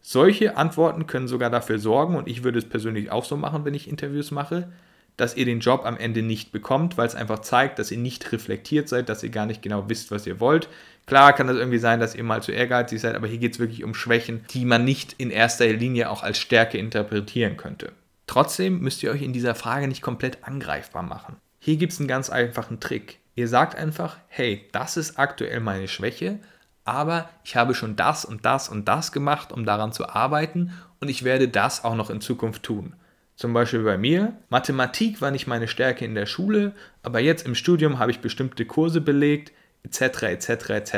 Solche 0.00 0.56
Antworten 0.56 1.06
können 1.06 1.28
sogar 1.28 1.50
dafür 1.50 1.78
sorgen, 1.78 2.14
und 2.16 2.28
ich 2.28 2.44
würde 2.44 2.58
es 2.58 2.68
persönlich 2.68 3.10
auch 3.10 3.24
so 3.24 3.36
machen, 3.36 3.64
wenn 3.64 3.74
ich 3.74 3.88
Interviews 3.88 4.30
mache, 4.30 4.70
dass 5.16 5.36
ihr 5.36 5.44
den 5.44 5.60
Job 5.60 5.84
am 5.84 5.96
Ende 5.96 6.22
nicht 6.22 6.52
bekommt, 6.52 6.98
weil 6.98 7.06
es 7.06 7.14
einfach 7.14 7.40
zeigt, 7.40 7.78
dass 7.78 7.90
ihr 7.90 7.98
nicht 7.98 8.32
reflektiert 8.32 8.88
seid, 8.88 9.08
dass 9.08 9.22
ihr 9.22 9.30
gar 9.30 9.46
nicht 9.46 9.62
genau 9.62 9.88
wisst, 9.88 10.10
was 10.10 10.26
ihr 10.26 10.40
wollt. 10.40 10.68
Klar 11.06 11.32
kann 11.34 11.46
das 11.46 11.56
irgendwie 11.56 11.78
sein, 11.78 12.00
dass 12.00 12.14
ihr 12.14 12.24
mal 12.24 12.42
zu 12.42 12.52
ehrgeizig 12.52 13.00
seid, 13.00 13.14
aber 13.14 13.26
hier 13.26 13.38
geht 13.38 13.52
es 13.52 13.58
wirklich 13.58 13.84
um 13.84 13.94
Schwächen, 13.94 14.44
die 14.50 14.64
man 14.64 14.84
nicht 14.84 15.14
in 15.18 15.30
erster 15.30 15.66
Linie 15.66 16.10
auch 16.10 16.22
als 16.22 16.38
Stärke 16.38 16.78
interpretieren 16.78 17.56
könnte. 17.56 17.92
Trotzdem 18.26 18.80
müsst 18.80 19.02
ihr 19.02 19.10
euch 19.10 19.22
in 19.22 19.32
dieser 19.32 19.54
Frage 19.54 19.86
nicht 19.86 20.02
komplett 20.02 20.38
angreifbar 20.42 21.02
machen. 21.02 21.36
Hier 21.60 21.76
gibt 21.76 21.92
es 21.92 21.98
einen 21.98 22.08
ganz 22.08 22.30
einfachen 22.30 22.80
Trick. 22.80 23.18
Ihr 23.34 23.48
sagt 23.48 23.76
einfach, 23.76 24.16
hey, 24.28 24.66
das 24.72 24.96
ist 24.96 25.18
aktuell 25.18 25.60
meine 25.60 25.88
Schwäche, 25.88 26.38
aber 26.84 27.28
ich 27.44 27.56
habe 27.56 27.74
schon 27.74 27.96
das 27.96 28.24
und 28.24 28.44
das 28.44 28.68
und 28.68 28.88
das 28.88 29.12
gemacht, 29.12 29.52
um 29.52 29.64
daran 29.64 29.92
zu 29.92 30.08
arbeiten 30.08 30.72
und 31.00 31.08
ich 31.08 31.24
werde 31.24 31.48
das 31.48 31.84
auch 31.84 31.94
noch 31.94 32.10
in 32.10 32.20
Zukunft 32.20 32.62
tun. 32.62 32.94
Zum 33.36 33.52
Beispiel 33.52 33.82
bei 33.82 33.98
mir, 33.98 34.34
Mathematik 34.48 35.20
war 35.20 35.30
nicht 35.30 35.46
meine 35.46 35.66
Stärke 35.66 36.04
in 36.04 36.14
der 36.14 36.26
Schule, 36.26 36.72
aber 37.02 37.18
jetzt 37.18 37.46
im 37.46 37.54
Studium 37.54 37.98
habe 37.98 38.12
ich 38.12 38.20
bestimmte 38.20 38.64
Kurse 38.64 39.00
belegt, 39.00 39.52
etc., 39.82 40.22
etc., 40.22 40.70
etc. 40.70 40.94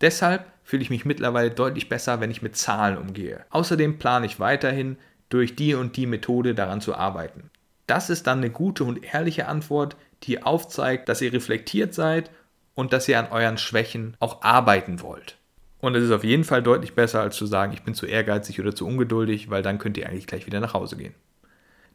Deshalb 0.00 0.46
fühle 0.64 0.82
ich 0.82 0.90
mich 0.90 1.04
mittlerweile 1.04 1.50
deutlich 1.50 1.88
besser, 1.88 2.20
wenn 2.20 2.30
ich 2.30 2.42
mit 2.42 2.56
Zahlen 2.56 2.96
umgehe. 2.96 3.44
Außerdem 3.50 3.98
plane 3.98 4.26
ich 4.26 4.40
weiterhin, 4.40 4.96
durch 5.28 5.56
die 5.56 5.74
und 5.74 5.96
die 5.96 6.06
Methode 6.06 6.54
daran 6.54 6.80
zu 6.80 6.94
arbeiten. 6.94 7.50
Das 7.86 8.10
ist 8.10 8.26
dann 8.26 8.38
eine 8.38 8.50
gute 8.50 8.84
und 8.84 9.02
ehrliche 9.02 9.48
Antwort, 9.48 9.96
die 10.22 10.42
aufzeigt, 10.42 11.08
dass 11.08 11.20
ihr 11.20 11.32
reflektiert 11.32 11.94
seid 11.94 12.30
und 12.74 12.92
dass 12.92 13.08
ihr 13.08 13.18
an 13.18 13.30
euren 13.30 13.58
Schwächen 13.58 14.16
auch 14.20 14.42
arbeiten 14.42 15.02
wollt. 15.02 15.36
Und 15.80 15.96
es 15.96 16.04
ist 16.04 16.12
auf 16.12 16.24
jeden 16.24 16.44
Fall 16.44 16.62
deutlich 16.62 16.94
besser, 16.94 17.20
als 17.20 17.36
zu 17.36 17.44
sagen, 17.44 17.72
ich 17.72 17.82
bin 17.82 17.94
zu 17.94 18.06
ehrgeizig 18.06 18.60
oder 18.60 18.74
zu 18.74 18.86
ungeduldig, 18.86 19.50
weil 19.50 19.62
dann 19.62 19.78
könnt 19.78 19.96
ihr 19.96 20.08
eigentlich 20.08 20.26
gleich 20.26 20.46
wieder 20.46 20.60
nach 20.60 20.74
Hause 20.74 20.96
gehen. 20.96 21.14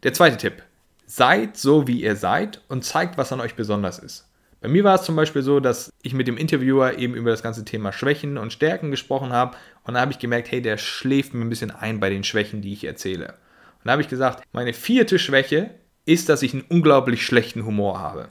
Der 0.08 0.14
zweite 0.14 0.38
Tipp. 0.38 0.64
Seid 1.06 1.58
so, 1.58 1.86
wie 1.86 2.02
ihr 2.02 2.16
seid 2.16 2.62
und 2.70 2.86
zeigt, 2.86 3.18
was 3.18 3.34
an 3.34 3.42
euch 3.42 3.56
besonders 3.56 4.00
ist. 4.00 4.26
Bei 4.62 4.70
mir 4.70 4.86
war 4.86 4.96
es 4.96 5.04
zum 5.04 5.18
Beispiel 5.18 5.42
so, 5.42 5.60
dass 5.60 5.92
ich 6.02 6.14
mit 6.14 6.30
dem 6.30 6.38
Interviewer 6.38 6.98
eben 6.98 7.14
über 7.14 7.30
das 7.30 7.44
ganze 7.44 7.66
Thema 7.66 7.92
Schwächen 7.92 8.38
und 8.38 8.54
Stärken 8.54 8.90
gesprochen 8.90 9.34
habe 9.34 9.58
und 9.84 9.96
da 9.96 10.00
habe 10.00 10.14
ich 10.14 10.20
gemerkt, 10.20 10.50
hey, 10.50 10.62
der 10.62 10.78
schläft 10.78 11.34
mir 11.34 11.44
ein 11.44 11.50
bisschen 11.50 11.72
ein 11.72 12.00
bei 12.00 12.10
den 12.10 12.24
Schwächen, 12.24 12.62
die 12.62 12.72
ich 12.72 12.86
erzähle. 12.86 13.34
Und 13.80 13.84
da 13.84 13.92
habe 13.92 14.02
ich 14.02 14.08
gesagt, 14.08 14.46
meine 14.54 14.72
vierte 14.72 15.20
Schwäche 15.20 15.72
ist, 16.06 16.30
dass 16.30 16.42
ich 16.42 16.54
einen 16.54 16.64
unglaublich 16.70 17.26
schlechten 17.26 17.66
Humor 17.66 18.00
habe. 18.00 18.30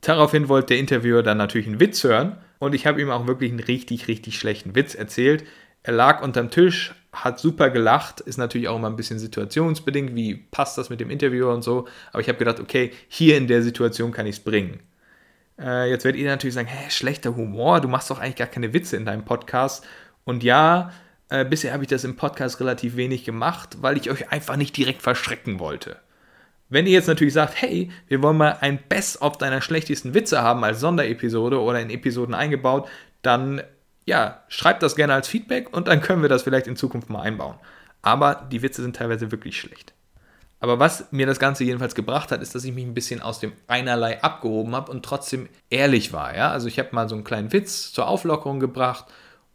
Daraufhin 0.00 0.48
wollte 0.48 0.68
der 0.68 0.78
Interviewer 0.78 1.22
dann 1.22 1.36
natürlich 1.36 1.66
einen 1.66 1.78
Witz 1.78 2.04
hören 2.04 2.38
und 2.58 2.74
ich 2.74 2.86
habe 2.86 3.02
ihm 3.02 3.10
auch 3.10 3.26
wirklich 3.26 3.50
einen 3.50 3.60
richtig, 3.60 4.08
richtig 4.08 4.38
schlechten 4.38 4.74
Witz 4.74 4.94
erzählt. 4.94 5.44
Er 5.82 5.92
lag 5.92 6.22
unterm 6.22 6.50
Tisch, 6.50 6.94
hat 7.12 7.38
super 7.38 7.70
gelacht, 7.70 8.20
ist 8.20 8.36
natürlich 8.36 8.68
auch 8.68 8.76
immer 8.76 8.88
ein 8.88 8.96
bisschen 8.96 9.18
situationsbedingt, 9.18 10.14
wie 10.14 10.34
passt 10.34 10.76
das 10.78 10.90
mit 10.90 11.00
dem 11.00 11.10
Interviewer 11.10 11.52
und 11.54 11.62
so. 11.62 11.88
Aber 12.12 12.20
ich 12.20 12.28
habe 12.28 12.38
gedacht, 12.38 12.60
okay, 12.60 12.92
hier 13.08 13.36
in 13.36 13.46
der 13.46 13.62
Situation 13.62 14.12
kann 14.12 14.26
ich 14.26 14.36
es 14.36 14.44
bringen. 14.44 14.80
Äh, 15.58 15.90
jetzt 15.90 16.04
werdet 16.04 16.20
ihr 16.20 16.28
natürlich 16.28 16.54
sagen, 16.54 16.68
hä, 16.68 16.90
schlechter 16.90 17.34
Humor, 17.34 17.80
du 17.80 17.88
machst 17.88 18.10
doch 18.10 18.18
eigentlich 18.18 18.36
gar 18.36 18.46
keine 18.46 18.72
Witze 18.72 18.96
in 18.96 19.06
deinem 19.06 19.24
Podcast. 19.24 19.84
Und 20.24 20.44
ja, 20.44 20.92
äh, 21.30 21.44
bisher 21.44 21.72
habe 21.72 21.82
ich 21.82 21.88
das 21.88 22.04
im 22.04 22.16
Podcast 22.16 22.60
relativ 22.60 22.96
wenig 22.96 23.24
gemacht, 23.24 23.78
weil 23.80 23.96
ich 23.96 24.10
euch 24.10 24.30
einfach 24.30 24.56
nicht 24.56 24.76
direkt 24.76 25.02
verschrecken 25.02 25.58
wollte. 25.58 25.96
Wenn 26.68 26.86
ihr 26.86 26.92
jetzt 26.92 27.08
natürlich 27.08 27.34
sagt, 27.34 27.60
hey, 27.60 27.90
wir 28.08 28.22
wollen 28.22 28.36
mal 28.36 28.58
ein 28.60 28.78
Best-of 28.88 29.38
deiner 29.38 29.62
schlechtesten 29.62 30.12
Witze 30.12 30.42
haben 30.42 30.62
als 30.64 30.80
Sonderepisode 30.80 31.60
oder 31.60 31.80
in 31.80 31.88
Episoden 31.88 32.34
eingebaut, 32.34 32.88
dann 33.22 33.62
ja, 34.08 34.42
schreibt 34.48 34.82
das 34.82 34.96
gerne 34.96 35.12
als 35.12 35.28
Feedback 35.28 35.68
und 35.70 35.86
dann 35.86 36.00
können 36.00 36.22
wir 36.22 36.30
das 36.30 36.42
vielleicht 36.42 36.66
in 36.66 36.76
Zukunft 36.76 37.10
mal 37.10 37.20
einbauen. 37.20 37.56
Aber 38.00 38.48
die 38.50 38.62
Witze 38.62 38.80
sind 38.80 38.96
teilweise 38.96 39.30
wirklich 39.30 39.60
schlecht. 39.60 39.92
Aber 40.60 40.78
was 40.78 41.12
mir 41.12 41.26
das 41.26 41.38
Ganze 41.38 41.64
jedenfalls 41.64 41.94
gebracht 41.94 42.32
hat, 42.32 42.40
ist, 42.40 42.54
dass 42.54 42.64
ich 42.64 42.72
mich 42.72 42.86
ein 42.86 42.94
bisschen 42.94 43.20
aus 43.20 43.38
dem 43.38 43.52
Einerlei 43.66 44.22
abgehoben 44.22 44.74
habe 44.74 44.90
und 44.90 45.04
trotzdem 45.04 45.46
ehrlich 45.68 46.14
war. 46.14 46.34
Ja? 46.34 46.50
Also 46.50 46.68
ich 46.68 46.78
habe 46.78 46.88
mal 46.92 47.06
so 47.06 47.16
einen 47.16 47.24
kleinen 47.24 47.52
Witz 47.52 47.92
zur 47.92 48.08
Auflockerung 48.08 48.60
gebracht 48.60 49.04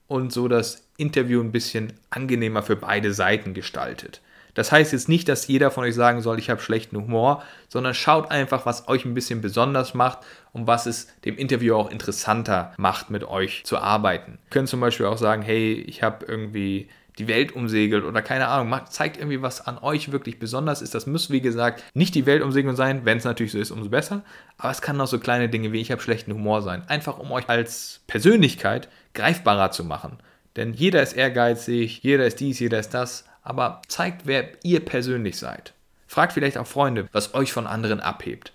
und 0.07 0.31
so 0.31 0.47
das 0.47 0.87
Interview 0.97 1.41
ein 1.41 1.51
bisschen 1.51 1.93
angenehmer 2.11 2.61
für 2.61 2.75
beide 2.75 3.11
Seiten 3.11 3.55
gestaltet. 3.55 4.21
Das 4.53 4.71
heißt 4.71 4.93
jetzt 4.93 5.09
nicht, 5.09 5.27
dass 5.29 5.47
jeder 5.47 5.71
von 5.71 5.83
euch 5.83 5.95
sagen 5.95 6.21
soll, 6.21 6.39
ich 6.39 6.49
habe 6.49 6.61
schlechten 6.61 6.97
Humor, 6.97 7.43
sondern 7.69 7.93
schaut 7.93 8.31
einfach, 8.31 8.65
was 8.65 8.87
euch 8.87 9.05
ein 9.05 9.13
bisschen 9.13 9.41
besonders 9.41 9.93
macht 9.93 10.19
und 10.51 10.67
was 10.67 10.85
es 10.85 11.07
dem 11.25 11.37
Interview 11.37 11.75
auch 11.75 11.89
interessanter 11.89 12.73
macht, 12.77 13.09
mit 13.09 13.23
euch 13.23 13.63
zu 13.65 13.77
arbeiten. 13.77 14.33
Ihr 14.33 14.49
könnt 14.51 14.69
zum 14.69 14.79
Beispiel 14.79 15.07
auch 15.07 15.17
sagen, 15.17 15.41
hey, 15.41 15.73
ich 15.73 16.03
habe 16.03 16.25
irgendwie 16.25 16.87
die 17.19 17.27
Welt 17.27 17.55
umsegelt 17.55 18.03
oder 18.03 18.21
keine 18.21 18.47
Ahnung, 18.47 18.69
macht, 18.69 18.91
zeigt 18.91 19.17
irgendwie, 19.17 19.41
was 19.41 19.65
an 19.65 19.77
euch 19.77 20.11
wirklich 20.11 20.39
besonders 20.39 20.81
ist. 20.81 20.95
Das 20.95 21.05
muss, 21.05 21.29
wie 21.29 21.41
gesagt, 21.41 21.83
nicht 21.93 22.15
die 22.15 22.25
Welt 22.25 22.41
umsegeln 22.41 22.75
sein, 22.75 23.05
wenn 23.05 23.17
es 23.17 23.23
natürlich 23.23 23.51
so 23.51 23.59
ist, 23.59 23.71
umso 23.71 23.89
besser. 23.89 24.23
Aber 24.57 24.71
es 24.71 24.81
kann 24.81 24.99
auch 24.99 25.07
so 25.07 25.19
kleine 25.19 25.49
Dinge 25.49 25.71
wie 25.71 25.81
ich 25.81 25.91
habe 25.91 26.01
schlechten 26.01 26.33
Humor 26.33 26.61
sein. 26.61 26.83
Einfach 26.87 27.19
um 27.19 27.31
euch 27.31 27.49
als 27.49 28.01
Persönlichkeit 28.07 28.89
greifbarer 29.13 29.71
zu 29.71 29.83
machen. 29.83 30.17
Denn 30.55 30.73
jeder 30.73 31.01
ist 31.01 31.13
ehrgeizig, 31.13 32.01
jeder 32.03 32.25
ist 32.25 32.39
dies, 32.39 32.59
jeder 32.59 32.79
ist 32.79 32.93
das. 32.93 33.25
Aber 33.43 33.81
zeigt, 33.87 34.25
wer 34.25 34.49
ihr 34.63 34.79
persönlich 34.83 35.37
seid. 35.37 35.73
Fragt 36.07 36.33
vielleicht 36.33 36.57
auch 36.57 36.67
Freunde, 36.67 37.07
was 37.11 37.33
euch 37.33 37.51
von 37.51 37.67
anderen 37.67 37.99
abhebt. 37.99 38.53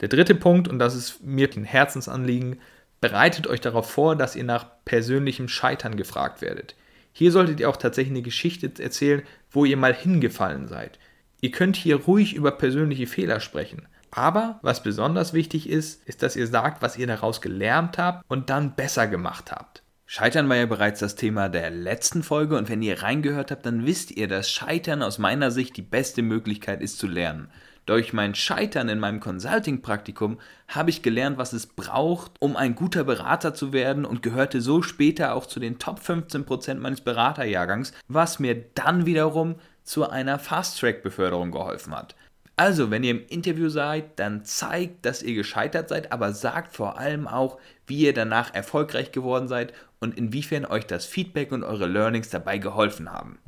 Der 0.00 0.08
dritte 0.08 0.34
Punkt, 0.34 0.68
und 0.68 0.78
das 0.78 0.94
ist 0.94 1.22
mir 1.22 1.48
ein 1.54 1.64
Herzensanliegen, 1.64 2.60
bereitet 3.00 3.46
euch 3.46 3.60
darauf 3.60 3.90
vor, 3.90 4.16
dass 4.16 4.36
ihr 4.36 4.44
nach 4.44 4.66
persönlichem 4.84 5.48
Scheitern 5.48 5.96
gefragt 5.96 6.40
werdet. 6.40 6.74
Hier 7.12 7.32
solltet 7.32 7.60
ihr 7.60 7.68
auch 7.68 7.76
tatsächlich 7.76 8.12
eine 8.12 8.22
Geschichte 8.22 8.70
erzählen, 8.82 9.22
wo 9.50 9.64
ihr 9.64 9.76
mal 9.76 9.94
hingefallen 9.94 10.68
seid. 10.68 10.98
Ihr 11.40 11.50
könnt 11.50 11.76
hier 11.76 11.96
ruhig 11.96 12.34
über 12.34 12.52
persönliche 12.52 13.06
Fehler 13.06 13.40
sprechen. 13.40 13.86
Aber 14.10 14.58
was 14.62 14.82
besonders 14.82 15.32
wichtig 15.32 15.68
ist, 15.68 16.06
ist, 16.08 16.22
dass 16.22 16.36
ihr 16.36 16.46
sagt, 16.46 16.80
was 16.80 16.96
ihr 16.96 17.06
daraus 17.06 17.40
gelernt 17.40 17.98
habt 17.98 18.24
und 18.28 18.50
dann 18.50 18.74
besser 18.74 19.06
gemacht 19.06 19.52
habt. 19.52 19.82
Scheitern 20.10 20.48
war 20.48 20.56
ja 20.56 20.64
bereits 20.64 21.00
das 21.00 21.16
Thema 21.16 21.50
der 21.50 21.68
letzten 21.68 22.22
Folge 22.22 22.56
und 22.56 22.70
wenn 22.70 22.80
ihr 22.80 23.02
reingehört 23.02 23.50
habt, 23.50 23.66
dann 23.66 23.84
wisst 23.84 24.10
ihr, 24.10 24.26
dass 24.26 24.50
Scheitern 24.50 25.02
aus 25.02 25.18
meiner 25.18 25.50
Sicht 25.50 25.76
die 25.76 25.82
beste 25.82 26.22
Möglichkeit 26.22 26.80
ist 26.80 26.98
zu 26.98 27.06
lernen. 27.06 27.50
Durch 27.84 28.14
mein 28.14 28.34
Scheitern 28.34 28.88
in 28.88 29.00
meinem 29.00 29.20
Consulting-Praktikum 29.20 30.38
habe 30.66 30.88
ich 30.88 31.02
gelernt, 31.02 31.36
was 31.36 31.52
es 31.52 31.66
braucht, 31.66 32.32
um 32.40 32.56
ein 32.56 32.74
guter 32.74 33.04
Berater 33.04 33.52
zu 33.52 33.74
werden 33.74 34.06
und 34.06 34.22
gehörte 34.22 34.62
so 34.62 34.80
später 34.80 35.34
auch 35.34 35.44
zu 35.44 35.60
den 35.60 35.78
Top 35.78 36.00
15% 36.00 36.76
meines 36.76 37.02
Beraterjahrgangs, 37.02 37.92
was 38.08 38.38
mir 38.38 38.54
dann 38.74 39.04
wiederum 39.04 39.56
zu 39.84 40.08
einer 40.08 40.38
Fast-Track-Beförderung 40.38 41.50
geholfen 41.50 41.94
hat. 41.94 42.14
Also, 42.58 42.90
wenn 42.90 43.04
ihr 43.04 43.12
im 43.12 43.26
Interview 43.28 43.68
seid, 43.68 44.18
dann 44.18 44.44
zeigt, 44.44 45.06
dass 45.06 45.22
ihr 45.22 45.36
gescheitert 45.36 45.90
seid, 45.90 46.10
aber 46.10 46.32
sagt 46.32 46.74
vor 46.74 46.98
allem 46.98 47.28
auch, 47.28 47.58
wie 47.86 48.00
ihr 48.00 48.12
danach 48.12 48.52
erfolgreich 48.52 49.12
geworden 49.12 49.46
seid 49.46 49.72
und 50.00 50.16
inwiefern 50.16 50.64
euch 50.64 50.86
das 50.86 51.04
Feedback 51.04 51.52
und 51.52 51.64
eure 51.64 51.86
Learnings 51.86 52.30
dabei 52.30 52.58
geholfen 52.58 53.12
haben. 53.12 53.38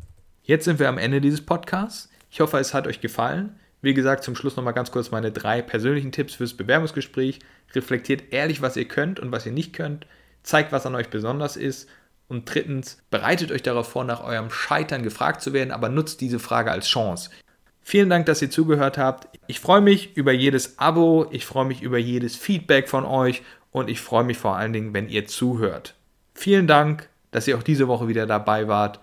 Jetzt 0.42 0.64
sind 0.64 0.78
wir 0.78 0.88
am 0.88 0.98
Ende 0.98 1.20
dieses 1.20 1.44
Podcasts. 1.44 2.08
Ich 2.30 2.40
hoffe, 2.40 2.58
es 2.58 2.74
hat 2.74 2.86
euch 2.86 3.00
gefallen. 3.00 3.58
Wie 3.82 3.94
gesagt, 3.94 4.24
zum 4.24 4.36
Schluss 4.36 4.56
nochmal 4.56 4.74
ganz 4.74 4.90
kurz 4.90 5.10
meine 5.10 5.32
drei 5.32 5.62
persönlichen 5.62 6.12
Tipps 6.12 6.34
fürs 6.34 6.54
Bewerbungsgespräch. 6.54 7.38
Reflektiert 7.74 8.32
ehrlich, 8.32 8.60
was 8.60 8.76
ihr 8.76 8.86
könnt 8.86 9.20
und 9.20 9.32
was 9.32 9.46
ihr 9.46 9.52
nicht 9.52 9.72
könnt. 9.72 10.06
Zeigt, 10.42 10.72
was 10.72 10.86
an 10.86 10.94
euch 10.94 11.08
besonders 11.08 11.56
ist. 11.56 11.88
Und 12.28 12.52
drittens, 12.52 12.98
bereitet 13.10 13.50
euch 13.50 13.62
darauf 13.62 13.88
vor, 13.88 14.04
nach 14.04 14.22
eurem 14.22 14.50
Scheitern 14.50 15.02
gefragt 15.02 15.42
zu 15.42 15.52
werden, 15.52 15.72
aber 15.72 15.88
nutzt 15.88 16.20
diese 16.20 16.38
Frage 16.38 16.70
als 16.70 16.86
Chance. 16.86 17.30
Vielen 17.82 18.10
Dank, 18.10 18.26
dass 18.26 18.42
ihr 18.42 18.50
zugehört 18.50 18.98
habt. 18.98 19.28
Ich 19.46 19.58
freue 19.58 19.80
mich 19.80 20.16
über 20.16 20.32
jedes 20.32 20.78
Abo, 20.78 21.26
ich 21.32 21.44
freue 21.44 21.64
mich 21.64 21.82
über 21.82 21.98
jedes 21.98 22.36
Feedback 22.36 22.88
von 22.88 23.04
euch 23.04 23.42
und 23.72 23.90
ich 23.90 24.00
freue 24.00 24.24
mich 24.24 24.38
vor 24.38 24.56
allen 24.56 24.72
Dingen, 24.72 24.94
wenn 24.94 25.08
ihr 25.08 25.26
zuhört. 25.26 25.94
Vielen 26.34 26.66
Dank, 26.66 27.08
dass 27.30 27.46
ihr 27.46 27.56
auch 27.56 27.62
diese 27.62 27.88
Woche 27.88 28.08
wieder 28.08 28.26
dabei 28.26 28.68
wart. 28.68 29.00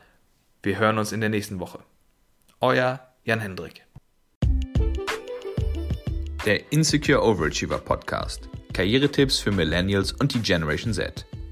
Wir 0.64 0.80
hören 0.80 0.98
uns 0.98 1.12
in 1.12 1.22
der 1.22 1.30
nächsten 1.30 1.60
Woche. 1.60 1.80
Euer 2.60 3.00
Jan 3.24 3.40
Hendrik 3.40 3.88
der 6.48 6.72
Insecure 6.72 7.22
Overachiever 7.22 7.78
Podcast. 7.78 8.48
Karrieretipps 8.72 9.38
für 9.38 9.52
Millennials 9.52 10.14
und 10.14 10.34
die 10.34 10.40
Generation 10.40 10.94
Z. 10.94 11.26